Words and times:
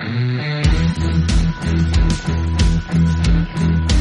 Thank 0.00 0.62
you. 3.90 3.97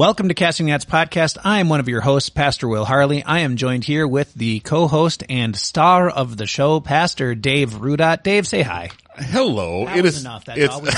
Welcome 0.00 0.28
to 0.28 0.34
Casting 0.34 0.64
Nets 0.64 0.86
podcast. 0.86 1.36
I 1.44 1.60
am 1.60 1.68
one 1.68 1.78
of 1.78 1.86
your 1.86 2.00
hosts, 2.00 2.30
Pastor 2.30 2.66
Will 2.66 2.86
Harley. 2.86 3.22
I 3.22 3.40
am 3.40 3.56
joined 3.56 3.84
here 3.84 4.08
with 4.08 4.32
the 4.32 4.60
co-host 4.60 5.24
and 5.28 5.54
star 5.54 6.08
of 6.08 6.38
the 6.38 6.46
show, 6.46 6.80
Pastor 6.80 7.34
Dave 7.34 7.72
Rudot. 7.72 8.22
Dave, 8.22 8.46
say 8.46 8.62
hi. 8.62 8.88
Hello. 9.14 9.84
That 9.84 9.98
it 9.98 10.06
is 10.06 10.22
enough. 10.22 10.46
That's 10.46 10.68
all 10.72 10.80
we 10.80 10.88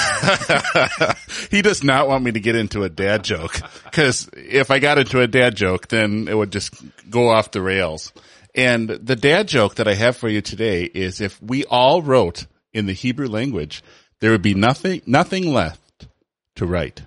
he 1.51 1.63
does 1.63 1.83
not 1.83 2.07
want 2.07 2.23
me 2.23 2.31
to 2.31 2.39
get 2.39 2.55
into 2.55 2.85
a 2.85 2.89
dad 2.89 3.25
joke 3.25 3.61
because 3.87 4.31
if 4.35 4.71
I 4.71 4.79
got 4.79 4.99
into 4.99 5.21
a 5.21 5.27
dad 5.27 5.57
joke, 5.57 5.89
then 5.89 6.29
it 6.29 6.35
would 6.37 6.53
just 6.53 6.73
go 7.11 7.29
off 7.29 7.51
the 7.51 7.61
rails. 7.61 8.13
And 8.55 8.89
the 8.89 9.17
dad 9.17 9.49
joke 9.49 9.75
that 9.75 9.89
I 9.89 9.95
have 9.95 10.17
for 10.17 10.29
you 10.29 10.43
today 10.43 10.85
is 10.85 11.21
if 11.21 11.43
we 11.43 11.65
all 11.65 12.03
wrote 12.03 12.47
in 12.73 12.87
the 12.87 12.93
Hebrew 12.93 13.27
language, 13.27 13.83
there 14.21 14.31
would 14.31 14.43
be 14.43 14.55
nothing, 14.55 15.03
nothing 15.07 15.53
left 15.53 16.07
to 16.55 16.67
write. 16.67 17.03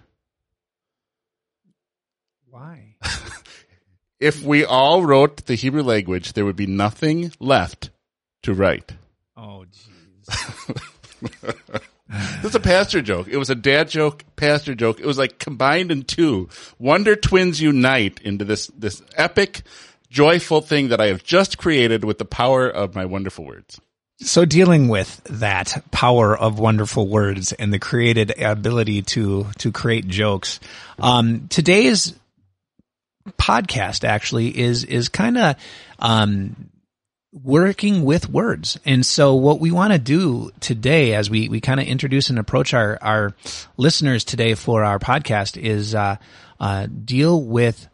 Why? 2.56 2.95
If 4.18 4.42
we 4.42 4.64
all 4.64 5.04
wrote 5.04 5.46
the 5.46 5.56
Hebrew 5.56 5.84
language, 5.84 6.34
there 6.34 6.46
would 6.46 6.56
be 6.56 6.68
nothing 6.68 7.34
left 7.40 7.90
to 8.44 8.54
write. 8.54 8.94
Oh, 9.36 9.66
jeez. 9.70 10.82
This 12.08 12.52
is 12.52 12.56
a 12.56 12.60
pastor 12.60 13.02
joke. 13.02 13.28
It 13.28 13.38
was 13.38 13.50
a 13.50 13.56
dad 13.56 13.90
joke, 13.90 14.24
pastor 14.36 14.76
joke. 14.76 15.00
It 15.00 15.06
was 15.08 15.18
like 15.18 15.40
combined 15.40 15.92
in 15.92 16.04
two. 16.04 16.50
Wonder 16.78 17.16
Twins 17.16 17.60
unite 17.60 18.22
into 18.22 18.46
this, 18.46 18.68
this 18.68 19.02
epic, 19.16 19.64
joyful 20.10 20.62
thing 20.62 20.90
that 20.90 21.02
I 21.02 21.08
have 21.08 21.24
just 21.24 21.58
created 21.58 22.04
with 22.04 22.20
the 22.20 22.26
power 22.26 22.70
of 22.70 22.94
my 22.94 23.06
wonderful 23.06 23.44
words. 23.44 23.82
So 24.20 24.46
dealing 24.46 24.88
with 24.88 25.20
that 25.26 25.84
power 25.92 26.38
of 26.38 26.60
wonderful 26.60 27.08
words 27.08 27.54
and 27.54 27.74
the 27.74 27.80
created 27.80 28.40
ability 28.40 29.02
to, 29.02 29.48
to 29.58 29.72
create 29.72 30.08
jokes, 30.08 30.60
um, 31.00 31.48
today's 31.50 32.14
podcast 33.34 34.04
actually 34.04 34.58
is, 34.58 34.84
is 34.84 35.10
kind 35.10 35.38
of, 35.38 35.56
um, 36.00 36.70
working 37.44 38.06
with 38.06 38.30
words. 38.30 38.80
And 38.86 39.06
so 39.06 39.36
what 39.36 39.60
we 39.60 39.72
want 39.72 39.92
to 39.92 40.00
do 40.00 40.52
today 40.62 41.14
as 41.16 41.30
we, 41.30 41.50
we 41.50 41.60
kind 41.60 41.80
of 41.80 41.86
introduce 41.86 42.30
and 42.30 42.40
approach 42.40 42.74
our, 42.74 42.98
our 43.02 43.36
listeners 43.76 44.24
today 44.24 44.56
for 44.56 44.84
our 44.84 45.00
podcast 45.00 45.58
is, 45.62 45.94
uh, 45.94 46.16
uh, 46.60 46.88
deal 46.88 47.42
with 47.42 47.88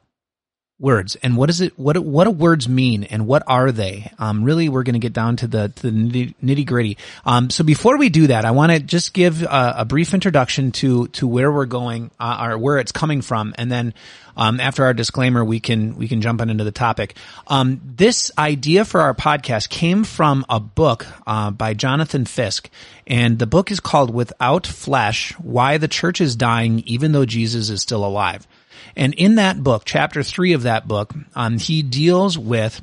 words. 0.81 1.15
And 1.17 1.37
what 1.37 1.49
is 1.49 1.61
it 1.61 1.77
what 1.77 1.97
what 1.99 2.23
do 2.23 2.31
words 2.31 2.67
mean 2.67 3.03
and 3.03 3.27
what 3.27 3.43
are 3.45 3.71
they? 3.71 4.11
Um 4.17 4.43
really 4.43 4.67
we're 4.67 4.83
going 4.83 4.93
to 4.93 4.99
get 4.99 5.13
down 5.13 5.37
to 5.37 5.47
the 5.47 5.69
to 5.69 5.91
the 5.91 6.33
nitty 6.43 6.65
gritty. 6.65 6.97
Um 7.23 7.49
so 7.49 7.63
before 7.63 7.97
we 7.97 8.09
do 8.09 8.27
that 8.27 8.43
i 8.45 8.51
want 8.51 8.71
to 8.71 8.79
just 8.79 9.13
give 9.13 9.43
a, 9.43 9.75
a 9.77 9.85
brief 9.85 10.13
introduction 10.13 10.71
to 10.71 11.07
to 11.09 11.27
where 11.27 11.51
we're 11.51 11.65
going 11.65 12.11
uh, 12.19 12.49
or 12.49 12.57
where 12.57 12.79
it's 12.79 12.91
coming 12.91 13.21
from. 13.21 13.53
And 13.57 13.71
then 13.71 13.93
um 14.35 14.59
after 14.59 14.83
our 14.83 14.93
disclaimer 14.93 15.45
we 15.45 15.59
can 15.59 15.95
we 15.95 16.07
can 16.07 16.21
jump 16.21 16.41
on 16.41 16.49
into 16.49 16.63
the 16.63 16.71
topic. 16.71 17.15
Um 17.47 17.79
this 17.83 18.31
idea 18.37 18.83
for 18.83 19.01
our 19.01 19.13
podcast 19.13 19.69
came 19.69 20.03
from 20.03 20.45
a 20.49 20.59
book 20.59 21.05
uh, 21.27 21.51
by 21.51 21.73
jonathan 21.75 22.25
fisk. 22.25 22.69
And 23.05 23.37
the 23.37 23.47
book 23.47 23.71
is 23.71 23.79
called 23.79 24.13
without 24.13 24.65
flesh 24.65 25.33
why 25.33 25.77
the 25.77 25.87
church 25.87 26.21
is 26.21 26.35
dying 26.35 26.79
even 26.85 27.11
though 27.11 27.25
jesus 27.25 27.69
is 27.69 27.81
still 27.81 28.03
alive 28.05 28.47
and 28.95 29.13
in 29.13 29.35
that 29.35 29.63
book, 29.63 29.83
chapter 29.85 30.23
three 30.23 30.53
of 30.53 30.63
that 30.63 30.87
book, 30.87 31.13
um, 31.35 31.57
he 31.57 31.81
deals 31.81 32.37
with 32.37 32.81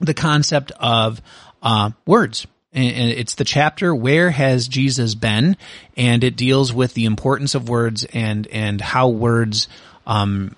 the 0.00 0.14
concept 0.14 0.72
of 0.78 1.20
uh, 1.62 1.90
words. 2.06 2.46
And 2.72 3.10
it's 3.10 3.34
the 3.34 3.44
chapter 3.44 3.92
where 3.92 4.30
has 4.30 4.68
Jesus 4.68 5.16
been, 5.16 5.56
and 5.96 6.22
it 6.22 6.36
deals 6.36 6.72
with 6.72 6.94
the 6.94 7.04
importance 7.04 7.56
of 7.56 7.68
words 7.68 8.04
and 8.04 8.46
and 8.46 8.80
how 8.80 9.08
words 9.08 9.66
um, 10.06 10.54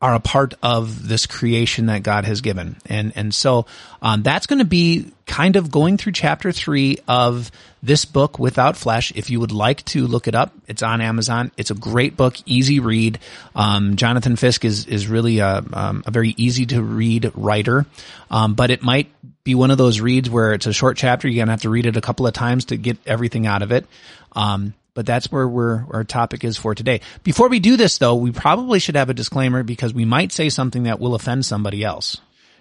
are 0.00 0.14
a 0.14 0.20
part 0.20 0.54
of 0.62 1.08
this 1.08 1.26
creation 1.26 1.86
that 1.86 2.02
God 2.02 2.26
has 2.26 2.42
given. 2.42 2.76
And, 2.86 3.12
and 3.16 3.34
so, 3.34 3.66
um, 4.02 4.22
that's 4.22 4.46
going 4.46 4.58
to 4.58 4.66
be 4.66 5.10
kind 5.26 5.56
of 5.56 5.70
going 5.70 5.96
through 5.96 6.12
chapter 6.12 6.52
three 6.52 6.98
of 7.08 7.50
this 7.82 8.04
book 8.04 8.38
without 8.38 8.76
flesh. 8.76 9.10
If 9.14 9.30
you 9.30 9.40
would 9.40 9.52
like 9.52 9.84
to 9.86 10.06
look 10.06 10.28
it 10.28 10.34
up, 10.34 10.52
it's 10.68 10.82
on 10.82 11.00
Amazon. 11.00 11.50
It's 11.56 11.70
a 11.70 11.74
great 11.74 12.16
book, 12.16 12.36
easy 12.44 12.78
read. 12.78 13.18
Um, 13.54 13.96
Jonathan 13.96 14.36
Fisk 14.36 14.64
is, 14.64 14.86
is 14.86 15.08
really 15.08 15.38
a, 15.38 15.64
um, 15.72 16.04
a 16.06 16.10
very 16.10 16.34
easy 16.36 16.66
to 16.66 16.82
read 16.82 17.32
writer. 17.34 17.86
Um, 18.30 18.54
but 18.54 18.70
it 18.70 18.82
might 18.82 19.10
be 19.44 19.54
one 19.54 19.70
of 19.70 19.78
those 19.78 20.00
reads 20.00 20.28
where 20.28 20.52
it's 20.52 20.66
a 20.66 20.72
short 20.72 20.96
chapter. 20.96 21.26
You're 21.26 21.36
going 21.36 21.46
to 21.46 21.52
have 21.52 21.62
to 21.62 21.70
read 21.70 21.86
it 21.86 21.96
a 21.96 22.00
couple 22.02 22.26
of 22.26 22.34
times 22.34 22.66
to 22.66 22.76
get 22.76 22.98
everything 23.06 23.46
out 23.46 23.62
of 23.62 23.72
it. 23.72 23.86
Um, 24.32 24.74
but 24.96 25.04
that's 25.04 25.30
where 25.30 25.46
we're, 25.46 25.84
our 25.90 26.04
topic 26.04 26.42
is 26.42 26.56
for 26.56 26.74
today. 26.74 27.02
Before 27.22 27.48
we 27.48 27.60
do 27.60 27.76
this 27.76 27.98
though, 27.98 28.14
we 28.14 28.32
probably 28.32 28.80
should 28.80 28.96
have 28.96 29.10
a 29.10 29.14
disclaimer 29.14 29.62
because 29.62 29.92
we 29.92 30.06
might 30.06 30.32
say 30.32 30.48
something 30.48 30.84
that 30.84 30.98
will 30.98 31.14
offend 31.14 31.44
somebody 31.44 31.84
else. 31.84 32.16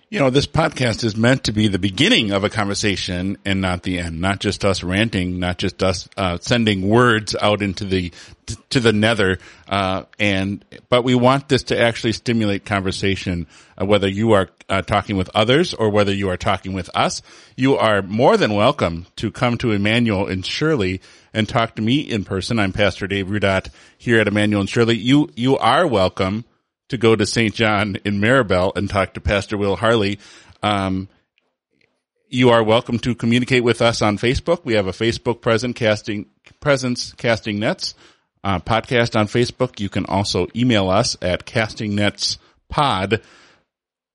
You 0.07 0.19
know, 0.19 0.29
this 0.29 0.45
podcast 0.45 1.03
is 1.03 1.17
meant 1.17 1.45
to 1.45 1.51
be 1.51 1.67
the 1.67 1.79
beginning 1.79 2.29
of 2.29 2.43
a 2.43 2.49
conversation 2.49 3.39
and 3.43 3.59
not 3.59 3.81
the 3.81 3.97
end. 3.97 4.21
Not 4.21 4.39
just 4.39 4.63
us 4.63 4.83
ranting, 4.83 5.39
not 5.39 5.57
just 5.57 5.81
us 5.81 6.07
uh, 6.16 6.38
sending 6.39 6.88
words 6.88 7.35
out 7.35 7.63
into 7.63 7.85
the 7.85 8.13
to 8.69 8.79
the 8.79 8.94
nether. 8.94 9.39
Uh, 9.67 10.03
and 10.19 10.63
but 10.89 11.03
we 11.03 11.15
want 11.15 11.49
this 11.49 11.63
to 11.63 11.81
actually 11.81 12.11
stimulate 12.11 12.65
conversation. 12.65 13.47
Uh, 13.81 13.88
whether 13.88 14.07
you 14.07 14.33
are 14.33 14.49
uh, 14.69 14.83
talking 14.83 15.17
with 15.17 15.31
others 15.33 15.73
or 15.73 15.89
whether 15.89 16.13
you 16.13 16.29
are 16.29 16.38
talking 16.38 16.73
with 16.73 16.89
us, 16.94 17.23
you 17.55 17.75
are 17.75 18.03
more 18.03 18.38
than 18.38 18.53
welcome 18.53 19.07
to 19.15 19.31
come 19.31 19.57
to 19.57 19.71
Emmanuel 19.71 20.27
and 20.27 20.45
Shirley 20.45 21.01
and 21.33 21.49
talk 21.49 21.75
to 21.77 21.81
me 21.81 22.01
in 22.01 22.25
person. 22.25 22.59
I'm 22.59 22.73
Pastor 22.73 23.07
Dave 23.07 23.25
Rudat 23.25 23.69
here 23.97 24.19
at 24.19 24.27
Emmanuel 24.27 24.61
and 24.61 24.69
Shirley. 24.69 24.97
You 24.97 25.31
you 25.35 25.57
are 25.57 25.88
welcome 25.88 26.45
to 26.90 26.97
go 26.97 27.16
to 27.16 27.25
St. 27.25 27.53
John 27.53 27.97
in 28.06 28.19
Maribel 28.19 28.75
and 28.75 28.90
talk 28.90 29.13
to 29.13 29.22
Pastor 29.22 29.57
Will 29.57 29.75
Harley. 29.75 30.19
Um, 30.62 31.09
you 32.29 32.50
are 32.50 32.63
welcome 32.63 33.00
to 33.00 33.16
communicate 33.16 33.63
with 33.63 33.81
us 33.81 34.01
on 34.01 34.18
Facebook. 34.18 34.66
We 34.66 34.73
have 34.73 34.88
a 34.88 34.91
Facebook 34.91 35.41
present 35.41 35.75
casting 35.75 36.28
presence 36.59 37.13
casting 37.13 37.59
nets 37.59 37.95
uh, 38.45 38.59
podcast 38.59 39.19
on 39.19 39.28
Facebook. 39.28 39.79
You 39.79 39.90
can 39.90 40.06
also 40.06 40.47
email 40.56 40.90
us 40.90 41.18
at 41.22 41.45
castingnetspod 41.45 43.22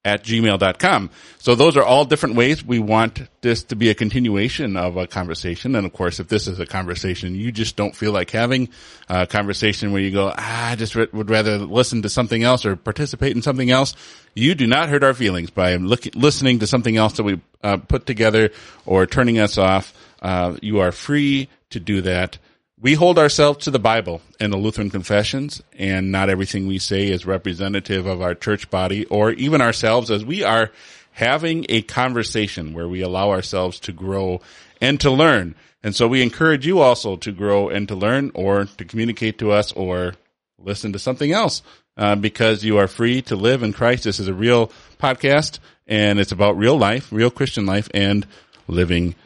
at 0.04 0.24
gmail.com. 0.24 1.10
So 1.38 1.54
those 1.54 1.76
are 1.76 1.82
all 1.82 2.06
different 2.06 2.34
ways 2.34 2.64
we 2.64 2.78
want 2.78 3.28
this 3.42 3.64
to 3.64 3.76
be 3.76 3.90
a 3.90 3.94
continuation 3.94 4.76
of 4.76 4.96
a 4.96 5.06
conversation. 5.06 5.74
And 5.74 5.86
of 5.86 5.92
course, 5.92 6.20
if 6.20 6.28
this 6.28 6.46
is 6.48 6.58
a 6.58 6.66
conversation 6.66 7.34
you 7.34 7.52
just 7.52 7.76
don't 7.76 7.94
feel 7.94 8.12
like 8.12 8.30
having, 8.30 8.70
a 9.08 9.26
conversation 9.26 9.92
where 9.92 10.00
you 10.00 10.10
go, 10.10 10.32
ah, 10.34 10.70
I 10.70 10.76
just 10.76 10.94
re- 10.94 11.08
would 11.12 11.28
rather 11.28 11.58
listen 11.58 12.02
to 12.02 12.08
something 12.08 12.42
else 12.42 12.64
or 12.64 12.76
participate 12.76 13.36
in 13.36 13.42
something 13.42 13.70
else, 13.70 13.94
you 14.34 14.54
do 14.54 14.66
not 14.66 14.88
hurt 14.88 15.04
our 15.04 15.14
feelings 15.14 15.50
by 15.50 15.76
look, 15.76 16.06
listening 16.14 16.60
to 16.60 16.66
something 16.66 16.96
else 16.96 17.14
that 17.14 17.24
we 17.24 17.40
uh, 17.62 17.76
put 17.76 18.06
together 18.06 18.50
or 18.86 19.06
turning 19.06 19.38
us 19.38 19.58
off. 19.58 19.92
Uh, 20.22 20.56
you 20.62 20.80
are 20.80 20.92
free 20.92 21.48
to 21.70 21.80
do 21.80 22.00
that. 22.02 22.38
We 22.82 22.94
hold 22.94 23.18
ourselves 23.18 23.64
to 23.64 23.70
the 23.70 23.78
Bible 23.78 24.22
and 24.41 24.50
the 24.50 24.56
Lutheran 24.56 24.88
confessions, 24.88 25.62
and 25.76 26.10
not 26.10 26.30
everything 26.30 26.66
we 26.66 26.78
say 26.78 27.08
is 27.08 27.26
representative 27.26 28.06
of 28.06 28.22
our 28.22 28.34
church 28.34 28.70
body 28.70 29.04
or 29.06 29.32
even 29.32 29.60
ourselves 29.60 30.10
as 30.10 30.24
we 30.24 30.42
are 30.44 30.70
having 31.10 31.66
a 31.68 31.82
conversation 31.82 32.72
where 32.72 32.88
we 32.88 33.03
allow 33.03 33.32
ourselves 33.32 33.80
to 33.80 33.92
grow 33.92 34.41
and 34.80 34.98
to 35.00 35.10
learn. 35.10 35.56
And 35.82 35.94
so 35.94 36.09
we 36.09 36.22
encourage 36.22 36.66
you 36.66 36.80
also 36.80 37.16
to 37.16 37.32
grow 37.32 37.68
and 37.68 37.86
to 37.88 37.94
learn 37.94 38.30
or 38.32 38.65
to 38.65 38.84
communicate 38.86 39.38
to 39.41 39.53
us 39.53 39.72
or 39.72 40.15
listen 40.59 40.94
to 40.94 40.98
something 40.98 41.32
else 41.32 41.62
uh, 41.98 42.16
because 42.16 42.65
you 42.65 42.78
are 42.78 42.88
free 42.88 43.21
to 43.22 43.36
live 43.36 43.62
in 43.62 43.74
Christ. 43.74 44.04
This 44.04 44.21
is 44.21 44.28
a 44.28 44.34
real 44.34 44.72
podcast 44.98 45.59
and 45.86 46.18
it's 46.18 46.32
about 46.32 46.56
real 46.56 46.78
life, 46.78 47.12
real 47.12 47.30
Christian 47.30 47.66
life 47.66 47.91
and 47.92 48.27
living 48.68 49.16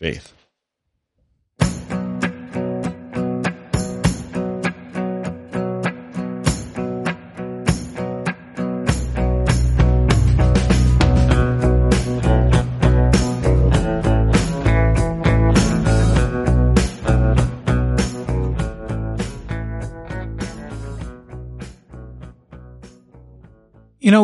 faith. 0.00 0.32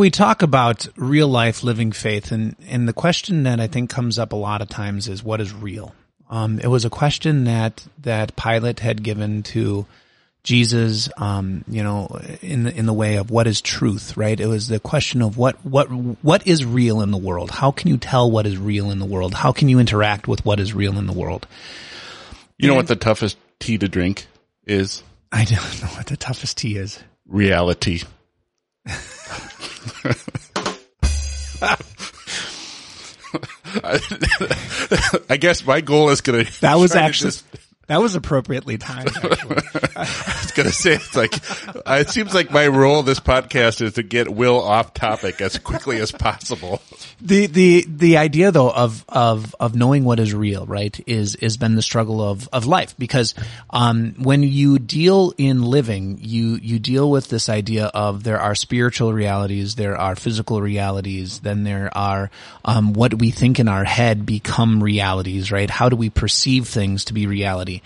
We 0.00 0.10
talk 0.10 0.42
about 0.42 0.86
real 0.96 1.28
life 1.28 1.62
living 1.62 1.92
faith 1.92 2.32
and, 2.32 2.56
and 2.66 2.88
the 2.88 2.92
question 2.92 3.44
that 3.44 3.60
I 3.60 3.66
think 3.66 3.90
comes 3.90 4.18
up 4.18 4.32
a 4.32 4.36
lot 4.36 4.62
of 4.62 4.68
times 4.68 5.08
is 5.08 5.22
what 5.22 5.40
is 5.40 5.52
real? 5.52 5.94
Um, 6.28 6.58
it 6.60 6.68
was 6.68 6.84
a 6.84 6.90
question 6.90 7.44
that, 7.44 7.84
that 8.02 8.36
Pilate 8.36 8.80
had 8.80 9.02
given 9.02 9.42
to 9.44 9.86
Jesus, 10.42 11.10
um, 11.18 11.64
you 11.68 11.82
know, 11.82 12.18
in 12.40 12.64
the, 12.64 12.74
in 12.74 12.86
the 12.86 12.92
way 12.92 13.16
of 13.16 13.30
what 13.30 13.46
is 13.46 13.60
truth, 13.60 14.16
right? 14.16 14.38
It 14.38 14.46
was 14.46 14.68
the 14.68 14.80
question 14.80 15.22
of 15.22 15.36
what, 15.36 15.64
what, 15.66 15.86
what 15.86 16.46
is 16.46 16.64
real 16.64 17.02
in 17.02 17.10
the 17.10 17.18
world? 17.18 17.50
How 17.50 17.70
can 17.70 17.88
you 17.88 17.98
tell 17.98 18.30
what 18.30 18.46
is 18.46 18.56
real 18.56 18.90
in 18.90 19.00
the 19.00 19.06
world? 19.06 19.34
How 19.34 19.52
can 19.52 19.68
you 19.68 19.78
interact 19.78 20.26
with 20.26 20.44
what 20.44 20.60
is 20.60 20.72
real 20.72 20.98
in 20.98 21.06
the 21.06 21.12
world? 21.12 21.46
You 22.58 22.68
know 22.68 22.74
what 22.74 22.88
the 22.88 22.96
toughest 22.96 23.38
tea 23.58 23.78
to 23.78 23.88
drink 23.88 24.26
is? 24.66 25.02
I 25.32 25.44
don't 25.44 25.82
know 25.82 25.88
what 25.88 26.06
the 26.06 26.16
toughest 26.16 26.58
tea 26.58 26.76
is. 26.76 26.98
Reality. 27.26 28.02
I 35.30 35.36
guess 35.38 35.64
my 35.64 35.80
goal 35.80 36.10
is 36.10 36.20
gonna. 36.20 36.44
That 36.60 36.74
was 36.76 36.92
to 36.92 37.00
actually, 37.00 37.30
just- 37.30 37.44
that 37.86 38.00
was 38.00 38.14
appropriately 38.14 38.78
timed. 38.78 39.10
I 40.26 40.40
was 40.42 40.52
gonna 40.52 40.72
say 40.72 40.94
it's 40.94 41.14
like 41.14 41.34
it 41.86 42.08
seems 42.08 42.32
like 42.32 42.50
my 42.50 42.66
role 42.68 43.00
in 43.00 43.04
this 43.04 43.20
podcast 43.20 43.82
is 43.82 43.94
to 43.94 44.02
get 44.02 44.30
Will 44.30 44.58
off 44.58 44.94
topic 44.94 45.42
as 45.42 45.58
quickly 45.58 45.98
as 45.98 46.10
possible. 46.10 46.80
the 47.20 47.46
the 47.46 47.84
the 47.86 48.16
idea 48.16 48.50
though 48.50 48.70
of 48.70 49.04
of 49.10 49.54
of 49.60 49.74
knowing 49.74 50.04
what 50.04 50.18
is 50.18 50.32
real 50.32 50.64
right 50.64 50.98
is 51.06 51.36
has 51.42 51.58
been 51.58 51.74
the 51.74 51.82
struggle 51.82 52.22
of 52.22 52.48
of 52.50 52.64
life. 52.64 52.94
Because 52.98 53.34
um 53.68 54.14
when 54.18 54.42
you 54.42 54.78
deal 54.78 55.34
in 55.36 55.62
living 55.62 56.18
you 56.22 56.54
you 56.62 56.78
deal 56.78 57.10
with 57.10 57.28
this 57.28 57.50
idea 57.50 57.86
of 57.86 58.24
there 58.24 58.40
are 58.40 58.54
spiritual 58.54 59.12
realities 59.12 59.74
there 59.74 59.98
are 59.98 60.16
physical 60.16 60.62
realities 60.62 61.40
then 61.40 61.64
there 61.64 61.90
are 61.94 62.30
um 62.64 62.94
what 62.94 63.12
we 63.12 63.30
think 63.30 63.58
in 63.58 63.68
our 63.68 63.84
head 63.84 64.24
become 64.24 64.82
realities 64.82 65.52
right? 65.52 65.68
How 65.68 65.90
do 65.90 65.96
we 65.96 66.08
perceive 66.08 66.66
things 66.68 67.04
to 67.06 67.12
be 67.12 67.26
reality 67.26 67.82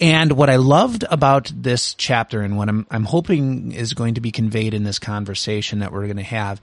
and 0.00 0.32
what 0.32 0.50
I 0.50 0.56
loved 0.56 1.04
about 1.10 1.52
this 1.54 1.94
chapter 1.94 2.42
and 2.42 2.56
what 2.56 2.68
I'm, 2.68 2.86
I'm 2.90 3.04
hoping 3.04 3.72
is 3.72 3.94
going 3.94 4.14
to 4.14 4.20
be 4.20 4.30
conveyed 4.30 4.74
in 4.74 4.84
this 4.84 4.98
conversation 4.98 5.80
that 5.80 5.92
we're 5.92 6.06
going 6.06 6.16
to 6.16 6.22
have 6.22 6.60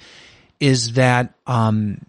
is 0.59 0.93
that, 0.93 1.33
um, 1.47 2.05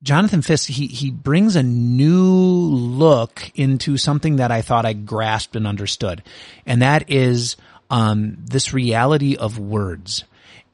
Jonathan 0.00 0.42
Fisk, 0.42 0.68
he, 0.68 0.86
he 0.86 1.10
brings 1.10 1.56
a 1.56 1.62
new 1.62 2.22
look 2.22 3.50
into 3.56 3.96
something 3.96 4.36
that 4.36 4.52
I 4.52 4.62
thought 4.62 4.86
I 4.86 4.92
grasped 4.92 5.56
and 5.56 5.66
understood. 5.66 6.22
And 6.66 6.82
that 6.82 7.10
is, 7.10 7.56
um, 7.90 8.36
this 8.38 8.72
reality 8.72 9.34
of 9.34 9.58
words. 9.58 10.24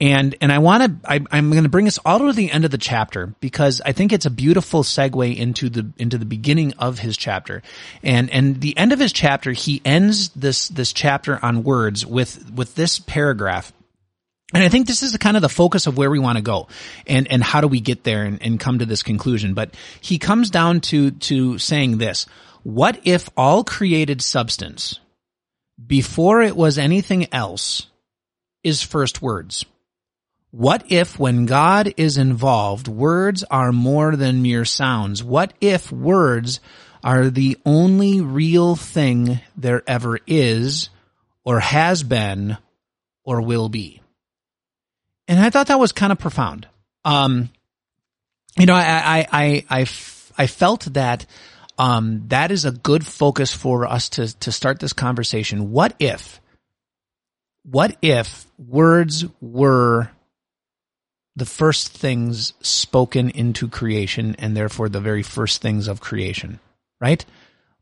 And, 0.04 0.36
and 0.42 0.52
I 0.52 0.58
want 0.58 1.02
to, 1.02 1.08
I'm 1.08 1.50
going 1.50 1.62
to 1.62 1.70
bring 1.70 1.86
us 1.86 1.98
all 2.04 2.18
to 2.18 2.32
the 2.34 2.50
end 2.50 2.66
of 2.66 2.70
the 2.70 2.76
chapter 2.76 3.34
because 3.40 3.80
I 3.86 3.92
think 3.92 4.12
it's 4.12 4.26
a 4.26 4.30
beautiful 4.30 4.82
segue 4.82 5.34
into 5.34 5.70
the, 5.70 5.94
into 5.96 6.18
the 6.18 6.26
beginning 6.26 6.74
of 6.74 6.98
his 6.98 7.16
chapter. 7.16 7.62
And, 8.02 8.28
and 8.28 8.60
the 8.60 8.76
end 8.76 8.92
of 8.92 8.98
his 8.98 9.14
chapter, 9.14 9.52
he 9.52 9.80
ends 9.82 10.28
this, 10.30 10.68
this 10.68 10.92
chapter 10.92 11.42
on 11.42 11.64
words 11.64 12.04
with, 12.04 12.52
with 12.52 12.74
this 12.74 12.98
paragraph. 12.98 13.72
And 14.52 14.62
I 14.62 14.68
think 14.68 14.86
this 14.86 15.02
is 15.02 15.12
the 15.12 15.18
kind 15.18 15.38
of 15.38 15.40
the 15.40 15.48
focus 15.48 15.86
of 15.86 15.96
where 15.96 16.10
we 16.10 16.18
want 16.18 16.36
to 16.36 16.42
go 16.42 16.68
and, 17.06 17.26
and 17.32 17.42
how 17.42 17.62
do 17.62 17.66
we 17.68 17.80
get 17.80 18.04
there 18.04 18.24
and, 18.24 18.42
and 18.42 18.60
come 18.60 18.80
to 18.80 18.86
this 18.86 19.02
conclusion. 19.02 19.54
But 19.54 19.74
he 20.02 20.18
comes 20.18 20.50
down 20.50 20.82
to, 20.82 21.12
to 21.12 21.56
saying 21.56 21.96
this, 21.96 22.26
what 22.62 23.00
if 23.04 23.30
all 23.38 23.64
created 23.64 24.20
substance 24.20 25.00
before 25.82 26.42
it 26.42 26.54
was 26.54 26.76
anything 26.76 27.32
else 27.32 27.86
is 28.62 28.82
first 28.82 29.22
words? 29.22 29.64
What 30.56 30.84
if 30.92 31.18
when 31.18 31.46
God 31.46 31.94
is 31.96 32.16
involved, 32.16 32.86
words 32.86 33.42
are 33.42 33.72
more 33.72 34.14
than 34.14 34.40
mere 34.40 34.64
sounds? 34.64 35.20
What 35.20 35.52
if 35.60 35.90
words 35.90 36.60
are 37.02 37.28
the 37.28 37.58
only 37.66 38.20
real 38.20 38.76
thing 38.76 39.40
there 39.56 39.82
ever 39.88 40.20
is 40.28 40.90
or 41.44 41.58
has 41.58 42.04
been 42.04 42.56
or 43.24 43.40
will 43.40 43.68
be? 43.68 44.00
And 45.26 45.40
I 45.40 45.50
thought 45.50 45.66
that 45.66 45.80
was 45.80 45.90
kind 45.90 46.12
of 46.12 46.20
profound. 46.20 46.68
Um, 47.04 47.50
you 48.56 48.66
know, 48.66 48.74
I, 48.74 48.84
I, 48.84 49.26
I, 49.32 49.64
I, 49.68 49.80
f- 49.80 50.32
I 50.38 50.46
felt 50.46 50.84
that, 50.94 51.26
um, 51.78 52.28
that 52.28 52.52
is 52.52 52.64
a 52.64 52.70
good 52.70 53.04
focus 53.04 53.52
for 53.52 53.88
us 53.88 54.08
to, 54.10 54.38
to 54.38 54.52
start 54.52 54.78
this 54.78 54.92
conversation. 54.92 55.72
What 55.72 55.96
if, 55.98 56.40
what 57.64 57.96
if 58.02 58.46
words 58.56 59.24
were 59.40 60.10
the 61.36 61.46
first 61.46 61.88
things 61.88 62.52
spoken 62.60 63.30
into 63.30 63.68
creation 63.68 64.36
and 64.38 64.56
therefore 64.56 64.88
the 64.88 65.00
very 65.00 65.22
first 65.22 65.60
things 65.60 65.88
of 65.88 66.00
creation, 66.00 66.60
right? 67.00 67.24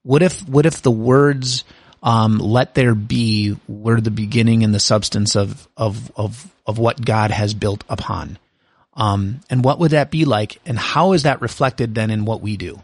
What 0.03 0.23
if, 0.23 0.47
what 0.49 0.67
if 0.67 0.83
the 0.83 0.91
words, 0.91 1.65
um, 2.03 2.39
let 2.39 2.75
there 2.75 2.95
be 2.95 3.57
were 3.69 4.01
the 4.01 4.11
beginning 4.11 4.65
and 4.65 4.75
the 4.75 4.81
substance 4.81 5.37
of, 5.37 5.69
of, 5.77 6.11
of, 6.17 6.51
of 6.67 6.79
what 6.79 7.05
God 7.05 7.31
has 7.31 7.55
built 7.55 7.85
upon? 7.89 8.39
Um, 8.95 9.41
and 9.49 9.65
what 9.65 9.79
would 9.79 9.93
that 9.93 10.11
be 10.11 10.25
like? 10.25 10.59
And 10.67 10.79
how 10.79 11.13
is 11.13 11.23
that 11.23 11.41
reflected 11.41 11.95
then 11.95 12.11
in 12.11 12.25
what 12.25 12.41
we 12.41 12.57
do? 12.57 12.83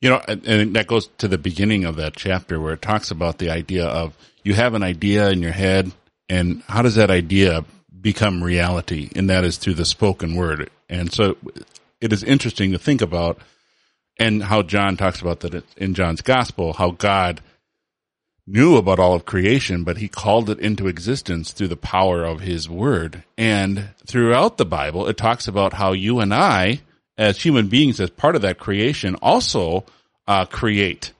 You 0.00 0.10
know, 0.10 0.22
and, 0.28 0.76
that 0.76 0.86
goes 0.86 1.08
to 1.18 1.28
the 1.28 1.38
beginning 1.38 1.84
of 1.84 1.96
that 1.96 2.14
chapter 2.16 2.60
where 2.60 2.74
it 2.74 2.82
talks 2.82 3.10
about 3.10 3.38
the 3.38 3.50
idea 3.50 3.86
of 3.86 4.16
you 4.44 4.54
have 4.54 4.74
an 4.74 4.82
idea 4.82 5.30
in 5.30 5.42
your 5.42 5.52
head 5.52 5.90
and 6.28 6.62
how 6.68 6.82
does 6.82 6.96
that 6.96 7.10
idea 7.10 7.64
become 8.06 8.40
reality? 8.40 9.10
And 9.16 9.28
that 9.28 9.42
is 9.42 9.56
through 9.56 9.74
the 9.74 9.84
spoken 9.84 10.36
word. 10.36 10.70
And 10.88 11.12
so 11.12 11.36
it 12.00 12.12
is 12.12 12.22
interesting 12.22 12.70
to 12.70 12.78
think 12.78 13.02
about 13.02 13.40
and 14.16 14.44
how 14.44 14.62
John 14.62 14.96
talks 14.96 15.20
about 15.20 15.40
that 15.40 15.64
in 15.76 15.92
John's 15.92 16.22
gospel, 16.22 16.74
how 16.74 16.92
God 16.92 17.40
knew 18.46 18.76
about 18.76 19.00
all 19.00 19.14
of 19.14 19.24
creation, 19.24 19.82
but 19.82 19.96
he 19.96 20.06
called 20.06 20.48
it 20.48 20.60
into 20.60 20.86
existence 20.86 21.50
through 21.50 21.66
the 21.66 21.76
power 21.76 22.22
of 22.22 22.42
his 22.42 22.70
word. 22.70 23.24
And 23.36 23.88
throughout 24.06 24.56
the 24.56 24.64
Bible, 24.64 25.08
it 25.08 25.16
talks 25.16 25.48
about 25.48 25.72
how 25.72 25.90
you 25.90 26.20
and 26.20 26.32
I, 26.32 26.82
as 27.18 27.42
human 27.42 27.66
beings, 27.66 27.98
as 27.98 28.10
part 28.10 28.36
of 28.36 28.42
that 28.42 28.60
creation, 28.60 29.16
also 29.16 29.84
uh, 30.28 30.44
create 30.44 31.10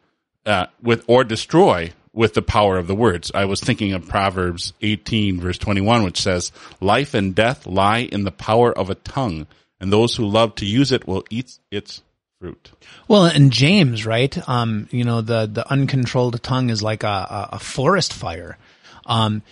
uh, 0.47 0.67
with 0.81 1.03
or 1.09 1.25
destroy 1.25 1.93
with 2.17 2.33
the 2.33 2.43
power 2.43 2.79
of 2.79 2.87
the 2.87 2.95
words. 2.95 3.31
I 3.35 3.45
was 3.45 3.61
thinking 3.61 3.93
of 3.93 4.09
Proverbs 4.09 4.73
18 4.81 5.39
verse 5.39 5.59
21, 5.59 6.03
which 6.03 6.21
says, 6.21 6.51
life 6.81 7.13
and 7.13 7.35
death 7.35 7.67
lie 7.67 7.99
in 7.99 8.25
the 8.25 8.33
power 8.33 8.77
of 8.77 8.89
a 8.89 8.95
tongue, 8.97 9.47
and 9.79 9.93
those 9.93 10.17
who 10.17 10.27
love 10.27 10.55
to 10.57 10.67
use 10.67 10.91
it 10.91 11.07
will 11.07 11.25
eat 11.31 11.59
its 11.71 12.03
fruit. 12.41 12.73
Well, 13.07 13.27
and 13.27 13.53
James, 13.53 14.07
right? 14.07 14.37
Um, 14.49 14.89
you 14.91 15.05
know, 15.05 15.21
the, 15.21 15.47
the 15.47 15.71
uncontrolled 15.71 16.43
tongue 16.43 16.71
is 16.71 16.83
like 16.83 17.03
a, 17.03 17.51
a, 17.53 17.59
forest 17.59 18.15
fire. 18.15 18.57
Um, 19.05 19.43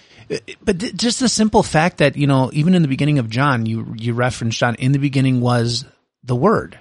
but 0.63 0.81
th- 0.81 0.97
just 0.97 1.21
the 1.21 1.29
simple 1.29 1.63
fact 1.63 1.99
that, 1.99 2.17
you 2.17 2.27
know, 2.27 2.51
even 2.55 2.75
in 2.75 2.81
the 2.81 2.89
beginning 2.89 3.19
of 3.19 3.29
John, 3.29 3.67
you, 3.67 3.95
you 3.99 4.15
referenced 4.15 4.59
John, 4.59 4.75
in 4.77 4.93
the 4.93 4.99
beginning 4.99 5.43
was 5.43 5.85
the 6.23 6.35
word, 6.35 6.79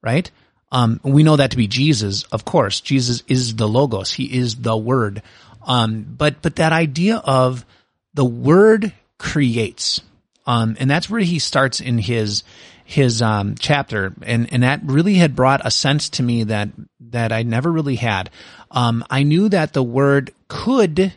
right? 0.00 0.30
Um, 0.72 1.00
we 1.04 1.22
know 1.22 1.36
that 1.36 1.50
to 1.50 1.56
be 1.58 1.68
Jesus, 1.68 2.22
of 2.24 2.46
course. 2.46 2.80
Jesus 2.80 3.22
is 3.28 3.54
the 3.54 3.68
logos. 3.68 4.10
He 4.10 4.24
is 4.24 4.56
the 4.56 4.76
word. 4.76 5.22
Um, 5.66 6.02
but, 6.16 6.40
but 6.40 6.56
that 6.56 6.72
idea 6.72 7.18
of 7.18 7.66
the 8.14 8.24
word 8.24 8.92
creates, 9.18 10.00
um, 10.46 10.76
and 10.80 10.90
that's 10.90 11.10
where 11.10 11.20
he 11.20 11.38
starts 11.38 11.80
in 11.80 11.98
his, 11.98 12.42
his, 12.84 13.20
um, 13.20 13.54
chapter. 13.58 14.14
And, 14.22 14.50
and 14.50 14.62
that 14.62 14.80
really 14.84 15.14
had 15.14 15.36
brought 15.36 15.60
a 15.62 15.70
sense 15.70 16.08
to 16.10 16.22
me 16.22 16.44
that, 16.44 16.70
that 17.10 17.32
I 17.32 17.42
never 17.42 17.70
really 17.70 17.96
had. 17.96 18.30
Um, 18.70 19.04
I 19.10 19.24
knew 19.24 19.50
that 19.50 19.74
the 19.74 19.82
word 19.82 20.32
could, 20.48 21.12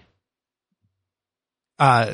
uh, 1.79 2.13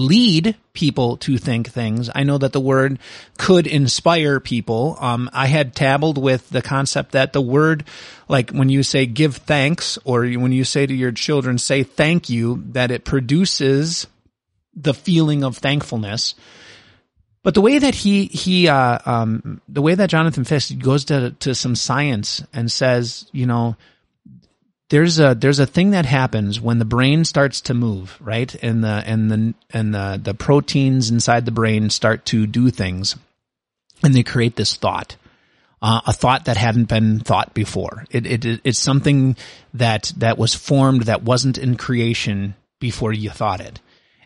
lead 0.00 0.56
people 0.72 1.16
to 1.18 1.36
think 1.38 1.68
things. 1.68 2.10
I 2.14 2.24
know 2.24 2.38
that 2.38 2.52
the 2.52 2.60
word 2.60 2.98
could 3.38 3.66
inspire 3.66 4.40
people. 4.40 4.96
Um, 5.00 5.28
I 5.32 5.46
had 5.46 5.72
dabbled 5.72 6.18
with 6.18 6.48
the 6.50 6.62
concept 6.62 7.12
that 7.12 7.32
the 7.32 7.40
word, 7.40 7.84
like 8.28 8.50
when 8.50 8.68
you 8.68 8.82
say 8.82 9.06
give 9.06 9.36
thanks 9.36 9.98
or 10.04 10.26
when 10.26 10.52
you 10.52 10.64
say 10.64 10.86
to 10.86 10.94
your 10.94 11.12
children, 11.12 11.58
say 11.58 11.82
thank 11.82 12.30
you, 12.30 12.62
that 12.72 12.90
it 12.90 13.04
produces 13.04 14.06
the 14.74 14.94
feeling 14.94 15.44
of 15.44 15.58
thankfulness. 15.58 16.34
But 17.42 17.54
the 17.54 17.62
way 17.62 17.78
that 17.78 17.94
he, 17.94 18.26
he, 18.26 18.68
uh, 18.68 18.98
um, 19.06 19.60
the 19.66 19.82
way 19.82 19.94
that 19.94 20.10
Jonathan 20.10 20.44
Fisk 20.44 20.78
goes 20.78 21.06
to, 21.06 21.30
to 21.40 21.54
some 21.54 21.74
science 21.74 22.44
and 22.52 22.70
says, 22.70 23.26
you 23.32 23.46
know, 23.46 23.76
there's 24.90 25.18
a 25.20 25.34
there's 25.34 25.60
a 25.60 25.66
thing 25.66 25.90
that 25.90 26.04
happens 26.04 26.60
when 26.60 26.78
the 26.78 26.84
brain 26.84 27.24
starts 27.24 27.60
to 27.62 27.74
move, 27.74 28.18
right? 28.20 28.52
And 28.62 28.84
the 28.84 29.02
and 29.06 29.30
the 29.30 29.54
and 29.70 29.94
the 29.94 30.20
the 30.22 30.34
proteins 30.34 31.10
inside 31.10 31.44
the 31.46 31.52
brain 31.52 31.90
start 31.90 32.24
to 32.26 32.46
do 32.46 32.70
things, 32.70 33.16
and 34.02 34.14
they 34.14 34.24
create 34.24 34.56
this 34.56 34.74
thought, 34.76 35.16
uh, 35.80 36.00
a 36.06 36.12
thought 36.12 36.44
that 36.46 36.56
hadn't 36.56 36.88
been 36.88 37.20
thought 37.20 37.54
before. 37.54 38.04
It, 38.10 38.26
it 38.26 38.60
it's 38.64 38.78
something 38.80 39.36
that 39.74 40.12
that 40.16 40.38
was 40.38 40.54
formed 40.54 41.02
that 41.02 41.22
wasn't 41.22 41.56
in 41.56 41.76
creation 41.76 42.54
before 42.80 43.12
you 43.12 43.30
thought 43.30 43.60
it, 43.60 43.80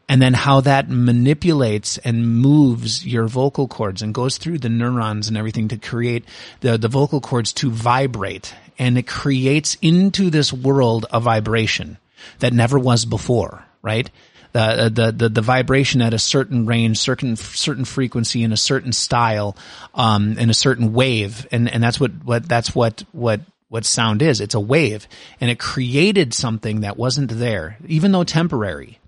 and 0.09 0.21
then 0.21 0.35
how 0.35 0.61
that 0.61 0.89
manipulates 0.91 1.99
and 1.99 2.41
moves 2.41 3.07
your 3.07 3.27
vocal 3.27 3.69
cords 3.69 4.03
and 4.03 4.13
goes 4.13 4.37
through 4.37 4.59
the 4.59 4.69
neurons 4.69 5.29
and 5.29 5.37
everything 5.37 5.69
to 5.69 5.79
create 5.79 6.25
the, 6.61 6.77
the 6.77 6.89
vocal 6.89 7.21
cords 7.21 7.53
to 7.55 7.71
vibrate. 7.71 8.55
And 8.79 8.99
it 8.99 9.07
creates 9.07 9.77
into 9.81 10.31
this 10.31 10.53
world 10.53 11.07
a 11.11 11.21
vibration 11.21 11.99
that 12.41 12.53
never 12.53 12.79
was 12.79 13.05
before, 13.05 13.65
right? 13.83 14.11
The, 14.53 14.91
the, 14.93 15.13
the, 15.13 15.29
the 15.29 15.43
vibration 15.43 16.01
at 16.03 16.15
a 16.15 16.19
certain 16.19 16.67
range, 16.67 16.99
certain, 16.99 17.37
certain 17.37 17.85
frequency 17.85 18.43
in 18.43 18.53
a 18.53 18.57
certain 18.57 18.93
style, 18.93 19.57
um, 19.95 20.39
in 20.39 20.51
a 20.51 20.55
certain 20.55 20.93
wave. 20.93 21.47
And, 21.51 21.69
and 21.69 21.83
that's 21.83 21.99
what, 21.99 22.13
what, 22.25 22.49
that's 22.49 22.75
what, 22.75 23.05
what, 23.13 23.41
what 23.69 23.85
sound 23.85 24.23
is. 24.23 24.41
It's 24.41 24.55
a 24.55 24.61
wave 24.61 25.09
and 25.41 25.51
it 25.51 25.59
created 25.59 26.35
something 26.35 26.83
that 26.83 26.97
wasn't 26.97 27.37
there, 27.37 27.79
even 27.87 28.13
though 28.13 28.23
temporary 28.23 28.99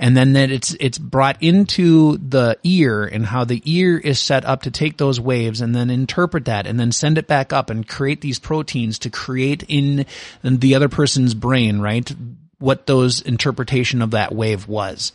and 0.00 0.16
then 0.16 0.32
that 0.32 0.50
it's 0.50 0.74
it's 0.80 0.98
brought 0.98 1.40
into 1.42 2.16
the 2.16 2.58
ear 2.64 3.04
and 3.04 3.26
how 3.26 3.44
the 3.44 3.62
ear 3.66 3.98
is 3.98 4.18
set 4.18 4.46
up 4.46 4.62
to 4.62 4.70
take 4.70 4.96
those 4.96 5.20
waves 5.20 5.60
and 5.60 5.74
then 5.74 5.90
interpret 5.90 6.46
that 6.46 6.66
and 6.66 6.80
then 6.80 6.90
send 6.90 7.18
it 7.18 7.26
back 7.26 7.52
up 7.52 7.68
and 7.68 7.86
create 7.86 8.22
these 8.22 8.38
proteins 8.38 8.98
to 8.98 9.10
create 9.10 9.62
in 9.68 10.06
the 10.42 10.74
other 10.74 10.88
person's 10.88 11.34
brain, 11.34 11.80
right? 11.80 12.10
What 12.58 12.86
those 12.86 13.20
interpretation 13.20 14.00
of 14.00 14.12
that 14.12 14.34
wave 14.34 14.66
was. 14.66 15.12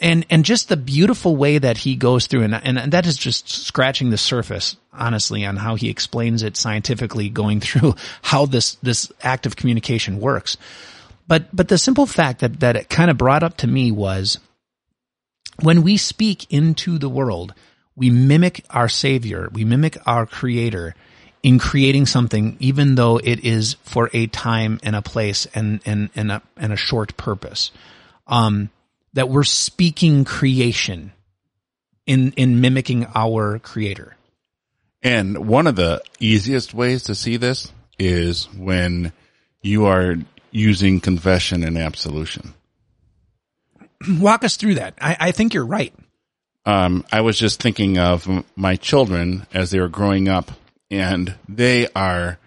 And, 0.00 0.26
and 0.28 0.44
just 0.44 0.68
the 0.68 0.76
beautiful 0.76 1.36
way 1.36 1.56
that 1.58 1.78
he 1.78 1.96
goes 1.96 2.26
through 2.26 2.42
and, 2.42 2.54
and 2.54 2.92
that 2.92 3.06
is 3.06 3.16
just 3.16 3.48
scratching 3.48 4.10
the 4.10 4.18
surface, 4.18 4.76
honestly, 4.92 5.46
on 5.46 5.56
how 5.56 5.76
he 5.76 5.88
explains 5.88 6.42
it 6.42 6.56
scientifically 6.56 7.28
going 7.28 7.60
through 7.60 7.94
how 8.22 8.44
this, 8.44 8.74
this 8.82 9.10
act 9.22 9.46
of 9.46 9.56
communication 9.56 10.20
works. 10.20 10.56
But 11.28 11.54
but 11.54 11.68
the 11.68 11.78
simple 11.78 12.06
fact 12.06 12.40
that 12.40 12.60
that 12.60 12.76
it 12.76 12.88
kind 12.88 13.10
of 13.10 13.18
brought 13.18 13.42
up 13.42 13.56
to 13.58 13.66
me 13.66 13.90
was 13.90 14.38
when 15.60 15.82
we 15.82 15.96
speak 15.96 16.50
into 16.52 16.98
the 16.98 17.08
world, 17.08 17.54
we 17.94 18.10
mimic 18.10 18.64
our 18.70 18.88
savior, 18.88 19.48
we 19.52 19.64
mimic 19.64 19.96
our 20.06 20.26
creator 20.26 20.94
in 21.42 21.58
creating 21.58 22.06
something 22.06 22.56
even 22.60 22.94
though 22.94 23.18
it 23.18 23.44
is 23.44 23.74
for 23.82 24.10
a 24.12 24.26
time 24.26 24.80
and 24.82 24.96
a 24.96 25.02
place 25.02 25.46
and 25.54 25.80
and 25.84 26.10
and 26.14 26.32
a 26.32 26.42
and 26.56 26.72
a 26.72 26.76
short 26.76 27.16
purpose. 27.16 27.70
Um 28.26 28.70
that 29.14 29.28
we're 29.28 29.44
speaking 29.44 30.24
creation 30.24 31.12
in 32.06 32.32
in 32.32 32.60
mimicking 32.60 33.06
our 33.14 33.58
creator. 33.58 34.16
And 35.02 35.46
one 35.46 35.66
of 35.66 35.76
the 35.76 36.02
easiest 36.20 36.74
ways 36.74 37.04
to 37.04 37.14
see 37.14 37.36
this 37.36 37.72
is 37.98 38.46
when 38.56 39.12
you 39.62 39.86
are 39.86 40.16
using 40.56 41.00
confession 41.00 41.62
and 41.62 41.76
absolution. 41.76 42.54
Walk 44.08 44.42
us 44.44 44.56
through 44.56 44.76
that. 44.76 44.94
I, 45.00 45.16
I 45.20 45.32
think 45.32 45.54
you're 45.54 45.66
right. 45.66 45.94
Um, 46.64 47.04
I 47.12 47.20
was 47.20 47.38
just 47.38 47.62
thinking 47.62 47.98
of 47.98 48.28
my 48.56 48.76
children 48.76 49.46
as 49.52 49.70
they 49.70 49.78
were 49.78 49.88
growing 49.88 50.28
up, 50.28 50.50
and 50.90 51.34
they 51.48 51.88
are 51.94 52.38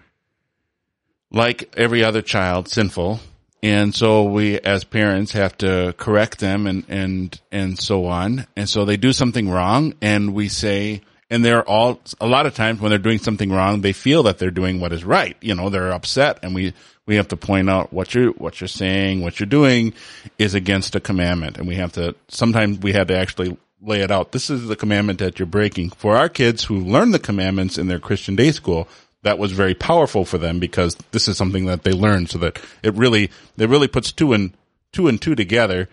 like 1.31 1.73
every 1.77 2.03
other 2.03 2.21
child, 2.21 2.67
sinful. 2.67 3.19
And 3.61 3.93
so 3.93 4.23
we, 4.23 4.59
as 4.59 4.83
parents, 4.83 5.33
have 5.33 5.57
to 5.59 5.93
correct 5.97 6.39
them 6.39 6.65
and, 6.65 6.85
and, 6.87 7.39
and 7.51 7.77
so 7.77 8.05
on. 8.05 8.47
And 8.55 8.69
so 8.69 8.85
they 8.85 8.97
do 8.97 9.11
something 9.11 9.49
wrong 9.49 9.93
and 10.01 10.33
we 10.33 10.47
say, 10.47 11.01
and 11.29 11.45
they're 11.45 11.67
all, 11.67 11.99
a 12.19 12.27
lot 12.27 12.45
of 12.45 12.55
times 12.55 12.79
when 12.79 12.89
they're 12.89 12.99
doing 12.99 13.19
something 13.19 13.51
wrong, 13.51 13.81
they 13.81 13.93
feel 13.93 14.23
that 14.23 14.39
they're 14.39 14.51
doing 14.51 14.79
what 14.79 14.93
is 14.93 15.03
right. 15.03 15.37
You 15.41 15.55
know, 15.55 15.69
they're 15.69 15.91
upset 15.91 16.39
and 16.41 16.55
we, 16.55 16.73
we 17.09 17.15
have 17.15 17.29
to 17.29 17.37
point 17.37 17.71
out 17.71 17.91
what 17.91 18.13
you're 18.13 18.33
what 18.33 18.61
you're 18.61 18.67
saying, 18.67 19.21
what 19.21 19.39
you're 19.39 19.47
doing 19.47 19.93
is 20.37 20.53
against 20.53 20.95
a 20.95 20.99
commandment, 20.99 21.57
and 21.57 21.67
we 21.67 21.73
have 21.73 21.93
to. 21.93 22.15
Sometimes 22.27 22.77
we 22.77 22.93
have 22.93 23.07
to 23.07 23.17
actually 23.17 23.57
lay 23.81 24.01
it 24.01 24.11
out. 24.11 24.31
This 24.31 24.51
is 24.51 24.67
the 24.67 24.75
commandment 24.75 25.17
that 25.17 25.39
you're 25.39 25.47
breaking. 25.47 25.89
For 25.89 26.15
our 26.15 26.29
kids 26.29 26.63
who 26.63 26.79
learn 26.79 27.09
the 27.09 27.17
commandments 27.17 27.79
in 27.79 27.87
their 27.87 27.97
Christian 27.97 28.35
day 28.35 28.51
school, 28.51 28.87
that 29.23 29.39
was 29.39 29.53
very 29.53 29.73
powerful 29.73 30.23
for 30.23 30.37
them 30.37 30.59
because 30.59 30.95
this 31.09 31.27
is 31.27 31.35
something 31.35 31.65
that 31.65 31.81
they 31.81 31.93
learned, 31.93 32.29
so 32.29 32.37
that 32.37 32.61
it 32.83 32.93
really 32.93 33.31
it 33.57 33.69
really 33.69 33.87
puts 33.87 34.11
two 34.11 34.33
and 34.33 34.53
two 34.93 35.07
and 35.07 35.19
two 35.19 35.33
together, 35.33 35.89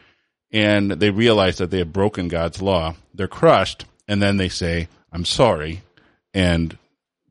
and 0.52 0.90
they 0.90 1.08
realize 1.08 1.56
that 1.56 1.70
they 1.70 1.78
have 1.78 1.94
broken 1.94 2.28
God's 2.28 2.60
law. 2.60 2.94
They're 3.14 3.26
crushed, 3.26 3.86
and 4.06 4.20
then 4.20 4.36
they 4.36 4.50
say, 4.50 4.88
"I'm 5.16 5.24
sorry," 5.24 5.82
and 6.32 6.78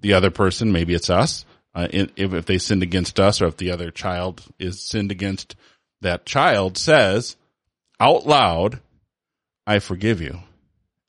the 0.02 0.14
other 0.14 0.32
person, 0.32 0.72
maybe 0.72 0.94
it's 0.94 1.10
us, 1.10 1.46
uh, 1.74 1.88
if, 1.92 2.34
if 2.34 2.46
they 2.46 2.58
sinned 2.58 2.84
against 2.84 3.20
us 3.20 3.42
or 3.42 3.48
if 3.48 3.58
the 3.58 3.72
other 3.72 3.92
child 3.92 4.44
is 4.60 4.82
sinned 4.82 5.12
against 5.12 5.56
that 6.02 6.26
child 6.26 6.78
says 6.78 7.36
out 8.00 8.26
loud, 8.26 8.80
I 9.68 9.80
forgive 9.80 10.22
you. 10.22 10.40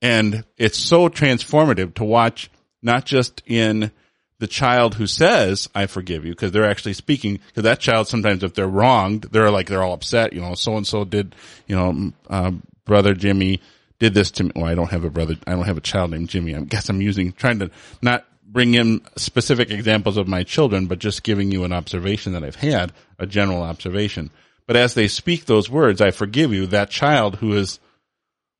And 0.02 0.45
it's 0.56 0.78
so 0.78 1.09
transformative 1.09 1.95
to 1.95 2.04
watch 2.04 2.50
not 2.83 3.04
just 3.04 3.42
in 3.47 3.90
the 4.38 4.47
child 4.47 4.95
who 4.95 5.06
says, 5.06 5.68
I 5.75 5.87
forgive 5.87 6.25
you, 6.25 6.33
because 6.33 6.52
they're 6.52 6.71
actually 6.71 6.92
speaking, 6.92 7.40
because 7.49 7.62
that 7.62 7.80
child 7.80 8.09
sometimes 8.09 8.42
if 8.42 8.54
they're 8.54 8.66
wronged, 8.66 9.23
they're 9.30 9.50
like, 9.50 9.68
they're 9.68 9.83
all 9.83 9.95
upset, 9.95 10.33
you 10.33 10.40
know, 10.40 10.54
so 10.54 10.76
and 10.76 10.87
so 10.87 11.04
did, 11.04 11.35
you 11.66 11.76
know, 11.76 12.12
uh, 12.28 12.52
brother 12.85 13.14
Jimmy 13.14 13.61
did 13.99 14.15
this 14.15 14.31
to 14.33 14.45
me. 14.45 14.53
Well, 14.55 14.67
I 14.67 14.75
don't 14.75 14.91
have 14.91 15.05
a 15.05 15.11
brother, 15.11 15.37
I 15.47 15.53
don't 15.53 15.65
have 15.65 15.79
a 15.79 15.83
child 15.83 16.11
named 16.11 16.29
Jimmy. 16.29 16.55
I 16.55 16.61
guess 16.61 16.88
I'm 16.88 17.00
using, 17.00 17.33
trying 17.33 17.59
to 17.61 17.71
not 18.03 18.25
bring 18.47 18.75
in 18.75 19.00
specific 19.17 19.71
examples 19.71 20.17
of 20.17 20.29
my 20.29 20.43
children, 20.43 20.87
but 20.87 20.99
just 20.99 21.23
giving 21.23 21.50
you 21.50 21.65
an 21.65 21.73
observation 21.73 22.33
that 22.33 22.45
I've 22.45 22.57
had, 22.57 22.93
a 23.19 23.26
general 23.26 23.62
observation. 23.62 24.31
But 24.67 24.76
as 24.76 24.95
they 24.95 25.09
speak 25.09 25.45
those 25.45 25.71
words, 25.71 26.00
I 26.00 26.11
forgive 26.11 26.53
you, 26.53 26.67
that 26.67 26.91
child 26.91 27.37
who 27.37 27.55
is 27.55 27.79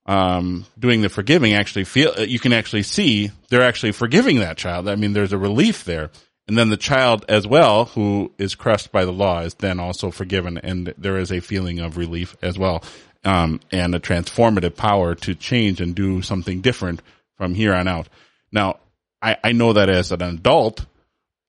um, 0.07 0.67
doing 0.79 1.03
the 1.03 1.09
forgiving 1.09 1.55
actually 1.55 1.85
feel, 1.85 2.13
uh, 2.17 2.23
you 2.23 2.39
can 2.39 2.53
actually 2.53 2.85
see 2.85 3.31
they're 3.49 3.63
actually 3.63 3.93
forgiving 3.93 4.39
that 4.39 4.57
child. 4.57 4.89
I 4.89 4.97
mean, 4.97 5.13
there's 5.13 5.33
a 5.33 5.39
relief 5.39 5.85
there. 5.85 6.11
And 6.49 6.57
then 6.57 6.71
the 6.71 6.77
child 6.77 7.25
as 7.29 7.45
well, 7.45 7.87
who 7.87 8.33
is 8.39 8.55
crushed 8.55 8.93
by 8.93 9.05
the 9.05 9.13
law, 9.13 9.41
is 9.41 9.55
then 9.55 9.81
also 9.81 10.13
forgiven, 10.13 10.59
and 10.59 10.95
there 10.97 11.19
is 11.19 11.33
a 11.33 11.41
feeling 11.41 11.81
of 11.81 11.97
relief 11.97 12.37
as 12.41 12.57
well, 12.57 12.85
um, 13.27 13.61
and 13.73 13.95
a 13.95 14.01
transformative 14.01 14.77
power 14.77 15.15
to 15.17 15.35
change 15.35 15.81
and 15.81 15.95
do 15.95 16.23
something 16.23 16.61
different 16.61 17.03
from 17.37 17.55
here 17.55 17.75
on 17.75 17.89
out. 17.89 18.09
Now, 18.53 18.79
I, 19.21 19.37
I 19.43 19.53
know 19.53 19.73
that 19.73 19.91
as 19.91 20.13
an 20.13 20.23
adult, 20.23 20.87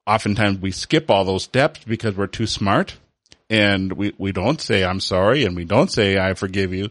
oftentimes 0.05 0.59
we 0.59 0.71
skip 0.71 1.11
all 1.11 1.23
those 1.23 1.43
steps 1.43 1.81
because 1.85 2.17
we're 2.17 2.27
too 2.27 2.47
smart 2.47 2.97
and 3.49 3.93
we, 3.93 4.13
we 4.17 4.31
don't 4.31 4.59
say 4.59 4.83
I'm 4.83 4.99
sorry 4.99 5.45
and 5.45 5.55
we 5.55 5.65
don't 5.65 5.91
say 5.91 6.17
I 6.17 6.33
forgive 6.33 6.73
you. 6.73 6.89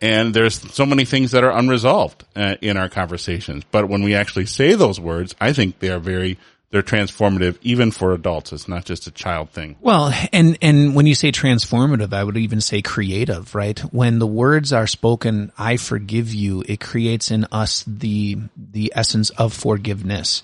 And 0.00 0.34
there's 0.34 0.60
so 0.74 0.84
many 0.84 1.04
things 1.04 1.30
that 1.30 1.44
are 1.44 1.56
unresolved 1.56 2.24
uh, 2.34 2.56
in 2.60 2.76
our 2.76 2.88
conversations. 2.88 3.62
But 3.70 3.88
when 3.88 4.02
we 4.02 4.14
actually 4.14 4.46
say 4.46 4.74
those 4.74 4.98
words, 4.98 5.36
I 5.40 5.52
think 5.52 5.78
they 5.78 5.90
are 5.90 6.00
very 6.00 6.36
they're 6.74 6.82
transformative 6.82 7.56
even 7.62 7.92
for 7.92 8.12
adults. 8.14 8.52
It's 8.52 8.66
not 8.66 8.84
just 8.84 9.06
a 9.06 9.12
child 9.12 9.50
thing. 9.50 9.76
Well, 9.80 10.12
and, 10.32 10.58
and 10.60 10.96
when 10.96 11.06
you 11.06 11.14
say 11.14 11.30
transformative, 11.30 12.12
I 12.12 12.24
would 12.24 12.36
even 12.36 12.60
say 12.60 12.82
creative, 12.82 13.54
right? 13.54 13.78
When 13.92 14.18
the 14.18 14.26
words 14.26 14.72
are 14.72 14.88
spoken, 14.88 15.52
I 15.56 15.76
forgive 15.76 16.34
you, 16.34 16.64
it 16.66 16.80
creates 16.80 17.30
in 17.30 17.46
us 17.52 17.84
the, 17.86 18.38
the 18.56 18.92
essence 18.96 19.30
of 19.30 19.52
forgiveness. 19.52 20.42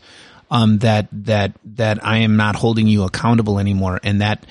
Um, 0.52 0.78
that, 0.78 1.08
that, 1.10 1.52
that 1.76 2.04
I 2.06 2.18
am 2.18 2.36
not 2.36 2.54
holding 2.54 2.86
you 2.86 3.02
accountable 3.02 3.58
anymore. 3.58 3.98
And 4.04 4.20
that, 4.20 4.46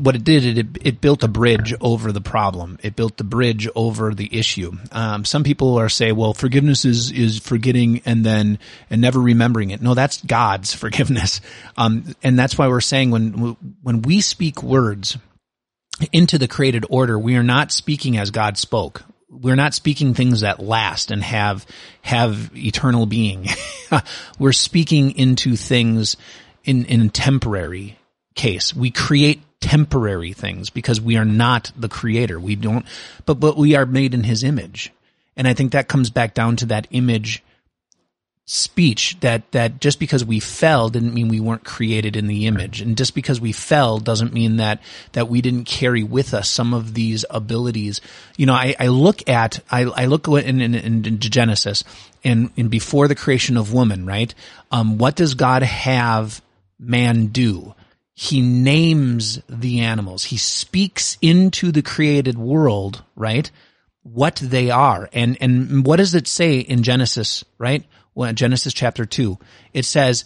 what 0.00 0.16
it 0.16 0.24
did, 0.24 0.58
it, 0.58 0.66
it 0.80 1.00
built 1.00 1.22
a 1.22 1.28
bridge 1.28 1.74
over 1.80 2.12
the 2.12 2.20
problem. 2.20 2.78
It 2.82 2.96
built 2.96 3.18
the 3.18 3.24
bridge 3.24 3.68
over 3.74 4.14
the 4.14 4.28
issue. 4.36 4.72
Um, 4.90 5.24
some 5.24 5.44
people 5.44 5.78
are 5.78 5.90
say, 5.90 6.12
well, 6.12 6.32
forgiveness 6.32 6.84
is, 6.84 7.10
is 7.10 7.38
forgetting 7.38 8.00
and 8.06 8.24
then, 8.24 8.58
and 8.88 9.00
never 9.00 9.20
remembering 9.20 9.70
it. 9.70 9.82
No, 9.82 9.94
that's 9.94 10.22
God's 10.22 10.74
forgiveness. 10.74 11.40
Um, 11.76 12.14
and 12.22 12.38
that's 12.38 12.56
why 12.56 12.68
we're 12.68 12.80
saying 12.80 13.10
when, 13.10 13.56
when 13.82 14.02
we 14.02 14.22
speak 14.22 14.62
words 14.62 15.18
into 16.10 16.38
the 16.38 16.48
created 16.48 16.86
order, 16.88 17.18
we 17.18 17.36
are 17.36 17.42
not 17.42 17.70
speaking 17.70 18.16
as 18.16 18.30
God 18.30 18.56
spoke. 18.56 19.02
We're 19.28 19.56
not 19.56 19.74
speaking 19.74 20.14
things 20.14 20.40
that 20.40 20.60
last 20.60 21.10
and 21.10 21.22
have, 21.22 21.66
have 22.00 22.50
eternal 22.56 23.06
being. 23.06 23.48
we're 24.38 24.52
speaking 24.52 25.16
into 25.18 25.56
things 25.56 26.16
in, 26.64 26.86
in 26.86 27.10
temporary 27.10 27.98
case. 28.34 28.74
We 28.74 28.90
create 28.90 29.42
temporary 29.62 30.34
things 30.34 30.68
because 30.68 31.00
we 31.00 31.16
are 31.16 31.24
not 31.24 31.72
the 31.74 31.88
creator. 31.88 32.38
We 32.38 32.56
don't, 32.56 32.84
but, 33.24 33.34
but 33.40 33.56
we 33.56 33.74
are 33.74 33.86
made 33.86 34.12
in 34.12 34.24
his 34.24 34.44
image. 34.44 34.92
And 35.36 35.48
I 35.48 35.54
think 35.54 35.72
that 35.72 35.88
comes 35.88 36.10
back 36.10 36.34
down 36.34 36.56
to 36.56 36.66
that 36.66 36.88
image 36.90 37.42
speech 38.44 39.16
that, 39.20 39.50
that 39.52 39.80
just 39.80 40.00
because 40.00 40.24
we 40.24 40.40
fell 40.40 40.88
didn't 40.88 41.14
mean 41.14 41.28
we 41.28 41.40
weren't 41.40 41.64
created 41.64 42.16
in 42.16 42.26
the 42.26 42.46
image. 42.46 42.80
And 42.80 42.98
just 42.98 43.14
because 43.14 43.40
we 43.40 43.52
fell 43.52 43.98
doesn't 43.98 44.34
mean 44.34 44.56
that, 44.56 44.82
that 45.12 45.28
we 45.28 45.40
didn't 45.40 45.64
carry 45.64 46.02
with 46.02 46.34
us 46.34 46.50
some 46.50 46.74
of 46.74 46.92
these 46.92 47.24
abilities. 47.30 48.00
You 48.36 48.46
know, 48.46 48.54
I, 48.54 48.74
I 48.78 48.88
look 48.88 49.26
at, 49.28 49.60
I, 49.70 49.82
I 49.84 50.06
look 50.06 50.26
in, 50.26 50.60
in, 50.60 50.74
in 50.74 51.18
Genesis 51.20 51.84
and, 52.24 52.50
and 52.56 52.68
before 52.68 53.06
the 53.06 53.14
creation 53.14 53.56
of 53.56 53.72
woman, 53.72 54.04
right? 54.04 54.34
Um, 54.72 54.98
what 54.98 55.14
does 55.14 55.34
God 55.34 55.62
have 55.62 56.42
man 56.80 57.26
do? 57.28 57.74
He 58.14 58.40
names 58.40 59.40
the 59.48 59.80
animals. 59.80 60.24
He 60.24 60.36
speaks 60.36 61.16
into 61.22 61.72
the 61.72 61.82
created 61.82 62.38
world, 62.38 63.02
right? 63.16 63.50
what 64.02 64.36
they 64.36 64.70
are. 64.70 65.08
And, 65.12 65.36
and 65.40 65.86
what 65.86 65.96
does 65.96 66.14
it 66.14 66.26
say 66.26 66.58
in 66.58 66.82
Genesis, 66.82 67.44
right? 67.58 67.84
Well, 68.14 68.32
Genesis 68.32 68.74
chapter 68.74 69.06
two, 69.06 69.38
it 69.72 69.84
says, 69.84 70.24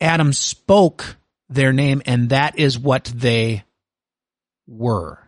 Adam 0.00 0.32
spoke 0.32 1.16
their 1.48 1.72
name 1.72 2.02
and 2.06 2.30
that 2.30 2.58
is 2.58 2.78
what 2.78 3.04
they 3.04 3.64
were. 4.66 5.18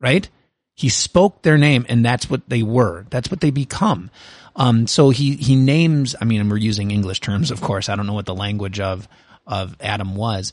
Right? 0.00 0.28
He 0.74 0.88
spoke 0.88 1.42
their 1.42 1.58
name 1.58 1.86
and 1.88 2.04
that's 2.04 2.28
what 2.28 2.48
they 2.48 2.62
were. 2.62 3.06
That's 3.10 3.30
what 3.30 3.40
they 3.40 3.50
become. 3.50 4.10
Um, 4.56 4.86
so 4.86 5.10
he, 5.10 5.36
he 5.36 5.54
names, 5.54 6.16
I 6.20 6.24
mean, 6.24 6.48
we're 6.48 6.56
using 6.56 6.90
English 6.90 7.20
terms, 7.20 7.50
of 7.50 7.60
course. 7.60 7.88
I 7.88 7.96
don't 7.96 8.06
know 8.06 8.12
what 8.14 8.26
the 8.26 8.34
language 8.34 8.80
of, 8.80 9.06
of 9.46 9.76
Adam 9.80 10.14
was. 10.14 10.52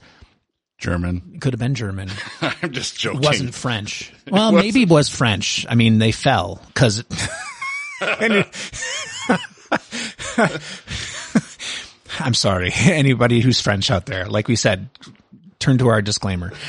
German. 0.77 1.39
Could 1.41 1.53
have 1.53 1.59
been 1.59 1.75
German. 1.75 2.09
I'm 2.41 2.71
just 2.71 2.97
joking. 2.97 3.21
It 3.21 3.25
wasn't 3.25 3.53
French. 3.53 4.13
Well, 4.29 4.51
maybe 4.51 4.83
it 4.83 4.89
was 4.89 5.09
French. 5.09 5.65
I 5.67 5.73
mean, 5.73 5.97
they 5.97 6.11
fell 6.11 6.61
because. 6.67 7.03
I'm 12.19 12.35
sorry. 12.35 12.71
Anybody 12.75 13.39
who's 13.41 13.59
French 13.59 13.89
out 13.89 14.05
there, 14.05 14.27
like 14.27 14.47
we 14.47 14.55
said, 14.55 14.87
turn 15.59 15.77
to 15.77 15.87
our 15.89 16.01
disclaimer. 16.01 16.51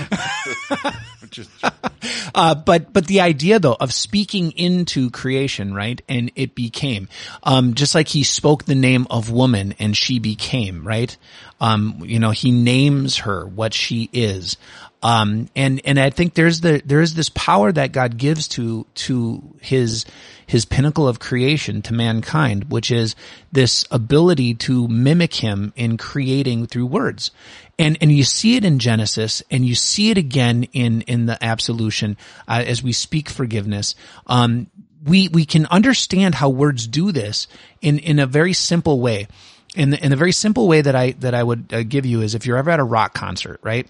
uh, 2.34 2.54
but 2.54 2.92
but 2.92 3.06
the 3.06 3.20
idea 3.20 3.58
though 3.58 3.76
of 3.78 3.92
speaking 3.92 4.52
into 4.52 5.10
creation, 5.10 5.74
right? 5.74 6.00
And 6.08 6.30
it 6.34 6.54
became, 6.54 7.08
um, 7.42 7.74
just 7.74 7.94
like 7.94 8.08
he 8.08 8.22
spoke 8.24 8.64
the 8.64 8.74
name 8.74 9.06
of 9.10 9.30
woman 9.30 9.74
and 9.78 9.96
she 9.96 10.18
became, 10.18 10.86
right? 10.86 11.16
Um, 11.60 12.02
you 12.04 12.18
know, 12.18 12.30
he 12.30 12.50
names 12.50 13.18
her 13.18 13.46
what 13.46 13.74
she 13.74 14.08
is. 14.12 14.56
Um, 15.02 15.48
and, 15.56 15.80
and 15.84 15.98
I 15.98 16.10
think 16.10 16.34
there's 16.34 16.60
the, 16.60 16.82
there 16.84 17.00
is 17.00 17.14
this 17.14 17.30
power 17.30 17.72
that 17.72 17.92
God 17.92 18.18
gives 18.18 18.48
to, 18.48 18.86
to 18.96 19.42
his, 19.60 20.04
his 20.50 20.64
pinnacle 20.64 21.08
of 21.08 21.18
creation 21.18 21.82
to 21.82 21.94
mankind, 21.94 22.70
which 22.70 22.90
is 22.90 23.14
this 23.52 23.84
ability 23.90 24.54
to 24.54 24.88
mimic 24.88 25.34
him 25.34 25.72
in 25.76 25.96
creating 25.96 26.66
through 26.66 26.86
words. 26.86 27.30
And, 27.78 27.96
and 28.00 28.12
you 28.12 28.24
see 28.24 28.56
it 28.56 28.64
in 28.64 28.78
Genesis 28.78 29.42
and 29.50 29.64
you 29.64 29.74
see 29.74 30.10
it 30.10 30.18
again 30.18 30.64
in, 30.72 31.02
in 31.02 31.26
the 31.26 31.42
absolution, 31.42 32.16
uh, 32.46 32.64
as 32.66 32.82
we 32.82 32.92
speak 32.92 33.30
forgiveness. 33.30 33.94
Um, 34.26 34.66
we, 35.04 35.28
we 35.28 35.46
can 35.46 35.66
understand 35.66 36.34
how 36.34 36.50
words 36.50 36.86
do 36.86 37.12
this 37.12 37.46
in, 37.80 37.98
in 37.98 38.18
a 38.18 38.26
very 38.26 38.52
simple 38.52 39.00
way. 39.00 39.28
In 39.76 39.90
the, 39.90 40.04
in 40.04 40.10
the 40.10 40.16
very 40.16 40.32
simple 40.32 40.66
way 40.66 40.82
that 40.82 40.96
I, 40.96 41.12
that 41.20 41.32
I 41.32 41.42
would 41.42 41.72
uh, 41.72 41.82
give 41.84 42.04
you 42.04 42.22
is 42.22 42.34
if 42.34 42.44
you're 42.44 42.56
ever 42.56 42.70
at 42.70 42.80
a 42.80 42.84
rock 42.84 43.14
concert, 43.14 43.60
right? 43.62 43.86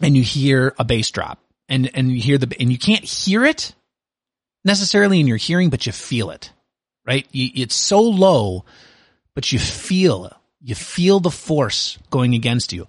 and 0.00 0.16
you 0.16 0.22
hear 0.22 0.74
a 0.78 0.84
bass 0.84 1.10
drop 1.10 1.40
and, 1.68 1.90
and 1.94 2.10
you 2.10 2.20
hear 2.20 2.38
the, 2.38 2.54
and 2.60 2.70
you 2.70 2.78
can't 2.78 3.04
hear 3.04 3.44
it 3.44 3.74
necessarily 4.64 5.20
in 5.20 5.26
your 5.26 5.36
hearing, 5.36 5.70
but 5.70 5.86
you 5.86 5.92
feel 5.92 6.30
it, 6.30 6.52
right? 7.06 7.26
You, 7.32 7.50
it's 7.54 7.74
so 7.74 8.00
low, 8.00 8.64
but 9.34 9.52
you 9.52 9.58
feel, 9.58 10.32
you 10.60 10.74
feel 10.74 11.20
the 11.20 11.30
force 11.30 11.98
going 12.10 12.34
against 12.34 12.72
you. 12.72 12.86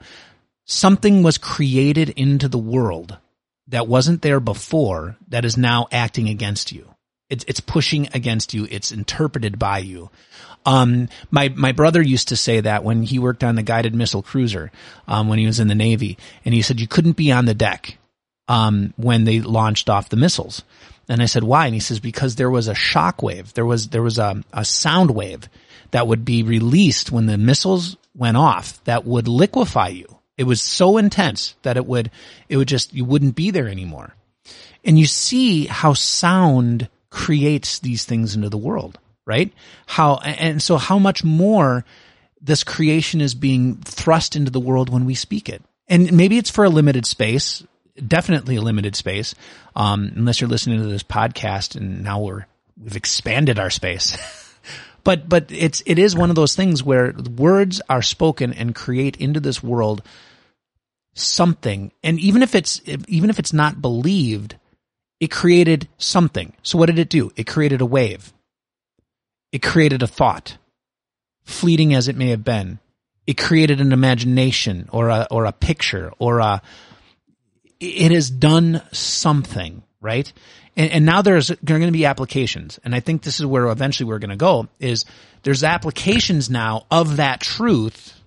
Something 0.65 1.23
was 1.23 1.37
created 1.37 2.09
into 2.09 2.47
the 2.47 2.57
world 2.57 3.17
that 3.67 3.87
wasn't 3.87 4.21
there 4.21 4.39
before 4.39 5.17
that 5.27 5.45
is 5.45 5.57
now 5.57 5.87
acting 5.91 6.27
against 6.29 6.71
you. 6.71 6.93
It's, 7.29 7.45
it's 7.47 7.59
pushing 7.59 8.09
against 8.13 8.53
you. 8.53 8.67
It's 8.69 8.91
interpreted 8.91 9.59
by 9.59 9.79
you. 9.79 10.09
Um, 10.65 11.09
my, 11.31 11.49
my 11.49 11.71
brother 11.71 12.01
used 12.01 12.29
to 12.29 12.35
say 12.35 12.59
that 12.61 12.83
when 12.83 13.03
he 13.03 13.19
worked 13.19 13.43
on 13.43 13.55
the 13.55 13.63
guided 13.63 13.95
missile 13.95 14.23
cruiser, 14.23 14.71
um, 15.07 15.29
when 15.29 15.39
he 15.39 15.45
was 15.45 15.59
in 15.59 15.67
the 15.67 15.75
Navy, 15.75 16.17
and 16.43 16.53
he 16.53 16.61
said 16.61 16.79
you 16.79 16.87
couldn't 16.87 17.15
be 17.15 17.31
on 17.31 17.45
the 17.45 17.53
deck, 17.53 17.97
um, 18.47 18.93
when 18.97 19.23
they 19.23 19.39
launched 19.39 19.89
off 19.89 20.09
the 20.09 20.17
missiles. 20.17 20.63
And 21.09 21.21
I 21.21 21.25
said, 21.25 21.43
why? 21.43 21.65
And 21.65 21.73
he 21.73 21.79
says, 21.79 21.99
because 21.99 22.35
there 22.35 22.49
was 22.49 22.67
a 22.67 22.75
shock 22.75 23.21
wave. 23.21 23.53
There 23.53 23.65
was, 23.65 23.89
there 23.89 24.03
was 24.03 24.19
a, 24.19 24.43
a 24.53 24.63
sound 24.63 25.11
wave 25.11 25.49
that 25.91 26.07
would 26.07 26.23
be 26.23 26.43
released 26.43 27.11
when 27.11 27.25
the 27.25 27.37
missiles 27.37 27.97
went 28.15 28.37
off 28.37 28.83
that 28.83 29.05
would 29.05 29.27
liquefy 29.27 29.87
you. 29.87 30.19
It 30.37 30.43
was 30.43 30.61
so 30.61 30.97
intense 30.97 31.55
that 31.63 31.77
it 31.77 31.85
would, 31.85 32.11
it 32.47 32.57
would 32.57 32.67
just, 32.67 32.93
you 32.93 33.03
wouldn't 33.03 33.35
be 33.35 33.51
there 33.51 33.67
anymore. 33.67 34.15
And 34.85 34.97
you 34.97 35.07
see 35.07 35.65
how 35.65 35.93
sound 35.93 36.87
creates 37.09 37.79
these 37.79 38.05
things 38.05 38.35
into 38.35 38.49
the 38.49 38.57
world 38.57 38.99
right? 39.29 39.53
How, 39.85 40.15
and 40.15 40.59
so 40.59 40.77
how 40.77 40.97
much 40.97 41.23
more 41.23 41.85
this 42.41 42.63
creation 42.63 43.21
is 43.21 43.35
being 43.35 43.75
thrust 43.75 44.35
into 44.35 44.49
the 44.49 44.59
world 44.59 44.89
when 44.89 45.05
we 45.05 45.13
speak 45.13 45.49
it. 45.49 45.61
And 45.87 46.11
maybe 46.13 46.39
it's 46.39 46.49
for 46.49 46.65
a 46.65 46.69
limited 46.69 47.05
space, 47.05 47.63
definitely 48.07 48.55
a 48.55 48.61
limited 48.61 48.95
space. 48.95 49.35
Um, 49.75 50.11
unless 50.15 50.41
you're 50.41 50.49
listening 50.49 50.81
to 50.81 50.87
this 50.87 51.03
podcast 51.03 51.75
and 51.75 52.03
now 52.03 52.21
we're, 52.21 52.45
we've 52.81 52.95
expanded 52.95 53.59
our 53.59 53.69
space. 53.69 54.17
but, 55.03 55.27
but 55.29 55.51
it's, 55.51 55.81
it 55.85 55.99
is 55.99 56.15
one 56.15 56.29
of 56.29 56.35
those 56.35 56.55
things 56.55 56.83
where 56.83 57.13
words 57.13 57.81
are 57.89 58.01
spoken 58.01 58.53
and 58.53 58.75
create 58.75 59.17
into 59.17 59.39
this 59.39 59.63
world 59.63 60.01
something. 61.13 61.91
And 62.03 62.19
even 62.19 62.43
if 62.43 62.55
it's, 62.55 62.81
even 63.07 63.29
if 63.29 63.39
it's 63.39 63.53
not 63.53 63.81
believed, 63.81 64.55
it 65.19 65.31
created 65.31 65.87
something. 65.97 66.53
So 66.63 66.77
what 66.77 66.87
did 66.87 66.99
it 66.99 67.09
do? 67.09 67.31
It 67.35 67.45
created 67.45 67.81
a 67.81 67.85
wave. 67.85 68.33
It 69.51 69.61
created 69.61 70.03
a 70.03 70.07
thought, 70.07 70.57
fleeting 71.43 71.93
as 71.93 72.07
it 72.07 72.15
may 72.15 72.29
have 72.29 72.43
been. 72.43 72.79
It 73.27 73.37
created 73.37 73.81
an 73.81 73.91
imagination 73.91 74.87
or 74.91 75.09
a, 75.09 75.27
or 75.29 75.45
a 75.45 75.51
picture 75.51 76.13
or 76.19 76.39
a, 76.39 76.61
it 77.79 78.11
has 78.11 78.29
done 78.29 78.81
something, 78.91 79.83
right? 80.01 80.31
And, 80.75 80.91
and 80.91 81.05
now 81.05 81.21
there's 81.21 81.51
going 81.63 81.81
to 81.81 81.91
be 81.91 82.05
applications. 82.05 82.79
And 82.83 82.93
I 82.93 82.99
think 82.99 83.21
this 83.21 83.39
is 83.39 83.45
where 83.45 83.67
eventually 83.67 84.09
we're 84.09 84.19
going 84.19 84.29
to 84.29 84.35
go 84.35 84.67
is 84.79 85.05
there's 85.43 85.63
applications 85.63 86.49
now 86.49 86.85
of 86.91 87.17
that 87.17 87.39
truth 87.39 88.19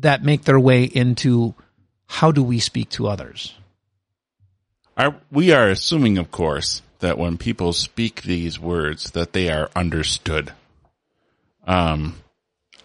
that 0.00 0.24
make 0.24 0.42
their 0.42 0.58
way 0.58 0.84
into 0.84 1.54
how 2.06 2.32
do 2.32 2.42
we 2.42 2.58
speak 2.58 2.90
to 2.90 3.06
others? 3.06 3.54
Are, 4.96 5.16
we 5.30 5.52
are 5.52 5.68
assuming, 5.68 6.18
of 6.18 6.30
course, 6.30 6.82
that 7.00 7.18
when 7.18 7.38
people 7.38 7.72
speak 7.72 8.22
these 8.22 8.58
words, 8.58 9.10
that 9.12 9.32
they 9.32 9.50
are 9.50 9.70
understood. 9.74 10.52
Um, 11.66 12.16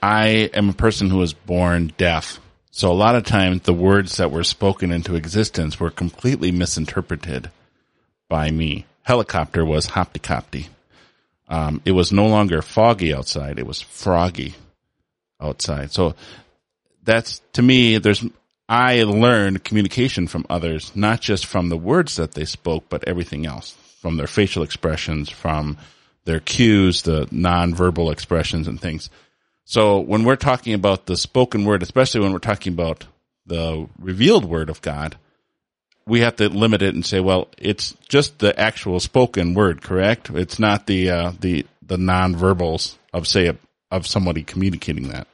I 0.02 0.50
am 0.54 0.70
a 0.70 0.74
person 0.74 1.10
who 1.10 1.18
was 1.18 1.34
born 1.34 1.94
deaf. 1.98 2.40
So 2.72 2.92
a 2.92 2.94
lot 2.94 3.16
of 3.16 3.24
times 3.24 3.62
the 3.64 3.74
words 3.74 4.18
that 4.18 4.32
were 4.32 4.44
spoken 4.44 4.92
into 4.92 5.16
existence 5.16 5.80
were 5.80 5.90
completely 5.90 6.52
misinterpreted 6.52 7.50
by 8.28 8.52
me. 8.52 8.86
Helicopter 9.04 9.66
was 9.66 9.88
hopticopty. 9.88 10.68
Um, 11.48 11.82
it 11.84 11.94
was 11.94 12.12
no 12.12 12.28
longer 12.28 12.62
foggy 12.62 13.14
outside. 13.14 13.58
It 13.58 13.66
was 13.66 13.82
froggy 13.82 14.54
outside. 15.42 15.92
So 15.92 16.16
that's 17.04 17.42
to 17.54 17.62
me, 17.64 17.98
there's, 17.98 18.24
I 18.68 19.02
learned 19.04 19.64
communication 19.64 20.28
from 20.28 20.46
others, 20.48 20.92
not 20.96 21.22
just 21.22 21.48
from 21.48 21.70
the 21.70 21.78
words 21.78 22.18
that 22.18 22.34
they 22.34 22.46
spoke, 22.46 22.86
but 22.88 23.08
everything 23.08 23.48
else 23.48 23.76
from 24.00 24.18
their 24.18 24.28
facial 24.28 24.62
expressions, 24.62 25.30
from 25.30 25.78
their 26.26 26.40
cues, 26.40 27.02
the 27.02 27.26
nonverbal 27.28 28.12
expressions 28.12 28.68
and 28.68 28.80
things. 28.80 29.10
So 29.70 30.00
when 30.00 30.24
we're 30.24 30.36
talking 30.36 30.74
about 30.74 31.06
the 31.06 31.16
spoken 31.16 31.64
word, 31.64 31.84
especially 31.84 32.22
when 32.22 32.34
we're 32.34 32.40
talking 32.40 32.74
about 32.74 33.06
the 33.46 33.88
revealed 34.00 34.46
word 34.46 34.68
of 34.68 34.82
God, 34.82 35.16
we 36.08 36.22
have 36.22 36.38
to 36.38 36.50
limit 36.50 36.82
it 36.82 36.96
and 36.96 37.06
say, 37.06 37.20
well, 37.20 37.50
it's 37.56 37.96
just 38.08 38.40
the 38.40 38.60
actual 38.60 39.00
spoken 39.00 39.54
word, 39.54 39.84
correct? 39.84 40.32
It's 40.32 40.58
not 40.58 40.88
the 40.88 41.12
uh, 41.12 41.34
the 41.40 41.68
the 41.86 41.98
nonverbals 41.98 42.98
of 43.14 43.28
say 43.28 43.56
of 43.92 44.08
somebody 44.08 44.42
communicating 44.42 45.10
that. 45.10 45.28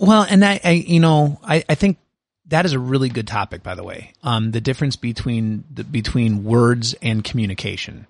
Well, 0.00 0.26
and 0.30 0.42
I, 0.42 0.60
I 0.64 0.70
you 0.70 1.00
know, 1.00 1.38
I, 1.44 1.62
I 1.68 1.74
think 1.74 1.98
that 2.46 2.64
is 2.64 2.72
a 2.72 2.78
really 2.78 3.10
good 3.10 3.26
topic, 3.26 3.62
by 3.62 3.74
the 3.74 3.84
way. 3.84 4.14
Um, 4.22 4.50
the 4.50 4.62
difference 4.62 4.96
between 4.96 5.64
the, 5.70 5.84
between 5.84 6.42
words 6.44 6.94
and 7.02 7.22
communication, 7.22 8.06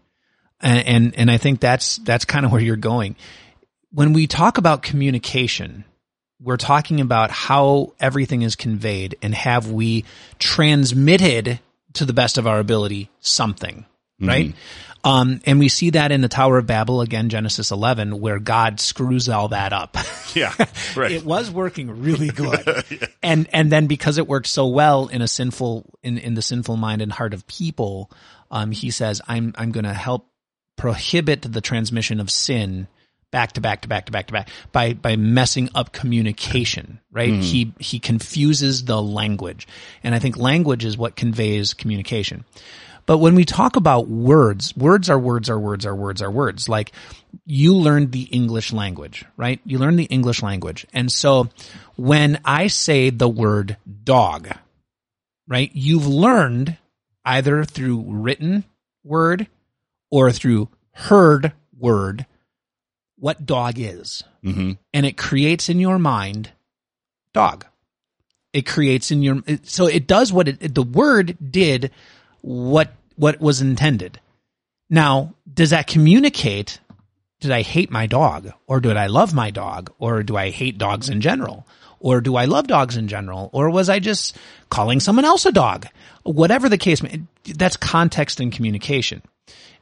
and, 0.60 0.86
and 0.86 1.14
and 1.16 1.30
I 1.32 1.38
think 1.38 1.58
that's 1.58 1.96
that's 1.96 2.26
kind 2.26 2.46
of 2.46 2.52
where 2.52 2.60
you're 2.60 2.76
going. 2.76 3.16
When 3.94 4.12
we 4.12 4.26
talk 4.26 4.58
about 4.58 4.82
communication, 4.82 5.84
we're 6.42 6.56
talking 6.56 7.00
about 7.00 7.30
how 7.30 7.92
everything 8.00 8.42
is 8.42 8.56
conveyed, 8.56 9.16
and 9.22 9.32
have 9.32 9.70
we 9.70 10.04
transmitted 10.40 11.60
to 11.92 12.04
the 12.04 12.12
best 12.12 12.36
of 12.36 12.48
our 12.48 12.58
ability 12.58 13.08
something, 13.20 13.86
right? 14.20 14.48
Mm-hmm. 14.48 15.08
Um, 15.08 15.40
and 15.44 15.60
we 15.60 15.68
see 15.68 15.90
that 15.90 16.10
in 16.10 16.22
the 16.22 16.28
Tower 16.28 16.58
of 16.58 16.66
Babel 16.66 17.02
again, 17.02 17.28
Genesis 17.28 17.70
11, 17.70 18.20
where 18.20 18.40
God 18.40 18.80
screws 18.80 19.28
all 19.28 19.48
that 19.48 19.72
up. 19.72 19.96
Yeah, 20.34 20.52
right. 20.96 21.12
it 21.12 21.24
was 21.24 21.48
working 21.48 22.02
really 22.02 22.26
good, 22.26 22.66
yeah. 22.90 23.06
and 23.22 23.48
and 23.52 23.70
then 23.70 23.86
because 23.86 24.18
it 24.18 24.26
worked 24.26 24.48
so 24.48 24.66
well 24.66 25.06
in 25.06 25.22
a 25.22 25.28
sinful 25.28 25.88
in 26.02 26.18
in 26.18 26.34
the 26.34 26.42
sinful 26.42 26.76
mind 26.76 27.02
and 27.02 27.12
heart 27.12 27.34
of 27.34 27.46
people, 27.46 28.10
um, 28.50 28.72
he 28.72 28.90
says, 28.90 29.22
"I'm 29.28 29.54
I'm 29.56 29.70
going 29.70 29.84
to 29.84 29.94
help 29.94 30.28
prohibit 30.76 31.42
the 31.42 31.60
transmission 31.60 32.18
of 32.18 32.32
sin." 32.32 32.88
Back 33.34 33.50
to 33.50 33.60
back 33.60 33.80
to 33.80 33.88
back 33.88 34.06
to 34.06 34.12
back 34.12 34.28
to 34.28 34.32
back 34.32 34.48
by 34.70 34.92
by 34.92 35.16
messing 35.16 35.68
up 35.74 35.90
communication 35.90 37.00
right 37.10 37.32
mm. 37.32 37.42
he 37.42 37.74
he 37.80 37.98
confuses 37.98 38.84
the 38.84 39.02
language 39.02 39.66
and 40.04 40.14
i 40.14 40.20
think 40.20 40.36
language 40.36 40.84
is 40.84 40.96
what 40.96 41.16
conveys 41.16 41.74
communication 41.74 42.44
But 43.06 43.18
when 43.18 43.34
we 43.34 43.44
talk 43.44 43.76
about 43.76 44.08
words, 44.08 44.74
words 44.76 45.10
are 45.10 45.18
words 45.18 45.50
are 45.50 45.58
words 45.58 45.84
are 45.84 45.94
words 45.94 46.22
are 46.22 46.30
words. 46.30 46.68
Like 46.68 46.92
you 47.44 47.76
learned 47.76 48.12
the 48.12 48.22
English 48.22 48.72
language, 48.72 49.26
right? 49.36 49.60
You 49.66 49.78
learned 49.78 49.98
the 49.98 50.04
English 50.04 50.42
language. 50.42 50.86
And 50.94 51.12
so 51.12 51.50
when 51.96 52.40
I 52.44 52.68
say 52.68 53.10
the 53.10 53.28
word 53.28 53.76
dog, 54.04 54.48
right? 55.46 55.70
You've 55.74 56.06
learned 56.06 56.78
either 57.24 57.64
through 57.64 58.04
written 58.08 58.64
word 59.02 59.48
or 60.10 60.32
through 60.32 60.70
heard 60.92 61.52
word 61.76 62.24
what 63.18 63.46
dog 63.46 63.78
is. 63.78 64.22
hmm 64.42 64.72
And 64.92 65.06
it 65.06 65.16
creates 65.16 65.68
in 65.68 65.78
your 65.78 65.98
mind 65.98 66.50
dog. 67.32 67.66
It 68.52 68.66
creates 68.66 69.10
in 69.10 69.22
your, 69.22 69.42
so 69.64 69.86
it 69.86 70.06
does 70.06 70.32
what 70.32 70.46
it, 70.48 70.74
the 70.74 70.82
word 70.82 71.36
did 71.50 71.90
what, 72.40 72.92
what 73.16 73.40
was 73.40 73.60
intended. 73.60 74.20
Now, 74.88 75.34
does 75.52 75.70
that 75.70 75.86
communicate? 75.88 76.78
Did 77.40 77.50
I 77.50 77.62
hate 77.62 77.90
my 77.90 78.06
dog 78.06 78.52
or 78.66 78.80
did 78.80 78.96
I 78.96 79.08
love 79.08 79.34
my 79.34 79.50
dog 79.50 79.92
or 79.98 80.22
do 80.22 80.36
I 80.36 80.50
hate 80.50 80.78
dogs 80.78 81.08
in 81.08 81.20
general? 81.20 81.66
Or 81.98 82.20
do 82.20 82.36
I 82.36 82.44
love 82.44 82.66
dogs 82.66 82.96
in 82.96 83.08
general? 83.08 83.48
Or 83.52 83.70
was 83.70 83.88
I 83.88 83.98
just 83.98 84.36
calling 84.68 85.00
someone 85.00 85.24
else 85.24 85.46
a 85.46 85.52
dog? 85.52 85.86
Whatever 86.22 86.68
the 86.68 86.78
case, 86.78 87.02
may- 87.02 87.22
that's 87.44 87.76
context 87.76 88.40
and 88.40 88.52
communication. 88.52 89.22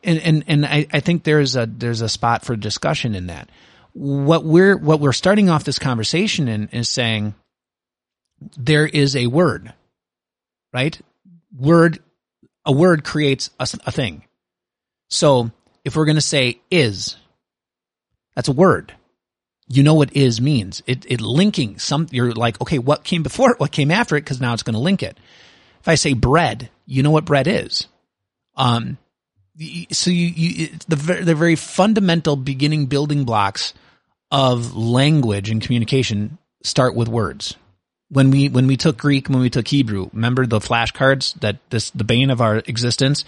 And, 0.02 0.18
and, 0.20 0.44
and 0.46 0.66
I, 0.66 0.86
I 0.92 1.00
think 1.00 1.22
there's 1.22 1.56
a, 1.56 1.66
there's 1.66 2.00
a 2.00 2.08
spot 2.08 2.44
for 2.44 2.56
discussion 2.56 3.14
in 3.14 3.28
that. 3.28 3.48
What 3.92 4.44
we're, 4.44 4.76
what 4.76 5.00
we're 5.00 5.12
starting 5.12 5.48
off 5.48 5.64
this 5.64 5.78
conversation 5.78 6.48
in 6.48 6.68
is 6.68 6.88
saying 6.88 7.34
there 8.56 8.86
is 8.86 9.14
a 9.14 9.26
word, 9.28 9.72
right? 10.72 10.98
Word, 11.56 12.00
a 12.64 12.72
word 12.72 13.04
creates 13.04 13.50
a 13.60 13.66
thing. 13.92 14.24
So 15.08 15.50
if 15.84 15.94
we're 15.94 16.06
going 16.06 16.16
to 16.16 16.20
say 16.20 16.60
is, 16.70 17.16
that's 18.34 18.48
a 18.48 18.52
word. 18.52 18.94
You 19.68 19.82
know 19.82 19.94
what 19.94 20.16
is 20.16 20.40
means. 20.40 20.82
It, 20.86 21.06
it 21.08 21.20
linking 21.20 21.78
some, 21.78 22.08
you're 22.10 22.32
like, 22.32 22.60
okay, 22.60 22.78
what 22.78 23.04
came 23.04 23.22
before 23.22 23.52
it? 23.52 23.60
What 23.60 23.72
came 23.72 23.90
after 23.90 24.16
it? 24.16 24.26
Cause 24.26 24.40
now 24.40 24.52
it's 24.54 24.62
going 24.62 24.74
to 24.74 24.80
link 24.80 25.02
it. 25.02 25.16
If 25.80 25.88
I 25.88 25.94
say 25.94 26.14
bread, 26.14 26.70
you 26.86 27.02
know 27.02 27.10
what 27.10 27.24
bread 27.24 27.46
is. 27.46 27.86
Um, 28.56 28.98
so 29.90 30.10
you, 30.10 30.26
you, 30.26 30.68
the, 30.88 30.96
the 30.96 31.34
very 31.34 31.56
fundamental 31.56 32.36
beginning 32.36 32.86
building 32.86 33.24
blocks 33.24 33.74
of 34.30 34.74
language 34.74 35.50
and 35.50 35.62
communication 35.62 36.38
start 36.62 36.94
with 36.94 37.08
words. 37.08 37.56
When 38.08 38.30
we, 38.30 38.48
when 38.48 38.66
we 38.66 38.76
took 38.76 38.98
Greek, 38.98 39.28
when 39.28 39.40
we 39.40 39.50
took 39.50 39.68
Hebrew, 39.68 40.10
remember 40.12 40.46
the 40.46 40.58
flashcards 40.58 41.38
that 41.40 41.58
this, 41.70 41.90
the 41.90 42.04
bane 42.04 42.30
of 42.30 42.40
our 42.40 42.56
existence? 42.56 43.24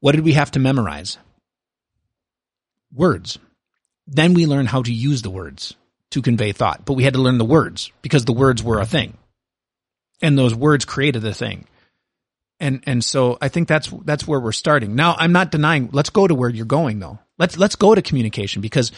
What 0.00 0.12
did 0.12 0.24
we 0.24 0.32
have 0.32 0.50
to 0.52 0.58
memorize? 0.58 1.18
Words. 2.92 3.38
Then 4.06 4.34
we 4.34 4.46
learn 4.46 4.66
how 4.66 4.82
to 4.82 4.92
use 4.92 5.22
the 5.22 5.30
words 5.30 5.74
to 6.10 6.22
convey 6.22 6.52
thought, 6.52 6.84
but 6.84 6.94
we 6.94 7.04
had 7.04 7.14
to 7.14 7.20
learn 7.20 7.38
the 7.38 7.44
words 7.44 7.92
because 8.02 8.24
the 8.24 8.32
words 8.32 8.62
were 8.62 8.80
a 8.80 8.86
thing 8.86 9.16
and 10.22 10.38
those 10.38 10.54
words 10.54 10.84
created 10.84 11.20
the 11.20 11.34
thing. 11.34 11.66
And, 12.62 12.84
and 12.86 13.04
so 13.04 13.38
I 13.40 13.48
think 13.48 13.66
that's, 13.66 13.88
that's 14.04 14.26
where 14.26 14.38
we're 14.38 14.52
starting. 14.52 14.94
Now 14.94 15.16
I'm 15.18 15.32
not 15.32 15.50
denying, 15.50 15.90
let's 15.92 16.10
go 16.10 16.28
to 16.28 16.34
where 16.34 16.48
you're 16.48 16.64
going 16.64 17.00
though. 17.00 17.18
Let's, 17.36 17.58
let's 17.58 17.74
go 17.74 17.92
to 17.92 18.00
communication 18.00 18.62
because 18.62 18.92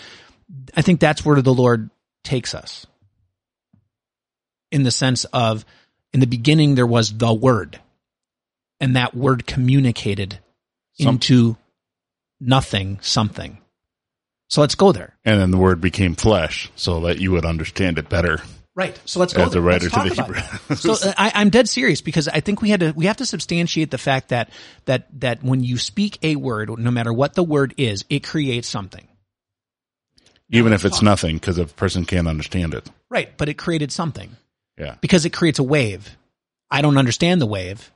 I 0.76 0.82
think 0.82 1.00
that's 1.00 1.24
where 1.24 1.40
the 1.40 1.54
Lord 1.54 1.88
takes 2.24 2.54
us 2.54 2.86
in 4.70 4.82
the 4.82 4.90
sense 4.90 5.24
of 5.32 5.64
in 6.12 6.20
the 6.20 6.26
beginning 6.26 6.74
there 6.74 6.86
was 6.86 7.16
the 7.16 7.32
word 7.32 7.80
and 8.80 8.96
that 8.96 9.16
word 9.16 9.46
communicated 9.46 10.38
Some- 11.00 11.14
into 11.14 11.56
nothing 12.38 12.98
something. 13.00 13.58
So 14.48 14.60
let's 14.60 14.74
go 14.74 14.92
there. 14.92 15.16
And 15.24 15.40
then 15.40 15.50
the 15.50 15.56
word 15.56 15.80
became 15.80 16.14
flesh 16.14 16.70
so 16.76 17.00
that 17.00 17.18
you 17.18 17.32
would 17.32 17.46
understand 17.46 17.98
it 17.98 18.10
better. 18.10 18.42
Right. 18.76 18.98
So 19.04 19.20
let's 19.20 19.32
go 19.32 19.42
As 19.42 19.48
the 19.50 19.54
there. 19.54 19.62
writer 19.62 19.88
Let's 19.88 19.94
to 20.02 20.08
the 20.10 20.14
talk 20.16 20.28
about 20.28 20.36
Hebrews. 20.42 20.82
that. 20.92 20.98
So 21.00 21.08
uh, 21.10 21.14
I, 21.16 21.32
I'm 21.36 21.50
dead 21.50 21.68
serious 21.68 22.00
because 22.00 22.26
I 22.26 22.40
think 22.40 22.60
we 22.60 22.70
had 22.70 22.80
to 22.80 22.92
we 22.96 23.06
have 23.06 23.18
to 23.18 23.26
substantiate 23.26 23.90
the 23.92 23.98
fact 23.98 24.30
that 24.30 24.50
that 24.86 25.06
that 25.20 25.42
when 25.44 25.62
you 25.62 25.78
speak 25.78 26.18
a 26.22 26.34
word, 26.36 26.70
no 26.78 26.90
matter 26.90 27.12
what 27.12 27.34
the 27.34 27.44
word 27.44 27.74
is, 27.76 28.04
it 28.10 28.24
creates 28.24 28.68
something. 28.68 29.06
Even 30.50 30.72
if 30.72 30.84
it's 30.84 31.02
nothing, 31.02 31.36
because 31.36 31.58
a 31.58 31.64
person 31.66 32.04
can't 32.04 32.28
understand 32.28 32.74
it. 32.74 32.88
Right. 33.08 33.34
But 33.36 33.48
it 33.48 33.54
created 33.54 33.90
something 33.90 34.30
Yeah. 34.78 34.96
because 35.00 35.24
it 35.24 35.30
creates 35.30 35.58
a 35.58 35.62
wave. 35.64 36.16
I 36.70 36.82
don't 36.82 36.98
understand 36.98 37.40
the 37.40 37.46
wave, 37.46 37.90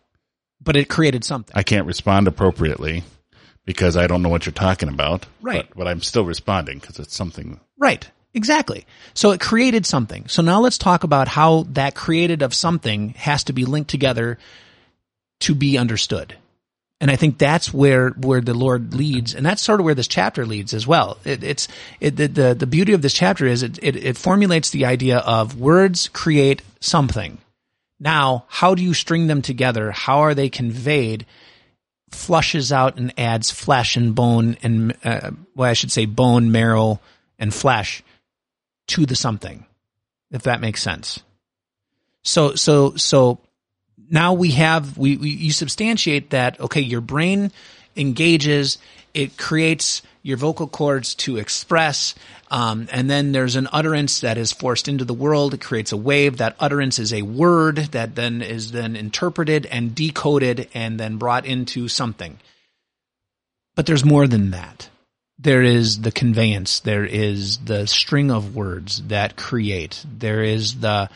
but 0.63 0.75
it 0.77 0.89
created 0.89 1.25
something. 1.25 1.53
I 1.57 1.63
can't 1.63 1.87
respond 1.87 2.27
appropriately 2.27 3.03
because 3.65 3.97
I 3.97 4.07
don't 4.07 4.23
know 4.23 4.29
what 4.29 4.47
you're 4.47 4.53
talking 4.55 4.89
about. 4.89 5.27
Right. 5.43 5.69
But, 5.69 5.77
but 5.77 5.89
I'm 5.89 6.01
still 6.03 6.25
responding 6.25 6.79
because 6.79 6.99
it's 6.99 7.15
something. 7.17 7.61
Right. 7.77 8.09
Exactly. 8.35 8.87
So 9.15 9.31
it 9.31 9.41
created 9.41 9.87
something. 9.87 10.29
So 10.29 10.43
now 10.43 10.61
let's 10.61 10.79
talk 10.79 11.05
about 11.05 11.29
how 11.29 11.65
that 11.71 11.95
created 11.95 12.43
of 12.43 12.55
something 12.55 13.11
has 13.11 13.45
to 13.45 13.53
be 13.53 13.65
linked 13.65 13.91
together 13.91 14.39
to 15.41 15.55
be 15.55 15.79
understood. 15.79 16.37
And 17.01 17.11
I 17.11 17.17
think 17.17 17.39
that's 17.39 17.73
where, 17.73 18.11
where 18.11 18.41
the 18.41 18.55
Lord 18.55 18.93
leads. 18.93 19.35
And 19.35 19.47
that's 19.47 19.63
sort 19.63 19.79
of 19.79 19.85
where 19.85 19.95
this 19.95 20.09
chapter 20.09 20.45
leads 20.45 20.75
as 20.75 20.87
well. 20.87 21.17
It, 21.25 21.45
it's, 21.45 21.69
it, 22.01 22.17
the, 22.17 22.55
the, 22.55 22.67
beauty 22.67 22.93
of 22.93 23.03
this 23.03 23.15
chapter 23.15 23.47
is 23.47 23.63
it, 23.63 23.79
it, 23.83 23.97
it 23.97 24.17
formulates 24.17 24.71
the 24.71 24.85
idea 24.85 25.19
of 25.19 25.59
words 25.59 26.09
create 26.09 26.61
something. 26.81 27.39
Now, 28.01 28.45
how 28.49 28.75
do 28.75 28.83
you 28.83 28.95
string 28.95 29.29
them 29.29 29.43
together? 29.43 29.93
How 29.93 30.21
are 30.21 30.35
they 30.35 30.49
conveyed? 30.49 31.25
Flushes 32.11 32.73
out 32.73 32.97
and 32.97 33.13
adds 33.19 33.51
flesh 33.51 33.97
and 33.97 34.15
bone 34.15 34.57
and, 34.63 34.97
uh, 35.05 35.31
well, 35.55 35.71
I 35.71 35.75
should 35.75 35.93
say 35.93 36.05
bone, 36.05 36.51
marrow, 36.51 37.01
and 37.39 37.55
flesh 37.55 38.03
to 38.89 39.07
the 39.07 39.17
something, 39.17 39.65
if 40.31 40.43
that 40.43 40.61
makes 40.61 40.83
sense. 40.83 41.21
So, 42.23 42.55
so, 42.55 42.97
so 42.97 43.39
now 44.11 44.35
we 44.35 44.53
have, 44.53 44.99
we, 44.99 45.17
we, 45.17 45.31
you 45.31 45.53
substantiate 45.53 46.31
that, 46.31 46.61
okay, 46.61 46.81
your 46.81 47.01
brain 47.01 47.53
engages, 47.97 48.79
it 49.15 49.39
creates 49.39 50.03
your 50.23 50.37
vocal 50.37 50.67
cords 50.67 51.15
to 51.15 51.37
express, 51.37 52.15
um, 52.51 52.89
and 52.93 53.09
then 53.09 53.33
there's 53.33 53.57
an 53.57 53.69
utterance 53.73 54.21
that 54.21 54.39
is 54.39 54.53
forced 54.53 54.89
into 54.89 55.05
the 55.05 55.15
world. 55.15 55.55
It 55.55 55.61
creates 55.61 55.93
a 55.93 55.97
wave. 55.97 56.39
That 56.39 56.57
utterance 56.59 56.99
is 56.99 57.13
a 57.13 57.23
word 57.23 57.77
that 57.93 58.15
then 58.15 58.43
is 58.43 58.73
then 58.73 58.97
interpreted 58.97 59.67
and 59.67 59.95
decoded 59.95 60.69
and 60.75 60.99
then 60.99 61.17
brought 61.17 61.47
into 61.47 61.89
something. 61.89 62.39
But 63.75 63.87
there's 63.87 64.05
more 64.05 64.27
than 64.27 64.51
that 64.51 64.89
there 65.39 65.63
is 65.63 66.01
the 66.01 66.13
conveyance 66.13 66.81
there 66.81 67.05
is 67.05 67.59
the 67.59 67.87
string 67.87 68.31
of 68.31 68.57
words 68.57 69.03
that 69.09 69.37
create 69.37 70.05
there 70.19 70.43
is 70.43 70.81
the 70.81 71.09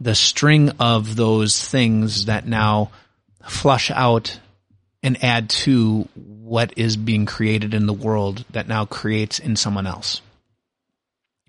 the 0.00 0.14
string 0.14 0.70
of 0.78 1.16
those 1.16 1.62
things 1.62 2.26
that 2.26 2.46
now 2.46 2.90
flush 3.46 3.90
out 3.90 4.38
and 5.02 5.22
add 5.22 5.48
to 5.48 6.08
what 6.14 6.72
is 6.76 6.96
being 6.96 7.26
created 7.26 7.74
in 7.74 7.86
the 7.86 7.92
world 7.92 8.44
that 8.50 8.68
now 8.68 8.84
creates 8.84 9.38
in 9.38 9.56
someone 9.56 9.86
else. 9.86 10.20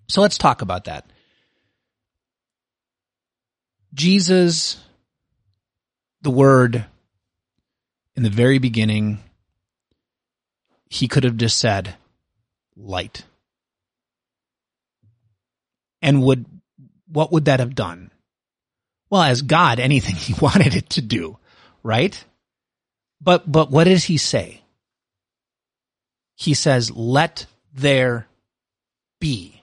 So 0.07 0.21
let's 0.21 0.37
talk 0.37 0.61
about 0.61 0.85
that. 0.85 1.05
Jesus 3.93 4.77
the 6.21 6.29
word 6.29 6.85
in 8.15 8.23
the 8.23 8.29
very 8.29 8.57
beginning 8.57 9.19
he 10.89 11.07
could 11.07 11.23
have 11.23 11.37
just 11.37 11.57
said 11.57 11.95
light. 12.77 13.23
And 16.01 16.23
would, 16.23 16.45
what 17.07 17.31
would 17.31 17.45
that 17.45 17.59
have 17.59 17.75
done? 17.75 18.11
Well, 19.09 19.23
as 19.23 19.41
God, 19.41 19.79
anything 19.79 20.15
he 20.15 20.33
wanted 20.33 20.75
it 20.75 20.89
to 20.91 21.01
do, 21.01 21.37
right? 21.83 22.23
But, 23.21 23.51
but 23.51 23.71
what 23.71 23.85
does 23.85 24.03
he 24.03 24.17
say? 24.17 24.61
He 26.35 26.53
says, 26.53 26.91
let 26.91 27.47
there 27.73 28.27
be. 29.19 29.61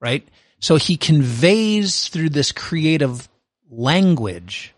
Right? 0.00 0.26
So 0.58 0.76
he 0.76 0.96
conveys 0.96 2.08
through 2.08 2.30
this 2.30 2.52
creative 2.52 3.28
language 3.70 4.74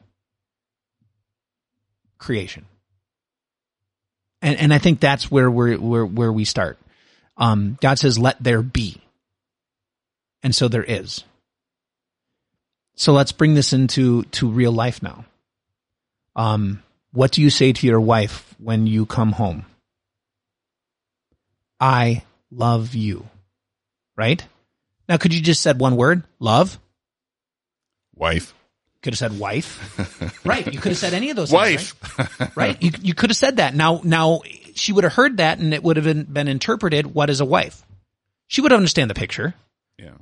creation. 2.18 2.66
And, 4.42 4.58
and 4.58 4.74
I 4.74 4.78
think 4.78 5.00
that's 5.00 5.30
where 5.30 5.50
we're, 5.50 5.78
where, 5.78 6.04
where 6.04 6.32
we 6.32 6.44
start. 6.44 6.78
Um, 7.42 7.76
God 7.80 7.98
says, 7.98 8.20
let 8.20 8.40
there 8.40 8.62
be. 8.62 8.98
And 10.44 10.54
so 10.54 10.68
there 10.68 10.84
is. 10.84 11.24
So 12.94 13.12
let's 13.12 13.32
bring 13.32 13.54
this 13.54 13.72
into, 13.72 14.22
to 14.22 14.48
real 14.48 14.70
life 14.70 15.02
now. 15.02 15.24
Um, 16.36 16.84
what 17.12 17.32
do 17.32 17.42
you 17.42 17.50
say 17.50 17.72
to 17.72 17.86
your 17.86 18.00
wife 18.00 18.54
when 18.58 18.86
you 18.86 19.06
come 19.06 19.32
home? 19.32 19.66
I 21.80 22.22
love 22.52 22.94
you. 22.94 23.28
Right? 24.16 24.46
Now, 25.08 25.16
could 25.16 25.34
you 25.34 25.42
just 25.42 25.62
said 25.62 25.80
one 25.80 25.96
word? 25.96 26.22
Love? 26.38 26.78
Wife. 28.14 28.54
Could 29.02 29.14
have 29.14 29.18
said 29.18 29.36
wife. 29.36 30.40
right. 30.46 30.72
You 30.72 30.78
could 30.78 30.92
have 30.92 30.98
said 30.98 31.12
any 31.12 31.30
of 31.30 31.36
those 31.36 31.50
Wife. 31.50 31.94
things. 31.94 32.38
Right. 32.40 32.56
right? 32.56 32.82
You, 32.82 32.92
you 33.02 33.14
could 33.14 33.30
have 33.30 33.36
said 33.36 33.56
that. 33.56 33.74
Now, 33.74 34.00
now 34.04 34.42
she 34.74 34.92
would 34.92 35.04
have 35.04 35.14
heard 35.14 35.38
that 35.38 35.58
and 35.58 35.72
it 35.74 35.82
would 35.82 35.96
have 35.96 36.04
been, 36.04 36.24
been 36.24 36.48
interpreted 36.48 37.14
what 37.14 37.30
is 37.30 37.40
a 37.40 37.44
wife. 37.44 37.82
She 38.46 38.60
would 38.60 38.72
understand 38.72 39.10
the 39.10 39.14
picture. 39.14 39.54
Yeah. 39.98 40.14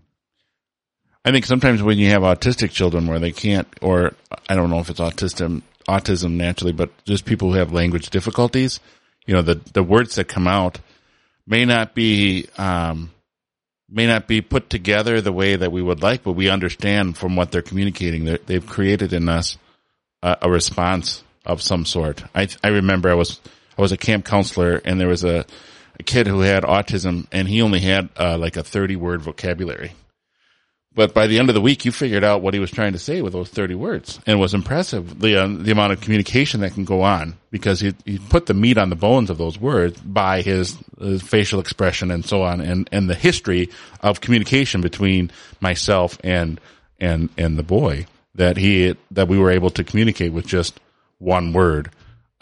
I 1.25 1.33
think 1.33 1.45
sometimes 1.47 1.83
when 1.83 1.99
you 1.99 2.11
have 2.11 2.23
autistic 2.23 2.71
children 2.71 3.07
where 3.07 3.19
they 3.19 3.33
can't, 3.33 3.69
or 3.83 4.15
I 4.49 4.55
don't 4.55 4.71
know 4.71 4.79
if 4.79 4.89
it's 4.89 5.01
autism, 5.01 5.63
autism 5.89 6.33
naturally, 6.33 6.73
but 6.73 6.91
just 7.05 7.25
people 7.25 7.53
who 7.53 7.59
have 7.59 7.73
language 7.73 8.11
difficulties, 8.11 8.81
you 9.27 9.35
know, 9.35 9.43
the, 9.43 9.57
the 9.73 9.83
words 9.83 10.15
that 10.15 10.29
come 10.29 10.47
out 10.47 10.79
may 11.47 11.65
not 11.65 11.95
be, 11.95 12.47
um, 12.57 13.11
may 13.91 14.07
not 14.07 14.29
be 14.29 14.41
put 14.41 14.71
together 14.71 15.21
the 15.21 15.33
way 15.33 15.57
that 15.57 15.73
we 15.73 15.83
would 15.83 16.03
like, 16.03 16.23
but 16.23 16.33
we 16.33 16.49
understand 16.49 17.19
from 17.19 17.37
what 17.37 17.51
they're 17.51 17.61
communicating. 17.61 18.25
they 18.25 18.39
they've 18.47 18.67
created 18.67 19.13
in 19.13 19.29
us 19.29 19.59
a, 20.23 20.39
a 20.43 20.51
response 20.51 21.23
of 21.45 21.61
some 21.61 21.85
sort. 21.85 22.23
I, 22.35 22.49
I 22.63 22.69
remember 22.69 23.11
I 23.11 23.15
was, 23.15 23.41
I 23.81 23.83
was 23.83 23.93
a 23.93 23.97
camp 23.97 24.27
counselor 24.27 24.83
and 24.85 25.01
there 25.01 25.09
was 25.09 25.25
a, 25.25 25.47
a 25.99 26.03
kid 26.03 26.27
who 26.27 26.41
had 26.41 26.65
autism 26.65 27.27
and 27.33 27.49
he 27.49 27.63
only 27.63 27.81
had 27.81 28.11
uh, 28.19 28.37
like 28.37 28.57
a 28.57 28.63
30 28.63 28.97
word 28.97 29.23
vocabulary 29.23 29.93
but 30.93 31.15
by 31.15 31.29
the 31.29 31.39
end 31.39 31.49
of 31.49 31.55
the 31.55 31.61
week, 31.61 31.85
you 31.85 31.93
figured 31.93 32.25
out 32.25 32.43
what 32.43 32.53
he 32.53 32.59
was 32.59 32.71
trying 32.71 32.95
to 32.95 32.99
say 32.99 33.23
with 33.23 33.33
those 33.33 33.49
30 33.49 33.77
words. 33.77 34.19
And 34.27 34.39
it 34.39 34.41
was 34.41 34.55
impressive, 34.55 35.21
the, 35.21 35.37
uh, 35.37 35.47
the 35.47 35.71
amount 35.71 35.93
of 35.93 36.01
communication 36.01 36.61
that 36.61 36.75
can 36.75 36.85
go 36.85 37.03
on 37.03 37.39
because 37.53 37.79
he, 37.79 37.95
he 38.05 38.19
put 38.19 38.47
the 38.47 38.55
meat 38.55 38.77
on 38.77 38.91
the 38.91 38.97
bones 38.97 39.31
of 39.31 39.39
those 39.39 39.59
words 39.59 40.01
by 40.01 40.43
his, 40.43 40.77
his 40.99 41.23
facial 41.23 41.61
expression 41.61 42.11
and 42.11 42.25
so 42.25 42.43
on 42.43 42.61
and, 42.61 42.89
and 42.91 43.09
the 43.09 43.15
history 43.15 43.71
of 44.01 44.21
communication 44.21 44.81
between 44.81 45.31
myself 45.61 46.19
and, 46.25 46.61
and, 46.99 47.31
and 47.39 47.57
the 47.57 47.63
boy 47.63 48.07
that 48.35 48.57
he, 48.57 48.97
that 49.13 49.29
we 49.29 49.39
were 49.39 49.53
able 49.53 49.71
to 49.71 49.85
communicate 49.85 50.33
with 50.33 50.47
just 50.47 50.81
one 51.19 51.53
word. 51.53 51.91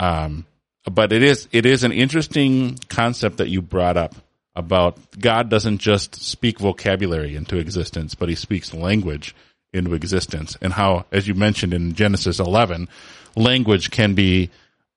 Um, 0.00 0.46
but 0.90 1.12
it 1.12 1.22
is, 1.22 1.48
it 1.52 1.66
is 1.66 1.84
an 1.84 1.92
interesting 1.92 2.78
concept 2.88 3.38
that 3.38 3.48
you 3.48 3.62
brought 3.62 3.96
up 3.96 4.14
about 4.54 4.98
God 5.18 5.48
doesn't 5.48 5.78
just 5.78 6.16
speak 6.16 6.58
vocabulary 6.58 7.36
into 7.36 7.58
existence, 7.58 8.14
but 8.14 8.28
he 8.28 8.34
speaks 8.34 8.74
language 8.74 9.34
into 9.72 9.94
existence 9.94 10.56
and 10.60 10.72
how, 10.72 11.04
as 11.12 11.28
you 11.28 11.34
mentioned 11.34 11.74
in 11.74 11.94
Genesis 11.94 12.40
11, 12.40 12.88
language 13.36 13.90
can 13.90 14.14
be 14.14 14.50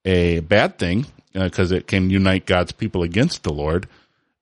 a 0.05 0.39
bad 0.39 0.79
thing 0.79 1.05
because 1.33 1.71
uh, 1.71 1.75
it 1.75 1.87
can 1.87 2.09
unite 2.09 2.45
God's 2.45 2.71
people 2.71 3.03
against 3.03 3.43
the 3.43 3.53
Lord 3.53 3.87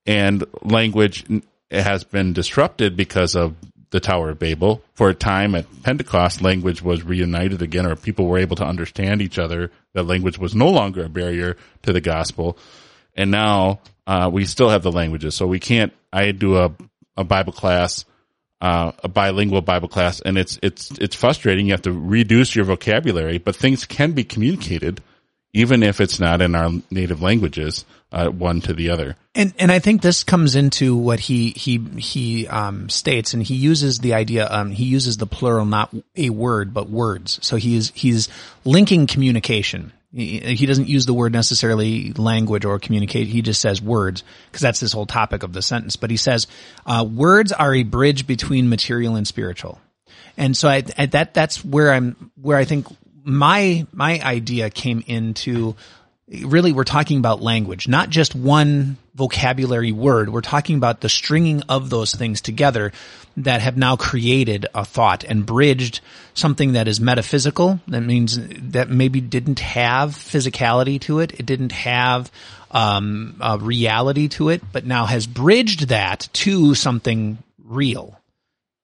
and 0.05 0.43
language 0.63 1.25
has 1.71 2.03
been 2.03 2.33
disrupted 2.33 2.95
because 2.95 3.35
of 3.35 3.55
the 3.91 3.99
Tower 3.99 4.31
of 4.31 4.39
Babel. 4.39 4.81
For 4.93 5.09
a 5.09 5.15
time 5.15 5.55
at 5.55 5.65
Pentecost, 5.83 6.41
language 6.41 6.81
was 6.81 7.03
reunited 7.03 7.62
again, 7.62 7.85
or 7.85 7.95
people 7.95 8.25
were 8.25 8.39
able 8.39 8.55
to 8.57 8.65
understand 8.65 9.21
each 9.21 9.38
other. 9.38 9.71
That 9.93 10.04
language 10.04 10.38
was 10.38 10.56
no 10.56 10.69
longer 10.69 11.06
a 11.06 11.10
barrier 11.10 11.58
to 11.84 11.93
the 11.93 12.02
gospel. 12.02 12.58
And 13.15 13.32
now 13.32 13.82
uh, 14.06 14.30
we 14.32 14.45
still 14.45 14.69
have 14.69 14.84
the 14.84 14.91
languages. 14.91 15.36
So 15.36 15.47
we 15.47 15.60
can't, 15.60 15.93
I 16.13 16.32
do 16.32 16.58
a, 16.58 16.73
a 17.17 17.23
Bible 17.23 17.54
class, 17.54 18.06
uh, 18.62 18.91
a 19.04 19.08
bilingual 19.08 19.62
Bible 19.62 19.88
class, 19.88 20.21
and 20.21 20.38
it's, 20.38 20.60
it's, 20.62 20.91
it's 20.99 21.15
frustrating. 21.15 21.65
You 21.67 21.73
have 21.73 21.82
to 21.84 21.91
reduce 21.91 22.56
your 22.56 22.65
vocabulary, 22.65 23.38
but 23.38 23.56
things 23.56 23.86
can 23.86 24.12
be 24.12 24.23
communicated 24.23 25.02
even 25.54 25.84
if 25.84 25.99
it's 25.99 26.19
not 26.19 26.41
in 26.41 26.56
our 26.56 26.71
native 26.91 27.21
languages, 27.21 27.86
uh, 28.11 28.29
one 28.29 28.61
to 28.61 28.73
the 28.73 28.89
other. 28.89 29.15
And 29.35 29.53
and 29.59 29.71
I 29.71 29.79
think 29.79 30.01
this 30.01 30.23
comes 30.23 30.55
into 30.55 30.95
what 30.95 31.19
he 31.19 31.51
he 31.51 31.77
he 31.97 32.47
um, 32.47 32.89
states, 32.89 33.33
and 33.33 33.43
he 33.43 33.55
uses 33.55 33.99
the 33.99 34.13
idea. 34.13 34.47
Um, 34.49 34.71
he 34.71 34.85
uses 34.85 35.17
the 35.17 35.27
plural, 35.27 35.65
not 35.65 35.93
a 36.15 36.29
word, 36.29 36.73
but 36.73 36.89
words. 36.89 37.39
So 37.41 37.55
he's 37.55 37.91
he's 37.91 38.29
linking 38.65 39.07
communication. 39.07 39.93
He, 40.11 40.65
doesn't 40.65 40.89
use 40.89 41.05
the 41.05 41.13
word 41.13 41.33
necessarily 41.33 42.13
language 42.13 42.65
or 42.65 42.79
communicate. 42.79 43.27
He 43.27 43.43
just 43.43 43.61
says 43.61 43.79
words 43.79 44.23
because 44.47 44.61
that's 44.61 44.79
this 44.79 44.91
whole 44.91 45.05
topic 45.05 45.43
of 45.43 45.53
the 45.53 45.61
sentence. 45.61 45.97
But 45.97 46.09
he 46.09 46.17
says 46.17 46.47
uh, 46.87 47.05
words 47.07 47.51
are 47.51 47.75
a 47.75 47.83
bridge 47.83 48.25
between 48.25 48.69
material 48.69 49.15
and 49.15 49.27
spiritual, 49.27 49.79
and 50.35 50.57
so 50.57 50.67
I, 50.67 50.83
I, 50.97 51.05
that 51.07 51.35
that's 51.35 51.63
where 51.63 51.93
I'm 51.93 52.31
where 52.41 52.57
I 52.57 52.65
think 52.65 52.87
my 53.23 53.85
my 53.93 54.19
idea 54.19 54.71
came 54.71 55.03
into. 55.05 55.75
Really, 56.31 56.73
we're 56.73 56.83
talking 56.83 57.17
about 57.17 57.41
language, 57.41 57.87
not 57.87 58.09
just 58.11 58.35
one 58.35 58.97
vocabulary 59.15 59.91
word. 59.91 60.29
We're 60.29 60.41
talking 60.41 60.75
about 60.75 61.01
the 61.01 61.09
stringing 61.09 61.63
of 61.63 61.89
those 61.89 62.13
things 62.13 62.39
together 62.39 62.91
that 63.37 63.61
have 63.61 63.77
now 63.77 63.95
created 63.95 64.67
a 64.75 64.85
thought 64.85 65.23
and 65.23 65.45
bridged 65.45 66.01
something 66.35 66.73
that 66.73 66.87
is 66.87 67.01
metaphysical. 67.01 67.79
That 67.87 68.01
means 68.01 68.37
that 68.71 68.89
maybe 68.89 69.21
didn't 69.21 69.59
have 69.59 70.11
physicality 70.11 71.01
to 71.01 71.19
it. 71.19 71.39
It 71.39 71.47
didn't 71.47 71.71
have 71.71 72.31
um, 72.69 73.37
a 73.41 73.57
reality 73.57 74.27
to 74.29 74.49
it, 74.49 74.61
but 74.71 74.85
now 74.85 75.05
has 75.05 75.25
bridged 75.25 75.87
that 75.87 76.29
to 76.33 76.75
something 76.75 77.39
real 77.63 78.19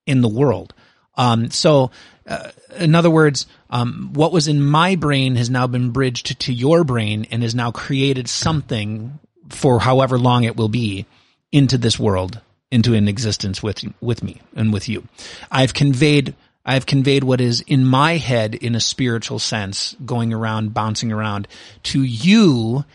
in 0.08 0.22
the 0.22 0.30
world. 0.30 0.74
Um, 1.16 1.52
so, 1.52 1.92
uh, 2.28 2.52
in 2.78 2.96
other 2.96 3.10
words, 3.10 3.46
um, 3.76 4.12
what 4.14 4.32
was 4.32 4.48
in 4.48 4.66
my 4.66 4.96
brain 4.96 5.36
has 5.36 5.50
now 5.50 5.68
been 5.68 5.90
bridged 5.90 6.40
to 6.40 6.54
your 6.54 6.86
brain 6.86 7.28
and 7.30 7.44
has 7.44 7.54
now 7.54 7.72
created 7.72 8.30
something 8.30 9.20
for 9.50 9.82
however 9.82 10.18
long 10.18 10.46
it 10.46 10.56
will 10.56 10.70
be 10.70 11.06
into 11.52 11.78
this 11.78 12.00
world 12.00 12.40
into 12.72 12.94
an 12.94 13.10
existence 13.10 13.62
with 13.62 13.84
with 14.00 14.24
me 14.24 14.42
and 14.56 14.72
with 14.72 14.88
you. 14.88 15.06
I've 15.52 15.74
conveyed 15.74 16.36
I've 16.66 16.86
conveyed 16.86 17.26
what 17.26 17.42
is 17.42 17.62
in 17.68 17.86
my 17.86 18.16
head 18.16 18.56
in 18.56 18.76
a 18.76 18.80
spiritual 18.80 19.40
sense, 19.40 19.94
going 20.06 20.34
around, 20.34 20.74
bouncing 20.74 21.12
around 21.12 21.48
to 21.84 22.02
you 22.02 22.86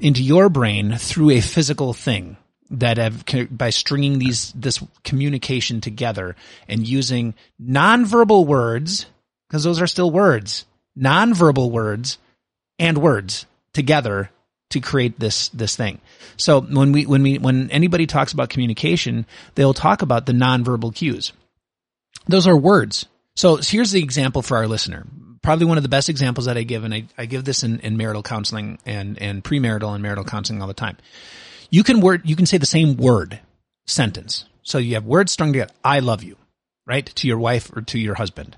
into 0.00 0.22
your 0.22 0.48
brain 0.48 0.96
through 0.96 1.30
a 1.30 1.40
physical 1.40 1.92
thing 1.92 2.36
that 2.72 2.96
have 2.96 3.24
by 3.52 3.70
stringing 3.70 4.18
these 4.18 4.50
this 4.52 4.82
communication 5.04 5.80
together 5.80 6.34
and 6.66 6.88
using 6.88 7.34
nonverbal 7.62 8.46
words 8.46 9.06
because 9.54 9.62
those 9.62 9.80
are 9.80 9.86
still 9.86 10.10
words, 10.10 10.66
nonverbal 10.98 11.70
words 11.70 12.18
and 12.80 12.98
words 12.98 13.46
together 13.72 14.28
to 14.70 14.80
create 14.80 15.20
this 15.20 15.48
this 15.50 15.76
thing. 15.76 16.00
So 16.36 16.60
when 16.60 16.90
we 16.90 17.06
when 17.06 17.22
we 17.22 17.38
when 17.38 17.70
anybody 17.70 18.08
talks 18.08 18.32
about 18.32 18.50
communication, 18.50 19.26
they'll 19.54 19.72
talk 19.72 20.02
about 20.02 20.26
the 20.26 20.32
nonverbal 20.32 20.92
cues. 20.92 21.32
Those 22.26 22.48
are 22.48 22.56
words. 22.56 23.06
So 23.36 23.58
here's 23.58 23.92
the 23.92 24.02
example 24.02 24.42
for 24.42 24.56
our 24.56 24.66
listener. 24.66 25.06
Probably 25.40 25.66
one 25.66 25.76
of 25.76 25.84
the 25.84 25.88
best 25.88 26.08
examples 26.08 26.46
that 26.46 26.56
I 26.56 26.64
give, 26.64 26.82
and 26.82 26.92
I, 26.92 27.04
I 27.16 27.26
give 27.26 27.44
this 27.44 27.62
in, 27.62 27.78
in 27.78 27.96
marital 27.96 28.24
counseling 28.24 28.80
and, 28.84 29.22
and 29.22 29.44
premarital 29.44 29.94
and 29.94 30.02
marital 30.02 30.24
counseling 30.24 30.62
all 30.62 30.68
the 30.68 30.74
time. 30.74 30.96
You 31.70 31.84
can 31.84 32.00
word 32.00 32.22
you 32.24 32.34
can 32.34 32.46
say 32.46 32.58
the 32.58 32.66
same 32.66 32.96
word 32.96 33.38
sentence. 33.86 34.46
So 34.64 34.78
you 34.78 34.94
have 34.94 35.04
words 35.04 35.30
strung 35.30 35.52
together. 35.52 35.72
I 35.84 36.00
love 36.00 36.24
you, 36.24 36.38
right? 36.88 37.06
To 37.06 37.28
your 37.28 37.38
wife 37.38 37.70
or 37.76 37.82
to 37.82 38.00
your 38.00 38.16
husband. 38.16 38.56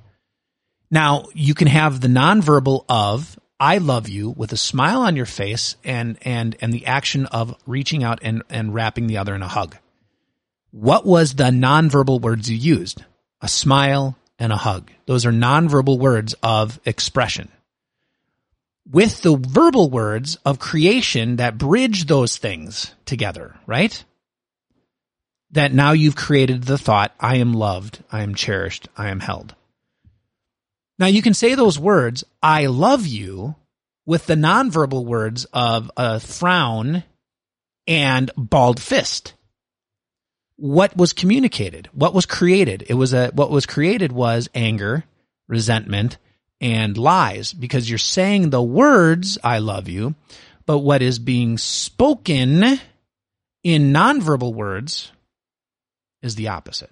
Now 0.90 1.26
you 1.34 1.54
can 1.54 1.68
have 1.68 2.00
the 2.00 2.08
nonverbal 2.08 2.84
of 2.88 3.38
I 3.58 3.78
love 3.78 4.08
you 4.08 4.30
with 4.30 4.52
a 4.52 4.56
smile 4.56 5.00
on 5.00 5.16
your 5.16 5.26
face 5.26 5.76
and, 5.82 6.18
and, 6.22 6.56
and 6.60 6.72
the 6.72 6.86
action 6.86 7.24
of 7.26 7.56
reaching 7.66 8.04
out 8.04 8.18
and, 8.22 8.42
and 8.50 8.74
wrapping 8.74 9.06
the 9.06 9.16
other 9.16 9.34
in 9.34 9.42
a 9.42 9.48
hug. 9.48 9.76
What 10.72 11.06
was 11.06 11.34
the 11.34 11.44
nonverbal 11.44 12.20
words 12.20 12.50
you 12.50 12.56
used? 12.56 13.02
A 13.40 13.48
smile 13.48 14.18
and 14.38 14.52
a 14.52 14.56
hug. 14.56 14.90
Those 15.06 15.24
are 15.24 15.32
nonverbal 15.32 15.98
words 15.98 16.34
of 16.42 16.78
expression. 16.84 17.48
With 18.88 19.22
the 19.22 19.36
verbal 19.36 19.88
words 19.88 20.36
of 20.44 20.58
creation 20.58 21.36
that 21.36 21.58
bridge 21.58 22.04
those 22.04 22.36
things 22.36 22.94
together, 23.06 23.56
right? 23.66 24.04
That 25.52 25.72
now 25.72 25.92
you've 25.92 26.14
created 26.14 26.64
the 26.64 26.78
thought, 26.78 27.14
I 27.18 27.36
am 27.36 27.54
loved, 27.54 28.04
I 28.12 28.20
am 28.20 28.34
cherished, 28.34 28.88
I 28.96 29.08
am 29.08 29.20
held. 29.20 29.54
Now 30.98 31.06
you 31.06 31.22
can 31.22 31.34
say 31.34 31.54
those 31.54 31.78
words, 31.78 32.24
I 32.42 32.66
love 32.66 33.06
you, 33.06 33.54
with 34.06 34.26
the 34.26 34.34
nonverbal 34.34 35.04
words 35.04 35.44
of 35.52 35.90
a 35.96 36.20
frown 36.20 37.02
and 37.86 38.30
bald 38.36 38.80
fist. 38.80 39.34
What 40.56 40.96
was 40.96 41.12
communicated? 41.12 41.90
What 41.92 42.14
was 42.14 42.24
created? 42.24 42.84
It 42.88 42.94
was 42.94 43.12
a, 43.12 43.28
what 43.28 43.50
was 43.50 43.66
created 43.66 44.12
was 44.12 44.48
anger, 44.54 45.04
resentment, 45.48 46.16
and 46.60 46.96
lies 46.96 47.52
because 47.52 47.90
you're 47.90 47.98
saying 47.98 48.48
the 48.48 48.62
words, 48.62 49.36
I 49.44 49.58
love 49.58 49.88
you, 49.88 50.14
but 50.64 50.78
what 50.78 51.02
is 51.02 51.18
being 51.18 51.58
spoken 51.58 52.80
in 53.62 53.92
nonverbal 53.92 54.54
words 54.54 55.12
is 56.22 56.36
the 56.36 56.48
opposite. 56.48 56.90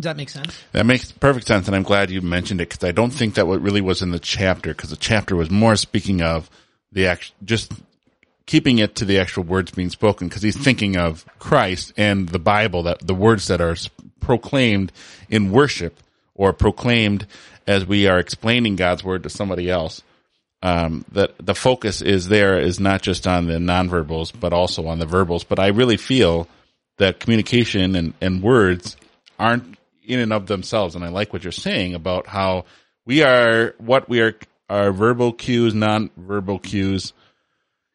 Does 0.00 0.10
that 0.10 0.16
make 0.16 0.30
sense? 0.30 0.58
That 0.72 0.86
makes 0.86 1.12
perfect 1.12 1.46
sense, 1.46 1.66
and 1.66 1.76
I'm 1.76 1.82
glad 1.82 2.10
you 2.10 2.22
mentioned 2.22 2.60
it 2.60 2.68
because 2.68 2.88
I 2.88 2.92
don't 2.92 3.10
think 3.10 3.34
that 3.34 3.46
what 3.46 3.60
really 3.60 3.80
was 3.80 4.02
in 4.02 4.10
the 4.10 4.18
chapter 4.18 4.70
because 4.70 4.90
the 4.90 4.96
chapter 4.96 5.36
was 5.36 5.50
more 5.50 5.76
speaking 5.76 6.22
of 6.22 6.48
the 6.92 7.06
act, 7.06 7.32
just 7.44 7.72
keeping 8.46 8.78
it 8.78 8.96
to 8.96 9.04
the 9.04 9.18
actual 9.18 9.44
words 9.44 9.70
being 9.70 9.90
spoken 9.90 10.28
because 10.28 10.42
he's 10.42 10.56
thinking 10.56 10.96
of 10.96 11.24
Christ 11.38 11.92
and 11.96 12.28
the 12.28 12.38
Bible 12.38 12.84
that 12.84 13.06
the 13.06 13.14
words 13.14 13.46
that 13.48 13.60
are 13.60 13.76
proclaimed 14.20 14.90
in 15.28 15.52
worship 15.52 16.00
or 16.34 16.52
proclaimed 16.52 17.26
as 17.66 17.84
we 17.84 18.08
are 18.08 18.18
explaining 18.18 18.76
God's 18.76 19.04
word 19.04 19.22
to 19.24 19.30
somebody 19.30 19.70
else, 19.70 20.02
um, 20.62 21.04
that 21.12 21.34
the 21.38 21.54
focus 21.54 22.00
is 22.00 22.28
there 22.28 22.58
is 22.58 22.80
not 22.80 23.02
just 23.02 23.26
on 23.26 23.46
the 23.46 23.58
nonverbals, 23.58 24.32
but 24.38 24.52
also 24.52 24.86
on 24.86 24.98
the 24.98 25.06
verbals. 25.06 25.44
But 25.44 25.58
I 25.58 25.68
really 25.68 25.96
feel 25.96 26.48
that 26.96 27.20
communication 27.20 27.94
and, 27.94 28.14
and 28.20 28.42
words 28.42 28.96
aren't 29.38 29.76
in 30.02 30.20
and 30.20 30.32
of 30.32 30.46
themselves. 30.46 30.94
And 30.94 31.04
I 31.04 31.08
like 31.08 31.32
what 31.32 31.44
you're 31.44 31.52
saying 31.52 31.94
about 31.94 32.26
how 32.26 32.64
we 33.04 33.22
are, 33.22 33.74
what 33.78 34.08
we 34.08 34.20
are, 34.20 34.34
our 34.68 34.92
verbal 34.92 35.32
cues, 35.32 35.74
non-verbal 35.74 36.60
cues 36.60 37.12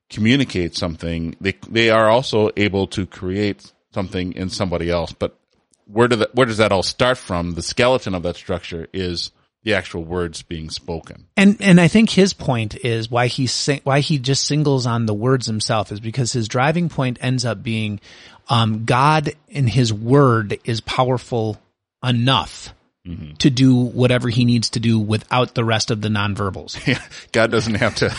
communicate 0.10 0.76
something. 0.76 1.36
They, 1.40 1.54
they 1.70 1.90
are 1.90 2.10
also 2.10 2.50
able 2.58 2.88
to 2.88 3.06
create 3.06 3.72
something 3.94 4.34
in 4.34 4.50
somebody 4.50 4.90
else. 4.90 5.14
But 5.14 5.38
where 5.86 6.08
do 6.08 6.18
the, 6.18 6.30
where 6.34 6.46
does 6.46 6.58
that 6.58 6.72
all 6.72 6.84
start 6.84 7.18
from? 7.18 7.54
The 7.54 7.62
skeleton 7.62 8.14
of 8.14 8.24
that 8.24 8.36
structure 8.36 8.88
is 8.94 9.32
the 9.64 9.74
actual 9.74 10.04
words 10.04 10.44
being 10.44 10.70
spoken. 10.70 11.26
And 11.36 11.58
and 11.60 11.82
I 11.82 11.88
think 11.88 12.12
his 12.12 12.34
point 12.34 12.76
is 12.76 13.10
why 13.10 13.28
he 13.28 13.48
sing, 13.48 13.82
why 13.84 14.00
he 14.02 14.20
just 14.20 14.46
singles 14.46 14.86
on 14.86 15.08
the 15.08 15.14
words 15.14 15.48
himself 15.48 15.92
is 15.92 16.00
because 16.00 16.32
his 16.32 16.48
driving 16.48 16.88
point 16.88 17.18
ends 17.20 17.46
up 17.46 17.64
being 17.64 18.00
um, 18.48 18.86
God 18.86 19.34
in 19.48 19.68
His 19.68 19.92
Word 19.92 20.60
is 20.66 20.82
powerful 20.82 21.60
enough 22.06 22.74
mm-hmm. 23.06 23.34
to 23.36 23.50
do 23.50 23.76
whatever 23.76 24.30
he 24.30 24.46
needs 24.46 24.72
to 24.72 24.80
do 24.80 25.00
without 25.00 25.56
the 25.56 25.64
rest 25.64 25.92
of 25.92 26.02
the 26.02 26.10
nonverbals. 26.10 26.76
Yeah, 26.86 27.02
God 27.32 27.52
doesn't 27.52 27.76
have 27.76 27.96
to, 27.96 28.16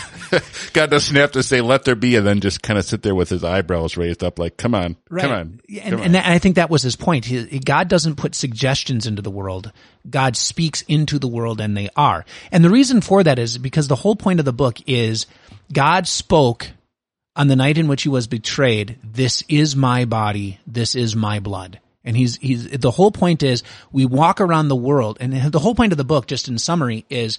God 0.73 0.89
doesn't 0.89 1.15
have 1.15 1.31
to 1.33 1.43
say, 1.43 1.61
let 1.61 1.85
there 1.85 1.95
be, 1.95 2.15
and 2.15 2.27
then 2.27 2.41
just 2.41 2.61
kind 2.61 2.77
of 2.77 2.85
sit 2.85 3.01
there 3.01 3.15
with 3.15 3.29
his 3.29 3.43
eyebrows 3.43 3.95
raised 3.95 4.23
up 4.23 4.39
like, 4.39 4.57
come 4.57 4.75
on, 4.75 4.97
right. 5.09 5.21
come 5.21 5.31
on. 5.31 5.61
and, 5.81 5.95
on. 5.95 6.01
and 6.01 6.17
I 6.17 6.37
think 6.39 6.55
that 6.55 6.69
was 6.69 6.81
his 6.81 6.95
point. 6.95 7.25
He, 7.25 7.59
God 7.59 7.87
doesn't 7.87 8.15
put 8.15 8.35
suggestions 8.35 9.05
into 9.05 9.21
the 9.21 9.31
world. 9.31 9.71
God 10.09 10.35
speaks 10.35 10.81
into 10.83 11.17
the 11.17 11.27
world 11.27 11.61
and 11.61 11.77
they 11.77 11.89
are. 11.95 12.25
And 12.51 12.63
the 12.63 12.69
reason 12.69 13.01
for 13.01 13.23
that 13.23 13.39
is 13.39 13.57
because 13.57 13.87
the 13.87 13.95
whole 13.95 14.15
point 14.15 14.39
of 14.39 14.45
the 14.45 14.53
book 14.53 14.77
is 14.85 15.27
God 15.71 16.07
spoke 16.07 16.71
on 17.35 17.47
the 17.47 17.55
night 17.55 17.77
in 17.77 17.87
which 17.87 18.03
he 18.03 18.09
was 18.09 18.27
betrayed, 18.27 18.97
this 19.03 19.43
is 19.47 19.75
my 19.75 20.05
body, 20.05 20.59
this 20.65 20.95
is 20.95 21.15
my 21.15 21.39
blood. 21.39 21.79
And 22.07 22.15
he's, 22.15 22.37
he's, 22.37 22.69
the 22.69 22.89
whole 22.89 23.11
point 23.11 23.43
is 23.43 23.63
we 23.91 24.05
walk 24.05 24.39
around 24.39 24.69
the 24.69 24.77
world 24.77 25.17
and 25.19 25.33
the 25.33 25.59
whole 25.59 25.75
point 25.75 25.91
of 25.91 25.97
the 25.97 26.05
book, 26.05 26.25
just 26.25 26.47
in 26.47 26.57
summary, 26.57 27.05
is 27.09 27.37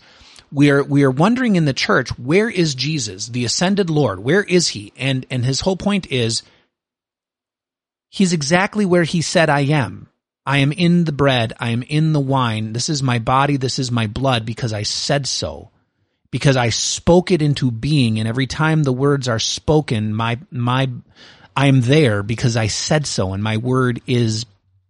we 0.52 0.70
are, 0.70 0.84
we 0.84 1.04
are 1.04 1.10
wondering 1.10 1.56
in 1.56 1.64
the 1.64 1.72
church, 1.72 2.10
where 2.18 2.50
is 2.50 2.74
Jesus, 2.74 3.28
the 3.28 3.46
ascended 3.46 3.88
Lord? 3.88 4.20
Where 4.20 4.42
is 4.42 4.68
he? 4.68 4.92
And, 4.98 5.24
and 5.30 5.42
his 5.42 5.62
whole 5.62 5.78
point 5.78 6.12
is 6.12 6.42
he's 8.10 8.34
exactly 8.34 8.84
where 8.84 9.04
he 9.04 9.22
said 9.22 9.48
I 9.48 9.60
am. 9.60 10.10
I 10.44 10.58
am 10.58 10.72
in 10.72 11.04
the 11.04 11.12
bread. 11.12 11.54
I 11.58 11.70
am 11.70 11.82
in 11.82 12.12
the 12.12 12.20
wine. 12.20 12.74
This 12.74 12.90
is 12.90 13.02
my 13.02 13.18
body. 13.18 13.56
This 13.56 13.78
is 13.78 13.90
my 13.90 14.06
blood 14.06 14.44
because 14.44 14.74
I 14.74 14.82
said 14.82 15.26
so. 15.26 15.70
Because 16.30 16.58
I 16.58 16.68
spoke 16.68 17.30
it 17.30 17.40
into 17.40 17.70
being. 17.70 18.18
And 18.18 18.28
every 18.28 18.46
time 18.46 18.82
the 18.82 18.92
words 18.92 19.28
are 19.28 19.38
spoken, 19.38 20.14
my, 20.14 20.38
my, 20.50 20.90
I 21.56 21.68
am 21.68 21.80
there 21.80 22.22
because 22.22 22.54
I 22.54 22.66
said 22.66 23.06
so. 23.06 23.32
And 23.32 23.42
my 23.42 23.56
word 23.56 24.02
is 24.06 24.44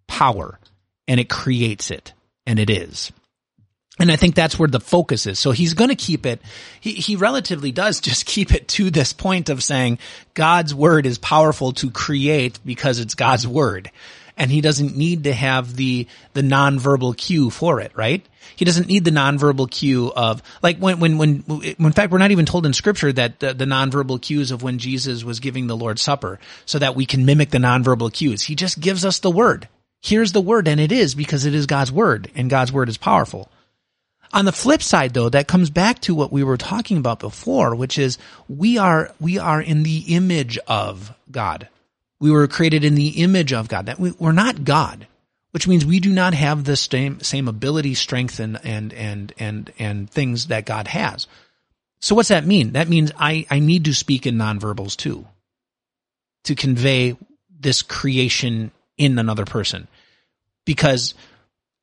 power 0.08 0.58
and 1.06 1.20
it 1.20 1.28
creates 1.28 1.92
it 1.92 2.12
and 2.46 2.58
it 2.58 2.70
is. 2.70 3.12
And 4.00 4.12
I 4.12 4.16
think 4.16 4.34
that's 4.34 4.58
where 4.58 4.68
the 4.68 4.80
focus 4.80 5.26
is. 5.26 5.38
So 5.38 5.50
he's 5.50 5.74
going 5.74 5.90
to 5.90 5.96
keep 5.96 6.24
it. 6.24 6.40
He, 6.80 6.92
he 6.92 7.16
relatively 7.16 7.72
does 7.72 8.00
just 8.08 8.26
keep 8.26 8.52
it 8.52 8.68
to 8.68 8.90
this 8.90 9.12
point 9.12 9.48
of 9.48 9.62
saying 9.62 9.98
God's 10.34 10.74
word 10.74 11.06
is 11.06 11.18
powerful 11.18 11.72
to 11.72 11.90
create 11.90 12.58
because 12.64 13.00
it's 13.00 13.14
God's 13.14 13.46
word. 13.46 13.90
And 14.36 14.52
he 14.52 14.60
doesn't 14.60 14.96
need 14.96 15.24
to 15.24 15.32
have 15.32 15.74
the, 15.74 16.06
the 16.32 16.42
nonverbal 16.42 17.16
cue 17.16 17.50
for 17.50 17.80
it, 17.80 17.90
right? 17.96 18.24
He 18.54 18.64
doesn't 18.64 18.86
need 18.86 19.04
the 19.04 19.10
nonverbal 19.10 19.68
cue 19.68 20.12
of, 20.14 20.44
like 20.62 20.78
when, 20.78 21.00
when, 21.00 21.18
when, 21.18 21.44
in 21.60 21.92
fact, 21.92 22.12
we're 22.12 22.18
not 22.18 22.30
even 22.30 22.46
told 22.46 22.64
in 22.64 22.72
scripture 22.72 23.12
that 23.12 23.40
the, 23.40 23.52
the 23.52 23.64
nonverbal 23.64 24.22
cues 24.22 24.52
of 24.52 24.62
when 24.62 24.78
Jesus 24.78 25.24
was 25.24 25.40
giving 25.40 25.66
the 25.66 25.76
Lord's 25.76 26.02
Supper 26.02 26.38
so 26.66 26.78
that 26.78 26.94
we 26.94 27.04
can 27.04 27.24
mimic 27.24 27.50
the 27.50 27.58
nonverbal 27.58 28.12
cues. 28.12 28.42
He 28.42 28.54
just 28.54 28.78
gives 28.78 29.04
us 29.04 29.18
the 29.18 29.30
word. 29.30 29.68
Here's 30.00 30.32
the 30.32 30.40
word, 30.40 30.68
and 30.68 30.80
it 30.80 30.92
is 30.92 31.14
because 31.14 31.44
it 31.44 31.54
is 31.54 31.66
God's 31.66 31.92
word, 31.92 32.30
and 32.34 32.50
God's 32.50 32.72
word 32.72 32.88
is 32.88 32.96
powerful. 32.96 33.50
On 34.32 34.44
the 34.44 34.52
flip 34.52 34.82
side, 34.82 35.14
though, 35.14 35.28
that 35.30 35.48
comes 35.48 35.70
back 35.70 36.00
to 36.00 36.14
what 36.14 36.32
we 36.32 36.44
were 36.44 36.58
talking 36.58 36.98
about 36.98 37.18
before, 37.18 37.74
which 37.74 37.98
is 37.98 38.18
we 38.48 38.76
are, 38.78 39.12
we 39.18 39.38
are 39.38 39.60
in 39.60 39.82
the 39.82 40.04
image 40.14 40.58
of 40.66 41.12
God. 41.30 41.68
We 42.20 42.30
were 42.30 42.46
created 42.46 42.84
in 42.84 42.94
the 42.94 43.22
image 43.22 43.52
of 43.52 43.68
God. 43.68 43.86
That 43.86 43.98
we, 43.98 44.12
we're 44.12 44.32
not 44.32 44.64
God, 44.64 45.06
which 45.52 45.66
means 45.66 45.86
we 45.86 45.98
do 45.98 46.10
not 46.10 46.34
have 46.34 46.64
the 46.64 46.76
same, 46.76 47.20
same 47.20 47.48
ability, 47.48 47.94
strength, 47.94 48.38
and, 48.38 48.60
and, 48.64 48.92
and, 48.92 49.32
and, 49.38 49.72
and 49.78 50.10
things 50.10 50.48
that 50.48 50.66
God 50.66 50.88
has. 50.88 51.26
So 52.00 52.14
what's 52.14 52.28
that 52.28 52.46
mean? 52.46 52.72
That 52.72 52.88
means 52.88 53.10
I, 53.18 53.46
I 53.50 53.60
need 53.60 53.86
to 53.86 53.94
speak 53.94 54.26
in 54.26 54.36
nonverbals 54.36 54.96
too, 54.96 55.26
to 56.44 56.54
convey 56.54 57.16
this 57.58 57.82
creation 57.82 58.72
in 58.98 59.18
another 59.18 59.44
person 59.44 59.88
because 60.64 61.14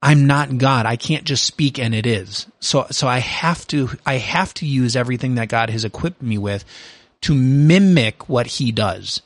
I'm 0.02 0.28
not 0.28 0.58
God. 0.60 0.86
I 0.86 0.98
can't 0.98 1.24
just 1.24 1.46
speak 1.46 1.80
and 1.80 1.96
it 1.96 2.06
is. 2.06 2.46
So, 2.60 2.86
so 2.92 3.08
I 3.08 3.20
have 3.20 3.66
to, 3.68 3.90
I 4.06 4.18
have 4.18 4.54
to 4.56 4.66
use 4.68 4.96
everything 4.96 5.36
that 5.36 5.50
God 5.50 5.72
has 5.72 5.84
equipped 5.84 6.22
me 6.22 6.38
with 6.38 6.64
to 7.22 7.34
mimic 7.34 8.30
what 8.30 8.46
he 8.46 8.72
does 8.72 9.24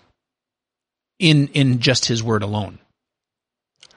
in, 1.19 1.49
in 1.49 1.79
just 1.79 2.05
his 2.05 2.23
word 2.23 2.43
alone. 2.43 2.79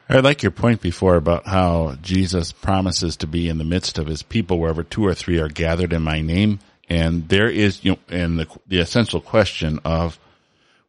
I 0.09 0.19
like 0.19 0.43
your 0.43 0.51
point 0.51 0.81
before 0.81 1.15
about 1.15 1.47
how 1.47 1.97
Jesus 2.03 2.53
promises 2.53 3.17
to 3.19 3.27
be 3.27 3.49
in 3.49 3.59
the 3.59 3.65
midst 3.65 3.99
of 3.99 4.09
his 4.09 4.23
people 4.23 4.59
wherever 4.59 4.83
two 4.83 5.07
or 5.07 5.15
three 5.15 5.39
are 5.39 5.49
gathered 5.49 5.93
in 5.93 6.03
my 6.03 6.21
name. 6.21 6.59
And 6.89 7.29
there 7.29 7.49
is, 7.49 7.85
you 7.85 7.93
know, 7.93 7.99
and 8.09 8.39
the, 8.39 8.49
the 8.67 8.81
essential 8.81 9.21
question 9.21 9.79
of 9.85 10.19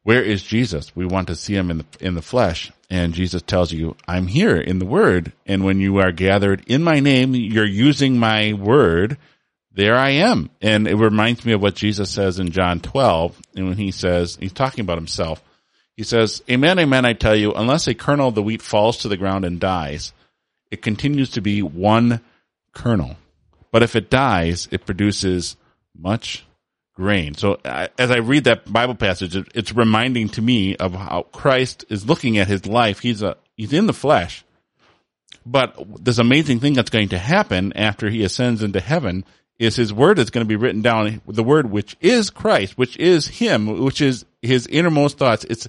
where 0.01 0.21
is 0.21 0.43
Jesus? 0.43 0.95
We 0.95 1.05
want 1.05 1.27
to 1.27 1.35
see 1.35 1.55
him 1.55 1.71
in 1.71 1.77
the, 1.77 1.85
in 2.01 2.15
the 2.15 2.21
flesh. 2.21 2.71
And 2.93 3.15
Jesus 3.15 3.41
tells 3.41 3.71
you, 3.71 3.95
I'm 4.07 4.27
here 4.27 4.55
in 4.55 4.77
the 4.77 4.85
word. 4.85 5.33
And 5.47 5.65
when 5.65 5.79
you 5.79 5.97
are 5.97 6.11
gathered 6.11 6.63
in 6.67 6.83
my 6.83 6.99
name, 6.99 7.33
you're 7.33 7.65
using 7.65 8.19
my 8.19 8.53
word. 8.53 9.17
There 9.71 9.97
I 9.97 10.11
am. 10.11 10.51
And 10.61 10.87
it 10.87 10.93
reminds 10.93 11.43
me 11.43 11.53
of 11.53 11.61
what 11.63 11.73
Jesus 11.73 12.11
says 12.11 12.37
in 12.37 12.51
John 12.51 12.81
12. 12.81 13.41
And 13.55 13.67
when 13.67 13.77
he 13.77 13.89
says, 13.89 14.37
he's 14.39 14.53
talking 14.53 14.81
about 14.81 14.99
himself. 14.99 15.41
He 15.97 16.03
says, 16.03 16.43
Amen, 16.47 16.77
amen, 16.77 17.03
I 17.03 17.13
tell 17.13 17.35
you, 17.35 17.53
unless 17.53 17.87
a 17.87 17.95
kernel 17.95 18.27
of 18.27 18.35
the 18.35 18.43
wheat 18.43 18.61
falls 18.61 18.99
to 18.99 19.07
the 19.07 19.17
ground 19.17 19.43
and 19.43 19.59
dies, 19.59 20.13
it 20.69 20.83
continues 20.83 21.31
to 21.31 21.41
be 21.41 21.63
one 21.63 22.21
kernel. 22.73 23.17
But 23.71 23.81
if 23.81 23.95
it 23.95 24.11
dies, 24.11 24.67
it 24.69 24.85
produces 24.85 25.57
much 25.97 26.45
grain. 26.93 27.33
So 27.35 27.59
as 27.63 28.11
I 28.11 28.17
read 28.17 28.45
that 28.45 28.71
Bible 28.71 28.95
passage, 28.95 29.35
it, 29.35 29.47
it's 29.55 29.73
reminding 29.73 30.29
to 30.29 30.41
me 30.41 30.75
of 30.75 30.93
how 30.93 31.23
Christ 31.31 31.85
is 31.89 32.07
looking 32.07 32.37
at 32.37 32.47
his 32.47 32.65
life. 32.65 32.99
He's 32.99 33.21
a, 33.21 33.37
he's 33.57 33.73
in 33.73 33.87
the 33.87 33.93
flesh, 33.93 34.45
but 35.45 35.75
this 36.03 36.19
amazing 36.19 36.59
thing 36.59 36.73
that's 36.73 36.89
going 36.89 37.09
to 37.09 37.17
happen 37.17 37.73
after 37.73 38.09
he 38.09 38.23
ascends 38.23 38.63
into 38.63 38.79
heaven 38.79 39.25
is 39.59 39.75
his 39.75 39.93
word 39.93 40.19
is 40.19 40.29
going 40.29 40.45
to 40.45 40.49
be 40.49 40.55
written 40.55 40.81
down. 40.81 41.21
The 41.27 41.43
word 41.43 41.69
which 41.69 41.95
is 42.01 42.29
Christ, 42.29 42.77
which 42.77 42.97
is 42.97 43.27
him, 43.27 43.83
which 43.83 44.01
is 44.01 44.25
his 44.41 44.67
innermost 44.67 45.17
thoughts. 45.17 45.45
It's, 45.45 45.67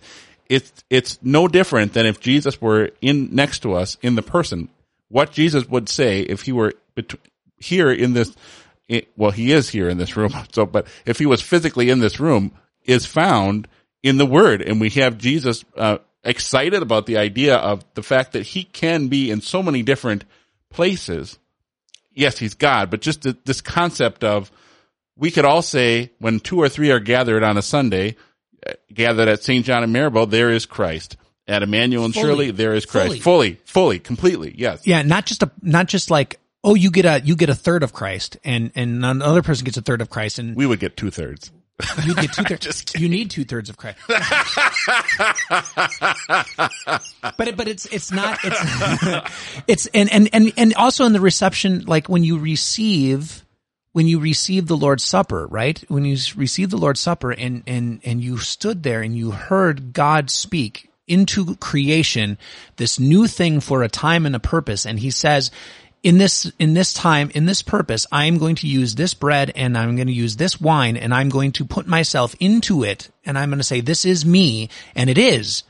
it's, 0.49 0.73
it's 0.91 1.19
no 1.23 1.49
different 1.49 1.93
than 1.93 2.07
if 2.07 2.21
Jesus 2.21 2.61
were 2.61 2.91
in 3.01 3.35
next 3.35 3.61
to 3.61 3.75
us 3.75 3.97
in 4.03 4.15
the 4.15 4.23
person. 4.23 4.69
What 5.09 5.33
Jesus 5.33 5.69
would 5.69 5.89
say 5.89 6.21
if 6.21 6.43
he 6.43 6.53
were 6.53 6.73
bet- 6.95 7.15
here 7.59 7.91
in 7.91 8.15
this 8.15 8.35
it, 8.89 9.09
well, 9.17 9.31
he 9.31 9.53
is 9.53 9.69
here 9.69 9.89
in 9.89 9.99
this 9.99 10.17
room. 10.17 10.33
So, 10.53 10.67
but 10.67 10.87
if 11.07 11.19
he 11.19 11.27
was 11.27 11.41
physically 11.41 11.91
in 11.91 12.01
this 12.01 12.21
room, 12.21 12.53
is 12.85 13.07
found 13.07 13.67
in 14.03 14.19
the 14.19 14.27
Word, 14.27 14.63
and 14.63 14.81
we 14.81 14.91
have 14.91 15.19
Jesus 15.19 15.65
uh, 15.77 15.99
excited 16.23 16.83
about 16.83 17.07
the 17.07 17.17
idea 17.17 17.57
of 17.57 17.85
the 17.95 18.03
fact 18.03 18.33
that 18.33 18.43
he 18.43 18.65
can 18.65 19.09
be 19.09 19.31
in 19.31 19.41
so 19.41 19.63
many 19.63 19.83
different 19.83 20.25
places. 20.71 21.39
Yes, 22.13 22.39
he's 22.39 22.55
God, 22.55 22.91
but 22.91 23.01
just 23.01 23.27
this 23.45 23.61
concept 23.61 24.23
of 24.23 24.53
we 25.17 25.31
could 25.31 25.45
all 25.45 25.63
say 25.63 26.11
when 26.19 26.41
two 26.41 26.61
or 26.61 26.69
three 26.69 26.91
are 26.91 27.01
gathered 27.01 27.43
on 27.43 27.57
a 27.57 27.63
Sunday, 27.63 28.17
uh, 28.67 28.73
gathered 28.93 29.29
at 29.29 29.43
St. 29.43 29.65
John 29.65 29.83
and 29.83 29.95
Maribel, 29.95 30.29
there 30.29 30.51
is 30.51 30.67
Christ. 30.67 31.17
At 31.47 31.63
Emmanuel 31.63 32.07
and 32.07 32.15
fully, 32.15 32.27
Shirley, 32.27 32.51
there 32.53 32.73
is 32.73 32.87
Christ. 32.87 33.07
Fully. 33.07 33.21
fully, 33.21 33.61
fully, 33.67 33.99
completely. 33.99 34.55
Yes. 34.57 34.87
Yeah, 34.87 35.03
not 35.03 35.27
just 35.27 35.43
a 35.43 35.51
not 35.61 35.89
just 35.89 36.11
like 36.11 36.41
oh, 36.65 36.75
you 36.75 36.91
get 36.91 37.05
a 37.05 37.21
you 37.21 37.37
get 37.37 37.51
a 37.51 37.55
third 37.55 37.83
of 37.83 37.93
Christ, 37.93 38.39
and 38.43 38.73
and 38.75 39.05
another 39.05 39.43
person 39.43 39.65
gets 39.65 39.77
a 39.77 39.83
third 39.83 40.01
of 40.01 40.11
Christ, 40.11 40.39
and 40.39 40.57
we 40.57 40.67
would 40.67 40.81
get 40.81 40.97
two 40.97 41.11
thirds. 41.11 41.53
You 42.05 42.15
get 42.15 42.33
two 42.33 42.45
thirds. 42.45 42.85
you 42.97 43.09
need 43.09 43.31
two 43.31 43.45
thirds 43.45 43.69
of 43.69 43.77
Christ. 43.77 43.99
but 47.37 47.49
it, 47.49 47.57
but 47.57 47.69
it's 47.69 47.87
it's 47.87 48.13
not 48.13 48.39
it's 48.45 49.31
it's 49.67 49.87
and 49.87 50.13
and 50.13 50.31
and 50.33 50.53
and 50.57 50.75
also 50.75 51.05
in 51.05 51.13
the 51.13 51.21
reception, 51.21 51.85
like 51.85 52.09
when 52.09 52.25
you 52.25 52.39
receive 52.39 53.45
when 53.93 54.07
you 54.09 54.19
receive 54.21 54.67
the 54.67 54.77
Lord's 54.77 55.05
Supper, 55.05 55.47
right? 55.47 55.83
When 55.89 56.05
you 56.05 56.17
receive 56.37 56.71
the 56.71 56.77
Lord's 56.77 57.01
Supper 57.01 57.33
and 57.33 57.63
and 57.67 58.01
and 58.05 58.23
you 58.23 58.39
stood 58.39 58.83
there 58.83 59.03
and 59.03 59.17
you 59.17 59.33
heard 59.33 59.93
God 59.93 60.31
speak 60.31 60.91
into 61.07 61.57
creation 61.57 62.39
this 62.77 62.99
new 62.99 63.27
thing 63.27 63.61
for 63.61 63.83
a 63.83 63.89
time 63.89 64.27
and 64.27 64.35
a 64.37 64.41
purpose, 64.41 64.87
and 64.87 64.99
He 64.99 65.11
says 65.11 65.51
in 66.05 66.19
this, 66.19 66.53
in 66.59 66.75
this 66.75 66.93
time, 66.93 67.31
in 67.35 67.47
this 67.47 67.63
purpose, 67.63 68.07
I 68.13 68.27
am 68.27 68.37
going 68.37 68.57
to 68.57 68.69
use 68.69 68.95
this 68.95 69.15
bread 69.15 69.51
and 69.57 69.77
I'm 69.77 69.97
going 69.97 70.07
to 70.07 70.13
use 70.13 70.37
this 70.37 70.61
wine 70.61 70.99
and 70.99 71.15
I'm 71.15 71.31
going 71.31 71.53
to 71.53 71.65
put 71.65 71.87
myself 71.87 72.37
into 72.39 72.85
it 72.85 73.09
and 73.25 73.39
I'm 73.39 73.49
going 73.49 73.59
to 73.59 73.65
say, 73.65 73.81
this 73.81 74.05
is 74.05 74.25
me. 74.25 74.69
And 74.95 75.09
it 75.09 75.17
is. 75.17 75.65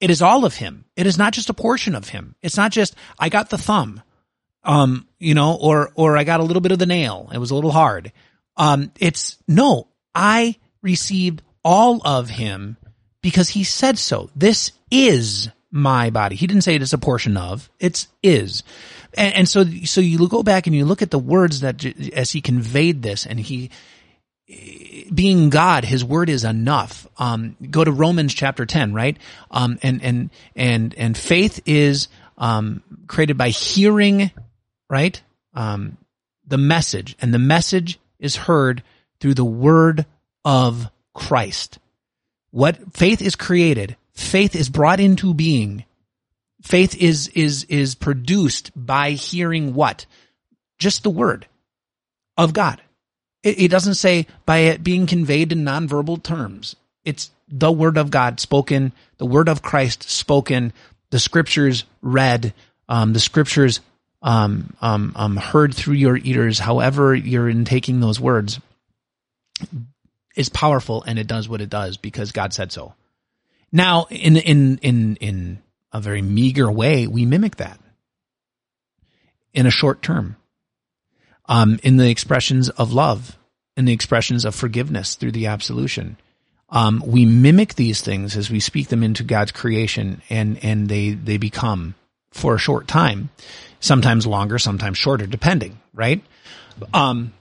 It 0.00 0.10
is 0.10 0.22
all 0.22 0.44
of 0.44 0.54
him. 0.54 0.84
It 0.94 1.08
is 1.08 1.18
not 1.18 1.32
just 1.32 1.50
a 1.50 1.54
portion 1.54 1.96
of 1.96 2.08
him. 2.08 2.36
It's 2.40 2.56
not 2.56 2.70
just, 2.70 2.94
I 3.18 3.30
got 3.30 3.50
the 3.50 3.58
thumb, 3.58 4.00
um, 4.62 5.08
you 5.18 5.34
know, 5.34 5.56
or, 5.60 5.90
or 5.96 6.16
I 6.16 6.22
got 6.22 6.38
a 6.38 6.44
little 6.44 6.62
bit 6.62 6.72
of 6.72 6.78
the 6.78 6.86
nail. 6.86 7.28
It 7.34 7.38
was 7.38 7.50
a 7.50 7.56
little 7.56 7.72
hard. 7.72 8.12
Um, 8.56 8.92
it's 9.00 9.38
no, 9.48 9.88
I 10.14 10.54
received 10.82 11.42
all 11.64 12.00
of 12.04 12.30
him 12.30 12.76
because 13.22 13.48
he 13.48 13.64
said 13.64 13.98
so. 13.98 14.30
This 14.36 14.70
is 14.88 15.50
my 15.72 16.10
body. 16.10 16.36
He 16.36 16.46
didn't 16.46 16.62
say 16.62 16.76
it 16.76 16.82
is 16.82 16.92
a 16.92 16.98
portion 16.98 17.36
of, 17.36 17.68
it's 17.80 18.06
is. 18.22 18.62
And, 19.14 19.34
and 19.34 19.48
so, 19.48 19.64
so 19.84 20.00
you 20.00 20.28
go 20.28 20.42
back 20.42 20.66
and 20.66 20.76
you 20.76 20.84
look 20.84 21.02
at 21.02 21.10
the 21.10 21.18
words 21.18 21.60
that 21.60 21.84
as 22.12 22.30
he 22.30 22.40
conveyed 22.40 23.02
this 23.02 23.26
and 23.26 23.38
he, 23.38 23.70
being 25.12 25.50
God, 25.50 25.84
his 25.84 26.04
word 26.04 26.30
is 26.30 26.44
enough. 26.44 27.06
Um, 27.18 27.56
go 27.70 27.84
to 27.84 27.92
Romans 27.92 28.34
chapter 28.34 28.66
10, 28.66 28.94
right? 28.94 29.16
Um, 29.50 29.78
and, 29.82 30.02
and, 30.02 30.30
and, 30.56 30.94
and 30.96 31.16
faith 31.16 31.60
is, 31.66 32.08
um, 32.38 32.82
created 33.06 33.36
by 33.36 33.48
hearing, 33.50 34.30
right? 34.88 35.20
Um, 35.54 35.96
the 36.46 36.58
message 36.58 37.16
and 37.20 37.32
the 37.32 37.38
message 37.38 37.98
is 38.18 38.36
heard 38.36 38.82
through 39.20 39.34
the 39.34 39.44
word 39.44 40.06
of 40.44 40.90
Christ. 41.14 41.78
What 42.50 42.96
faith 42.96 43.20
is 43.20 43.36
created, 43.36 43.96
faith 44.12 44.56
is 44.56 44.70
brought 44.70 45.00
into 45.00 45.34
being. 45.34 45.84
Faith 46.62 46.96
is, 46.96 47.28
is, 47.28 47.64
is 47.64 47.94
produced 47.94 48.72
by 48.74 49.12
hearing 49.12 49.74
what? 49.74 50.06
Just 50.78 51.02
the 51.02 51.10
word 51.10 51.46
of 52.36 52.52
God. 52.52 52.80
It, 53.42 53.60
it 53.60 53.70
doesn't 53.70 53.94
say 53.94 54.26
by 54.44 54.58
it 54.58 54.82
being 54.82 55.06
conveyed 55.06 55.52
in 55.52 55.64
nonverbal 55.64 56.22
terms. 56.22 56.76
It's 57.04 57.30
the 57.48 57.72
word 57.72 57.96
of 57.96 58.10
God 58.10 58.40
spoken, 58.40 58.92
the 59.18 59.26
word 59.26 59.48
of 59.48 59.62
Christ 59.62 60.10
spoken, 60.10 60.72
the 61.10 61.18
scriptures 61.18 61.84
read, 62.02 62.52
um, 62.88 63.12
the 63.12 63.20
scriptures 63.20 63.80
um, 64.20 64.74
um, 64.80 65.12
um, 65.16 65.36
heard 65.36 65.74
through 65.74 65.94
your 65.94 66.18
ears, 66.22 66.58
however 66.58 67.14
you're 67.14 67.48
in 67.48 67.64
taking 67.64 68.00
those 68.00 68.20
words, 68.20 68.60
is 70.36 70.48
powerful 70.48 71.02
and 71.02 71.18
it 71.18 71.26
does 71.26 71.48
what 71.48 71.60
it 71.60 71.70
does 71.70 71.96
because 71.96 72.32
God 72.32 72.52
said 72.52 72.72
so. 72.72 72.94
Now, 73.70 74.06
in 74.10 74.36
in 74.36 74.78
in 74.78 75.16
in 75.16 75.62
a 75.92 76.00
very 76.00 76.22
meager 76.22 76.70
way, 76.70 77.06
we 77.06 77.24
mimic 77.24 77.56
that 77.56 77.80
in 79.52 79.66
a 79.66 79.70
short 79.70 80.02
term 80.02 80.36
um, 81.48 81.80
in 81.82 81.96
the 81.96 82.10
expressions 82.10 82.68
of 82.70 82.92
love, 82.92 83.36
in 83.76 83.86
the 83.86 83.92
expressions 83.92 84.44
of 84.44 84.54
forgiveness 84.54 85.14
through 85.14 85.32
the 85.32 85.46
absolution. 85.46 86.16
Um, 86.70 87.02
we 87.06 87.24
mimic 87.24 87.74
these 87.74 88.02
things 88.02 88.36
as 88.36 88.50
we 88.50 88.60
speak 88.60 88.88
them 88.88 89.02
into 89.02 89.24
God's 89.24 89.52
creation, 89.52 90.20
and 90.28 90.62
and 90.62 90.88
they 90.88 91.10
they 91.10 91.38
become 91.38 91.94
for 92.30 92.54
a 92.54 92.58
short 92.58 92.86
time, 92.86 93.30
sometimes 93.80 94.26
longer, 94.26 94.58
sometimes 94.58 94.98
shorter, 94.98 95.26
depending, 95.26 95.80
right? 95.94 96.22
Um, 96.92 97.32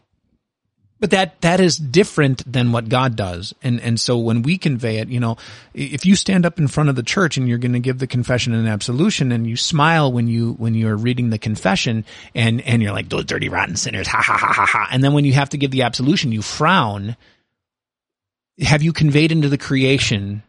but 0.99 1.11
that 1.11 1.39
that 1.41 1.59
is 1.59 1.77
different 1.77 2.51
than 2.51 2.71
what 2.71 2.89
God 2.89 3.15
does. 3.15 3.53
And 3.61 3.79
and 3.81 3.99
so 3.99 4.17
when 4.17 4.41
we 4.41 4.57
convey 4.57 4.97
it, 4.97 5.09
you 5.09 5.19
know, 5.19 5.37
if 5.73 6.05
you 6.05 6.15
stand 6.15 6.45
up 6.45 6.59
in 6.59 6.67
front 6.67 6.89
of 6.89 6.95
the 6.95 7.03
church 7.03 7.37
and 7.37 7.47
you're 7.47 7.57
going 7.57 7.73
to 7.73 7.79
give 7.79 7.99
the 7.99 8.07
confession 8.07 8.53
and 8.53 8.67
absolution 8.67 9.31
and 9.31 9.47
you 9.47 9.55
smile 9.55 10.11
when 10.11 10.27
you 10.27 10.53
when 10.53 10.73
you're 10.73 10.95
reading 10.95 11.29
the 11.29 11.37
confession 11.37 12.05
and 12.33 12.61
and 12.61 12.81
you're 12.81 12.93
like 12.93 13.09
those 13.09 13.25
dirty 13.25 13.49
rotten 13.49 13.75
sinners, 13.75 14.07
ha 14.07 14.21
ha 14.21 14.37
ha 14.37 14.53
ha 14.53 14.65
ha. 14.65 14.87
And 14.91 15.03
then 15.03 15.13
when 15.13 15.25
you 15.25 15.33
have 15.33 15.49
to 15.49 15.57
give 15.57 15.71
the 15.71 15.83
absolution, 15.83 16.31
you 16.31 16.41
frown. 16.41 17.15
Have 18.59 18.81
you 18.81 18.91
conveyed 18.91 19.31
into 19.31 19.49
the 19.49 19.57
creation 19.59 20.41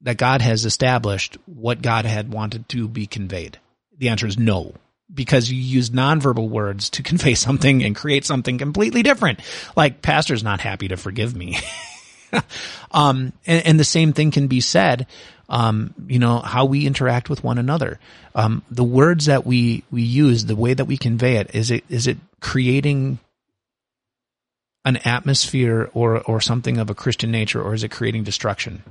that 0.00 0.16
God 0.16 0.40
has 0.40 0.64
established 0.64 1.36
what 1.44 1.82
God 1.82 2.06
had 2.06 2.32
wanted 2.32 2.70
to 2.70 2.88
be 2.88 3.06
conveyed? 3.06 3.58
The 3.98 4.08
answer 4.08 4.26
is 4.26 4.38
no 4.38 4.74
because 5.12 5.50
you 5.50 5.58
use 5.58 5.90
nonverbal 5.90 6.48
words 6.48 6.90
to 6.90 7.02
convey 7.10 7.34
something 7.34 7.82
and 7.84 7.94
create 7.96 8.24
something 8.24 8.58
completely 8.58 9.02
different. 9.02 9.40
Like 9.76 10.02
pastor's 10.02 10.44
not 10.44 10.60
happy 10.60 10.88
to 10.88 10.96
forgive 10.96 11.34
me. 11.34 11.58
um, 12.90 13.32
and, 13.46 13.66
and, 13.66 13.80
the 13.80 13.84
same 13.84 14.12
thing 14.12 14.30
can 14.30 14.48
be 14.48 14.60
said, 14.60 15.06
um, 15.48 15.94
you 16.06 16.18
know, 16.18 16.40
how 16.40 16.64
we 16.64 16.86
interact 16.86 17.30
with 17.30 17.44
one 17.44 17.58
another. 17.58 18.00
Um, 18.34 18.62
the 18.70 18.84
words 18.84 19.26
that 19.26 19.46
we, 19.46 19.84
we 19.90 20.02
use, 20.02 20.46
the 20.46 20.56
way 20.56 20.74
that 20.74 20.86
we 20.86 20.96
convey 20.96 21.36
it, 21.36 21.54
is 21.54 21.70
it, 21.70 21.84
is 21.88 22.06
it 22.06 22.18
creating 22.40 23.18
an 24.84 24.96
atmosphere 24.98 25.90
or, 25.94 26.20
or 26.22 26.40
something 26.40 26.78
of 26.78 26.90
a 26.90 26.94
Christian 26.94 27.30
nature, 27.30 27.62
or 27.62 27.74
is 27.74 27.84
it 27.84 27.90
creating 27.90 28.24
destruction? 28.24 28.82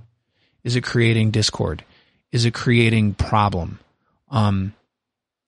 Is 0.64 0.76
it 0.76 0.82
creating 0.82 1.32
discord? 1.32 1.84
Is 2.32 2.46
it 2.46 2.54
creating 2.54 3.14
problem? 3.14 3.80
Um, 4.32 4.74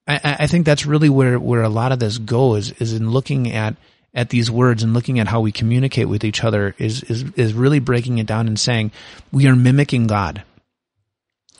I, 0.06 0.36
I 0.40 0.46
think 0.46 0.66
that's 0.66 0.86
really 0.86 1.08
where, 1.08 1.38
where 1.38 1.62
a 1.62 1.68
lot 1.68 1.92
of 1.92 1.98
this 1.98 2.18
goes 2.18 2.70
is 2.72 2.92
in 2.92 3.10
looking 3.10 3.52
at, 3.52 3.76
at 4.14 4.30
these 4.30 4.50
words 4.50 4.82
and 4.82 4.94
looking 4.94 5.18
at 5.18 5.28
how 5.28 5.40
we 5.40 5.52
communicate 5.52 6.08
with 6.08 6.24
each 6.24 6.44
other 6.44 6.74
is, 6.78 7.02
is, 7.04 7.24
is 7.32 7.54
really 7.54 7.80
breaking 7.80 8.18
it 8.18 8.26
down 8.26 8.46
and 8.46 8.58
saying 8.58 8.92
we 9.32 9.46
are 9.46 9.56
mimicking 9.56 10.06
God. 10.06 10.42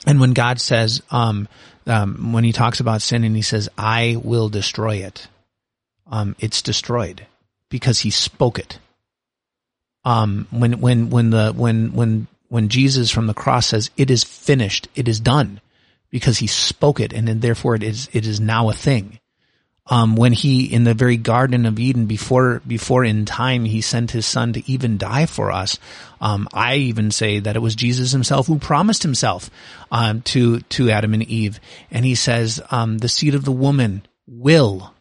And 0.05 0.19
when 0.21 0.33
God 0.33 0.61
says, 0.61 1.01
um, 1.11 1.47
um, 1.85 2.31
when 2.31 2.43
he 2.43 2.53
talks 2.53 2.79
about 2.79 3.01
sin 3.01 3.23
and 3.23 3.35
he 3.35 3.41
says, 3.41 3.67
I 3.77 4.17
will 4.23 4.49
destroy 4.49 4.97
it, 4.97 5.27
um, 6.09 6.35
it's 6.39 6.61
destroyed 6.61 7.25
because 7.69 7.99
he 7.99 8.11
spoke 8.11 8.59
it. 8.59 8.79
Um, 10.05 10.47
when, 10.51 10.79
when, 10.79 11.09
when 11.09 11.31
the, 11.31 11.51
when, 11.51 11.93
when, 11.93 12.27
when 12.47 12.69
Jesus 12.69 13.11
from 13.11 13.27
the 13.27 13.33
cross 13.33 13.67
says, 13.67 13.89
it 13.97 14.09
is 14.09 14.23
finished, 14.23 14.87
it 14.95 15.09
is 15.09 15.19
done, 15.19 15.59
because 16.09 16.37
he 16.37 16.47
spoke 16.47 16.99
it 16.99 17.13
and 17.13 17.27
then 17.27 17.39
therefore 17.39 17.75
it 17.75 17.83
is, 17.83 18.09
it 18.13 18.25
is 18.25 18.39
now 18.39 18.69
a 18.69 18.73
thing. 18.73 19.19
Um, 19.89 20.17
when 20.17 20.33
he, 20.33 20.65
in 20.65 20.83
the 20.83 20.93
very 20.93 21.15
Garden 21.15 21.65
of 21.65 21.79
Eden, 21.79 22.07
before, 22.07 22.61
before 22.67 23.05
in 23.05 23.23
time 23.23 23.63
he 23.63 23.79
sent 23.79 24.11
his 24.11 24.25
son 24.25 24.51
to 24.53 24.69
even 24.69 24.97
die 24.97 25.25
for 25.25 25.49
us, 25.49 25.79
um, 26.19 26.47
I 26.53 26.75
even 26.75 27.09
say 27.09 27.39
that 27.39 27.55
it 27.55 27.61
was 27.61 27.73
Jesus 27.73 28.11
himself 28.11 28.47
who 28.47 28.59
promised 28.59 29.03
himself, 29.03 29.49
um, 29.89 30.21
to, 30.23 30.59
to 30.59 30.89
Adam 30.89 31.13
and 31.13 31.23
Eve. 31.23 31.61
And 31.89 32.03
he 32.03 32.15
says, 32.15 32.61
um, 32.69 32.97
the 32.97 33.07
seed 33.07 33.33
of 33.33 33.45
the 33.45 33.51
woman 33.51 34.05
will 34.27 34.93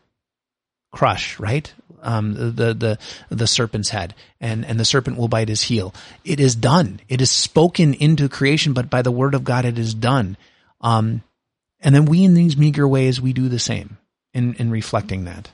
crush, 0.92 1.38
right? 1.40 1.72
Um, 2.00 2.34
the, 2.34 2.72
the, 2.72 2.98
the 3.28 3.46
serpent's 3.48 3.88
head 3.88 4.14
and, 4.40 4.64
and 4.64 4.78
the 4.78 4.84
serpent 4.84 5.16
will 5.16 5.26
bite 5.26 5.48
his 5.48 5.62
heel. 5.62 5.92
It 6.24 6.38
is 6.38 6.54
done. 6.54 7.00
It 7.08 7.20
is 7.20 7.30
spoken 7.32 7.94
into 7.94 8.28
creation, 8.28 8.72
but 8.72 8.88
by 8.88 9.02
the 9.02 9.10
word 9.10 9.34
of 9.34 9.42
God, 9.42 9.64
it 9.64 9.78
is 9.78 9.94
done. 9.94 10.36
Um, 10.80 11.22
and 11.80 11.94
then 11.94 12.06
we, 12.06 12.24
in 12.24 12.34
these 12.34 12.56
meager 12.56 12.86
ways, 12.86 13.20
we 13.20 13.32
do 13.32 13.48
the 13.48 13.58
same 13.58 13.98
in, 14.34 14.54
in 14.54 14.70
reflecting 14.70 15.24
that. 15.24 15.50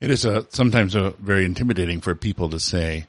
It 0.00 0.10
is 0.10 0.24
a, 0.24 0.46
sometimes 0.50 0.94
a 0.94 1.10
very 1.18 1.44
intimidating 1.44 2.00
for 2.00 2.14
people 2.14 2.50
to 2.50 2.60
say, 2.60 3.06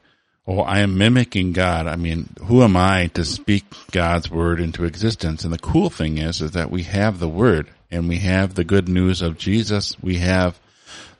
Oh, 0.50 0.62
I 0.62 0.80
am 0.80 0.98
mimicking 0.98 1.52
God. 1.52 1.88
I 1.88 1.98
mean, 1.98 2.30
who 2.46 2.64
am 2.64 2.78
I 2.78 3.08
to 3.16 3.26
speak 3.26 3.66
God's 3.92 4.32
word 4.32 4.62
into 4.62 4.86
existence? 4.86 5.44
And 5.44 5.54
the 5.54 5.60
cool 5.60 5.90
thing 5.90 6.18
is, 6.18 6.42
is 6.42 6.52
that 6.52 6.72
we 6.72 6.84
have 6.84 7.20
the 7.20 7.28
word 7.28 7.70
and 7.92 8.08
we 8.08 8.20
have 8.20 8.56
the 8.56 8.64
good 8.64 8.88
news 8.88 9.22
of 9.22 9.38
Jesus. 9.38 9.98
We 10.02 10.20
have 10.20 10.58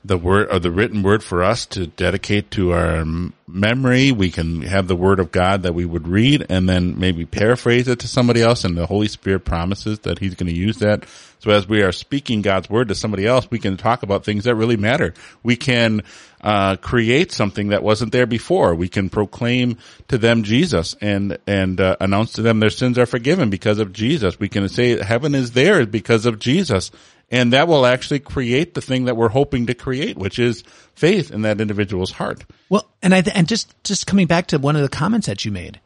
the 0.04 0.16
word 0.16 0.48
or 0.50 0.58
the 0.58 0.70
written 0.70 1.02
word 1.02 1.22
for 1.22 1.42
us 1.42 1.66
to 1.66 1.86
dedicate 1.86 2.50
to 2.52 2.72
our 2.72 3.04
memory. 3.48 4.12
We 4.12 4.30
can 4.30 4.62
have 4.62 4.86
the 4.86 4.96
word 4.96 5.18
of 5.18 5.32
God 5.32 5.64
that 5.64 5.74
we 5.74 5.84
would 5.84 6.06
read 6.06 6.46
and 6.48 6.68
then 6.68 6.98
maybe 6.98 7.26
paraphrase 7.26 7.88
it 7.88 8.00
to 8.00 8.08
somebody 8.08 8.40
else. 8.40 8.64
And 8.64 8.76
the 8.76 8.86
Holy 8.86 9.08
Spirit 9.08 9.44
promises 9.44 10.00
that 10.00 10.18
he's 10.18 10.34
going 10.34 10.52
to 10.52 10.58
use 10.58 10.78
that. 10.78 11.04
So 11.40 11.50
as 11.50 11.68
we 11.68 11.82
are 11.82 11.92
speaking 11.92 12.42
God's 12.42 12.68
word 12.70 12.88
to 12.88 12.94
somebody 12.94 13.26
else, 13.26 13.48
we 13.50 13.58
can 13.58 13.76
talk 13.76 14.02
about 14.02 14.24
things 14.24 14.44
that 14.44 14.54
really 14.54 14.76
matter. 14.76 15.14
We 15.42 15.56
can, 15.56 16.02
uh, 16.40 16.76
create 16.76 17.32
something 17.32 17.68
that 17.68 17.82
wasn't 17.82 18.12
there 18.12 18.26
before. 18.26 18.74
We 18.74 18.88
can 18.88 19.08
proclaim 19.08 19.78
to 20.08 20.18
them 20.18 20.42
Jesus 20.42 20.94
and, 21.00 21.38
and, 21.46 21.80
uh, 21.80 21.96
announce 22.00 22.32
to 22.34 22.42
them 22.42 22.60
their 22.60 22.70
sins 22.70 22.98
are 22.98 23.06
forgiven 23.06 23.50
because 23.50 23.78
of 23.78 23.92
Jesus. 23.92 24.38
We 24.38 24.48
can 24.48 24.68
say 24.68 25.02
heaven 25.02 25.34
is 25.34 25.52
there 25.52 25.86
because 25.86 26.26
of 26.26 26.38
Jesus 26.38 26.90
and 27.30 27.52
that 27.52 27.68
will 27.68 27.84
actually 27.84 28.20
create 28.20 28.74
the 28.74 28.80
thing 28.80 29.04
that 29.04 29.16
we're 29.16 29.28
hoping 29.28 29.66
to 29.66 29.74
create, 29.74 30.16
which 30.16 30.38
is 30.38 30.62
faith 30.94 31.30
in 31.30 31.42
that 31.42 31.60
individual's 31.60 32.10
heart. 32.10 32.44
Well, 32.68 32.88
and 33.02 33.14
I, 33.14 33.22
and 33.34 33.46
just, 33.46 33.74
just 33.84 34.06
coming 34.06 34.26
back 34.26 34.48
to 34.48 34.58
one 34.58 34.76
of 34.76 34.82
the 34.82 34.88
comments 34.88 35.26
that 35.26 35.44
you 35.44 35.52
made, 35.52 35.80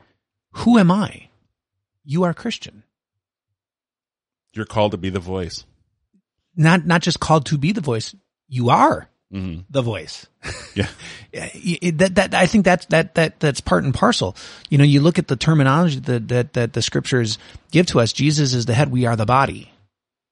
who 0.52 0.78
am 0.78 0.90
I? 0.90 1.28
You 2.04 2.24
are 2.24 2.34
Christian. 2.34 2.84
You're 4.52 4.66
called 4.66 4.92
to 4.92 4.98
be 4.98 5.10
the 5.10 5.20
voice. 5.20 5.64
Not, 6.54 6.86
not 6.86 7.02
just 7.02 7.20
called 7.20 7.46
to 7.46 7.58
be 7.58 7.72
the 7.72 7.80
voice. 7.80 8.14
You 8.48 8.70
are 8.70 9.08
mm-hmm. 9.32 9.62
the 9.70 9.82
voice. 9.82 10.26
Yeah. 10.74 10.88
that, 11.32 12.12
that, 12.14 12.34
I 12.34 12.46
think 12.46 12.64
that's, 12.64 12.86
that, 12.86 13.14
that, 13.16 13.40
that's 13.40 13.60
part 13.60 13.84
and 13.84 13.92
parcel. 13.92 14.36
You 14.70 14.78
know, 14.78 14.84
you 14.84 15.02
look 15.02 15.18
at 15.18 15.28
the 15.28 15.36
terminology 15.36 16.00
that, 16.00 16.28
that, 16.28 16.52
that 16.54 16.72
the 16.72 16.80
scriptures 16.80 17.38
give 17.70 17.86
to 17.88 18.00
us. 18.00 18.14
Jesus 18.14 18.54
is 18.54 18.64
the 18.64 18.72
head. 18.72 18.90
We 18.90 19.04
are 19.04 19.14
the 19.14 19.26
body, 19.26 19.70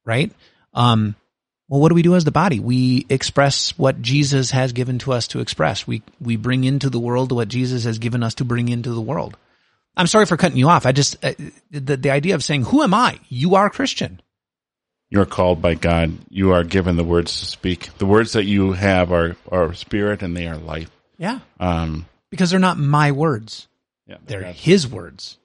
right? 0.06 0.32
Um, 0.74 1.14
Well, 1.68 1.80
what 1.80 1.88
do 1.90 1.94
we 1.94 2.02
do 2.02 2.16
as 2.16 2.24
the 2.24 2.32
body? 2.32 2.58
We 2.58 3.06
express 3.08 3.78
what 3.78 4.02
Jesus 4.02 4.50
has 4.50 4.72
given 4.72 4.98
to 5.00 5.12
us 5.12 5.28
to 5.28 5.40
express. 5.40 5.86
We, 5.86 6.02
we 6.20 6.36
bring 6.36 6.64
into 6.64 6.90
the 6.90 6.98
world 6.98 7.30
what 7.32 7.46
Jesus 7.48 7.84
has 7.84 7.98
given 7.98 8.22
us 8.24 8.34
to 8.36 8.44
bring 8.44 8.68
into 8.68 8.92
the 8.92 9.00
world. 9.00 9.36
I'm 9.96 10.06
sorry 10.08 10.26
for 10.26 10.36
cutting 10.36 10.56
you 10.58 10.68
off. 10.68 10.84
I 10.86 10.92
just, 10.92 11.22
uh, 11.24 11.34
the, 11.70 11.96
the 11.96 12.10
idea 12.10 12.34
of 12.34 12.42
saying, 12.44 12.64
who 12.64 12.82
am 12.82 12.92
I? 12.94 13.20
You 13.28 13.54
are 13.54 13.66
a 13.66 13.70
Christian. 13.70 14.20
You're 15.10 15.26
called 15.26 15.60
by 15.60 15.74
God. 15.74 16.16
You 16.28 16.52
are 16.52 16.62
given 16.64 16.96
the 16.96 17.04
words 17.04 17.38
to 17.40 17.46
speak. 17.46 17.90
The 17.98 18.06
words 18.06 18.32
that 18.32 18.44
you 18.44 18.72
have 18.72 19.12
are, 19.12 19.36
are 19.50 19.74
spirit 19.74 20.22
and 20.22 20.36
they 20.36 20.46
are 20.46 20.56
life. 20.56 20.90
Yeah. 21.18 21.40
Um, 21.58 22.06
Because 22.30 22.50
they're 22.50 22.60
not 22.60 22.78
my 22.78 23.10
words. 23.12 23.66
yeah, 24.06 24.18
They're 24.26 24.42
God's. 24.42 24.60
his 24.60 24.86
words. 24.88 25.36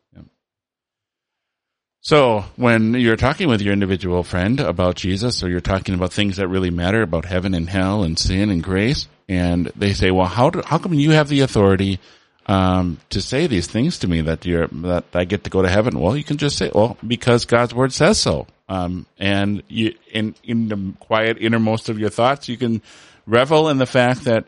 So 2.06 2.46
when 2.56 2.94
you're 2.94 3.16
talking 3.16 3.48
with 3.48 3.64
your 3.64 3.74
individual 3.74 4.22
friend 4.22 4.60
about 4.60 4.96
Jesus 4.96 5.42
or 5.42 5.50
you're 5.50 5.60
talking 5.60 5.96
about 5.96 6.14
things 6.14 6.38
that 6.38 6.48
really 6.48 6.70
matter 6.70 7.02
about 7.02 7.26
heaven 7.26 7.56
and 7.56 7.68
hell 7.68 8.04
and 8.04 8.20
sin 8.20 8.52
and 8.52 8.62
grace 8.62 9.08
and 9.28 9.72
they 9.76 9.94
say, 9.94 10.12
well, 10.12 10.28
how 10.28 10.52
do, 10.52 10.62
how 10.64 10.78
come 10.78 10.94
you 10.94 11.10
have 11.10 11.30
the 11.30 11.40
authority, 11.40 12.00
um, 12.46 13.00
to 13.10 13.22
say 13.22 13.48
these 13.48 13.66
things 13.66 13.98
to 13.98 14.08
me 14.08 14.22
that 14.22 14.46
you're, 14.46 14.68
that 14.68 15.06
I 15.16 15.26
get 15.26 15.46
to 15.46 15.50
go 15.50 15.64
to 15.64 15.68
heaven? 15.68 16.00
Well, 16.00 16.16
you 16.16 16.24
can 16.24 16.38
just 16.38 16.60
say, 16.60 16.70
well, 16.72 16.96
because 17.08 17.46
God's 17.46 17.74
word 17.74 17.92
says 17.92 18.20
so. 18.20 18.46
Um, 18.70 19.08
and 19.18 19.64
you, 19.68 19.96
in, 20.12 20.36
in 20.44 20.68
the 20.68 20.94
quiet 21.00 21.40
innermost 21.40 21.90
of 21.90 21.98
your 21.98 22.12
thoughts, 22.12 22.48
you 22.48 22.58
can 22.58 22.84
revel 23.26 23.68
in 23.68 23.80
the 23.80 23.88
fact 23.88 24.26
that 24.26 24.46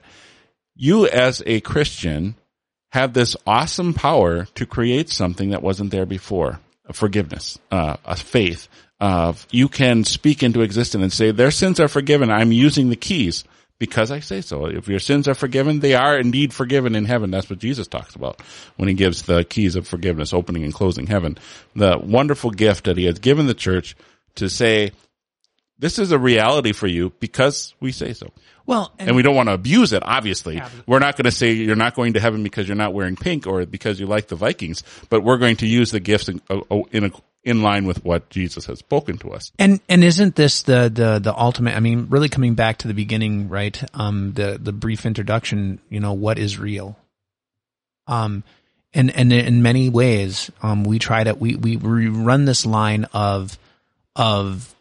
you 0.75 1.07
as 1.07 1.41
a 1.47 1.61
Christian 1.61 2.35
have 2.91 3.13
this 3.13 3.35
awesome 3.47 3.95
power 3.95 4.45
to 4.53 4.67
create 4.67 5.09
something 5.09 5.49
that 5.49 5.63
wasn't 5.63 5.89
there 5.89 6.05
before. 6.05 6.59
Forgiveness, 6.93 7.59
uh, 7.71 7.97
a 8.05 8.15
faith. 8.15 8.67
Uh, 8.99 9.33
you 9.51 9.67
can 9.67 10.03
speak 10.03 10.41
into 10.41 10.61
existence 10.61 11.01
and 11.01 11.13
say, 11.13 11.31
their 11.31 11.51
sins 11.51 11.79
are 11.79 11.87
forgiven. 11.87 12.31
I'm 12.31 12.51
using 12.51 12.89
the 12.89 12.95
keys 12.95 13.43
because 13.79 14.09
I 14.11 14.21
say 14.21 14.41
so. 14.41 14.65
If 14.65 14.87
your 14.87 14.99
sins 14.99 15.27
are 15.27 15.35
forgiven, 15.35 15.79
they 15.79 15.93
are 15.93 16.17
indeed 16.17 16.53
forgiven 16.53 16.95
in 16.95 17.05
heaven. 17.05 17.29
That's 17.29 17.49
what 17.49 17.59
Jesus 17.59 17.87
talks 17.87 18.15
about 18.15 18.41
when 18.75 18.89
he 18.89 18.95
gives 18.95 19.23
the 19.23 19.43
keys 19.43 19.75
of 19.75 19.87
forgiveness, 19.87 20.33
opening 20.33 20.63
and 20.63 20.73
closing 20.73 21.07
heaven. 21.07 21.37
The 21.75 21.99
wonderful 21.99 22.51
gift 22.51 22.85
that 22.85 22.97
he 22.97 23.05
has 23.05 23.19
given 23.19 23.47
the 23.47 23.53
church 23.53 23.95
to 24.35 24.49
say, 24.49 24.91
this 25.79 25.99
is 25.99 26.11
a 26.11 26.17
reality 26.17 26.71
for 26.71 26.87
you 26.87 27.11
because 27.19 27.75
we 27.79 27.91
say 27.91 28.13
so. 28.13 28.31
Well, 28.67 28.91
and, 28.99 29.09
And 29.09 29.15
we 29.15 29.23
don't 29.23 29.35
want 29.35 29.47
to 29.47 29.53
abuse 29.53 29.93
it, 29.93 30.03
obviously. 30.05 30.55
Yeah. 30.55 30.69
We're 30.85 30.99
not 30.99 31.15
going 31.15 31.23
to 31.25 31.31
say 31.31 31.53
you're 31.53 31.77
not 31.77 31.95
going 31.95 32.13
to 32.13 32.19
heaven 32.19 32.43
because 32.43 32.67
you're 32.67 32.75
not 32.75 32.93
wearing 32.93 33.15
pink 33.15 33.47
or 33.47 33.65
because 33.65 33.97
you 33.99 34.05
like 34.07 34.27
the 34.27 34.35
Vikings, 34.35 34.83
but 35.09 35.23
we're 35.23 35.37
going 35.37 35.55
to 35.57 35.65
use 35.65 35.91
the 35.91 36.01
gifts 36.01 36.27
in, 36.27 36.41
uh, 36.49 36.59
uh, 36.69 36.81
in, 36.91 37.05
a, 37.05 37.11
in 37.45 37.61
line 37.63 37.85
with 37.85 38.03
what 38.03 38.29
Jesus 38.29 38.65
has 38.65 38.79
spoken 38.79 39.17
to 39.19 39.31
us. 39.31 39.53
And 39.57 39.79
and 39.87 40.03
isn't 40.03 40.35
this 40.35 40.63
the 40.63 40.91
the 40.93 41.19
the 41.19 41.33
ultimate? 41.33 41.77
I 41.77 41.79
mean, 41.79 42.07
really 42.09 42.27
coming 42.27 42.55
back 42.55 42.79
to 42.79 42.89
the 42.89 42.93
beginning, 42.93 43.47
right? 43.47 43.81
Um, 43.93 44.33
the 44.33 44.59
the 44.61 44.73
brief 44.73 45.05
introduction. 45.05 45.79
You 45.89 46.01
know, 46.01 46.11
what 46.11 46.37
is 46.37 46.59
real? 46.59 46.99
Um, 48.05 48.43
and 48.93 49.15
and 49.15 49.31
in 49.31 49.61
many 49.61 49.89
ways, 49.89 50.51
um, 50.61 50.83
we 50.83 50.99
try 50.99 51.23
to 51.23 51.33
we 51.35 51.55
we 51.55 51.77
we 51.77 52.09
run 52.09 52.43
this 52.43 52.65
line 52.65 53.05
of 53.13 53.57
of 54.13 54.75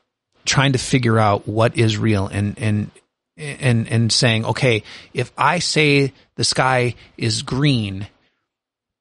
trying 0.44 0.72
to 0.72 0.78
figure 0.78 1.18
out 1.20 1.46
what 1.46 1.76
is 1.76 1.96
real 1.98 2.26
and 2.26 2.58
and 2.58 2.90
and 3.36 3.88
and 3.88 4.12
saying, 4.12 4.44
okay, 4.44 4.82
if 5.12 5.32
I 5.36 5.58
say 5.58 6.12
the 6.36 6.44
sky 6.44 6.94
is 7.16 7.42
green, 7.42 8.08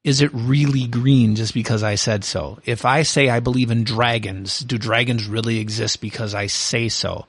is 0.04 0.22
it 0.22 0.32
really 0.34 0.88
green 0.88 1.36
just 1.36 1.54
because 1.54 1.84
I 1.84 1.96
said 1.96 2.24
so? 2.24 2.60
If 2.66 2.86
I 2.86 3.04
say 3.04 3.30
I 3.30 3.40
believe 3.40 3.72
in 3.72 3.84
dragons, 3.84 4.60
do 4.60 4.78
dragons 4.78 5.28
really 5.28 5.60
exist 5.60 6.02
because 6.02 6.36
I 6.36 6.48
say 6.48 6.90
so? 6.90 7.26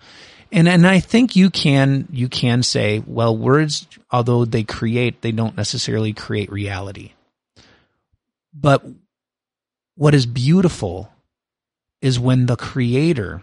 And 0.52 0.68
and 0.68 0.86
I 0.86 1.00
think 1.00 1.36
you 1.36 1.50
can 1.50 2.09
you 2.11 2.28
can 2.28 2.62
say, 2.62 3.02
well, 3.07 3.36
words, 3.36 3.86
although 4.11 4.44
they 4.44 4.62
create, 4.62 5.22
they 5.22 5.32
don't 5.32 5.57
necessarily 5.57 6.12
create 6.12 6.50
reality. 6.50 7.12
But 8.52 8.84
what 9.96 10.14
is 10.14 10.26
beautiful 10.26 11.11
is 12.00 12.20
when 12.20 12.46
the 12.46 12.57
creator 12.57 13.42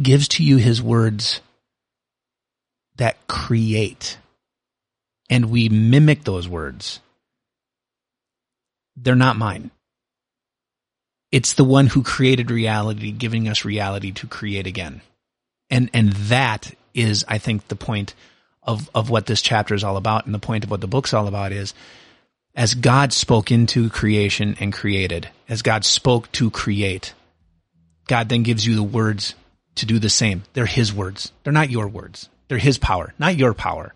gives 0.00 0.28
to 0.28 0.44
you 0.44 0.56
his 0.56 0.82
words 0.82 1.40
that 3.00 3.26
create 3.26 4.16
and 5.28 5.46
we 5.46 5.68
mimic 5.68 6.24
those 6.24 6.48
words 6.48 7.00
they're 9.02 9.14
not 9.14 9.36
mine. 9.36 9.70
It's 11.32 11.54
the 11.54 11.64
one 11.64 11.86
who 11.86 12.02
created 12.02 12.50
reality, 12.50 13.12
giving 13.12 13.48
us 13.48 13.64
reality 13.64 14.12
to 14.12 14.26
create 14.26 14.66
again. 14.66 15.00
And, 15.70 15.90
and 15.94 16.12
that 16.12 16.74
is, 16.92 17.24
I 17.28 17.38
think, 17.38 17.68
the 17.68 17.76
point 17.76 18.14
of, 18.62 18.90
of 18.94 19.10
what 19.10 19.26
this 19.26 19.40
chapter 19.40 19.74
is 19.74 19.84
all 19.84 19.96
about. 19.96 20.26
And 20.26 20.34
the 20.34 20.40
point 20.40 20.64
of 20.64 20.70
what 20.70 20.80
the 20.80 20.88
book's 20.88 21.14
all 21.14 21.28
about 21.28 21.52
is 21.52 21.72
as 22.54 22.74
God 22.74 23.12
spoke 23.12 23.52
into 23.52 23.88
creation 23.90 24.56
and 24.58 24.72
created, 24.72 25.28
as 25.48 25.62
God 25.62 25.84
spoke 25.84 26.30
to 26.32 26.50
create, 26.50 27.14
God 28.08 28.28
then 28.28 28.42
gives 28.42 28.66
you 28.66 28.74
the 28.74 28.82
words 28.82 29.34
to 29.76 29.86
do 29.86 30.00
the 30.00 30.10
same. 30.10 30.42
They're 30.52 30.66
his 30.66 30.92
words. 30.92 31.30
They're 31.44 31.52
not 31.52 31.70
your 31.70 31.86
words. 31.86 32.28
They're 32.50 32.58
his 32.58 32.76
power, 32.76 33.14
not 33.18 33.36
your 33.36 33.54
power. 33.54 33.94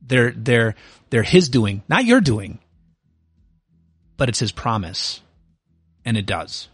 They're, 0.00 0.30
they're, 0.30 0.76
they're 1.10 1.24
his 1.24 1.48
doing, 1.48 1.82
not 1.88 2.04
your 2.04 2.20
doing 2.20 2.60
but 4.16 4.28
it's 4.28 4.38
his 4.38 4.52
promise. 4.52 5.20
And 6.04 6.16
it 6.16 6.26
does. 6.26 6.68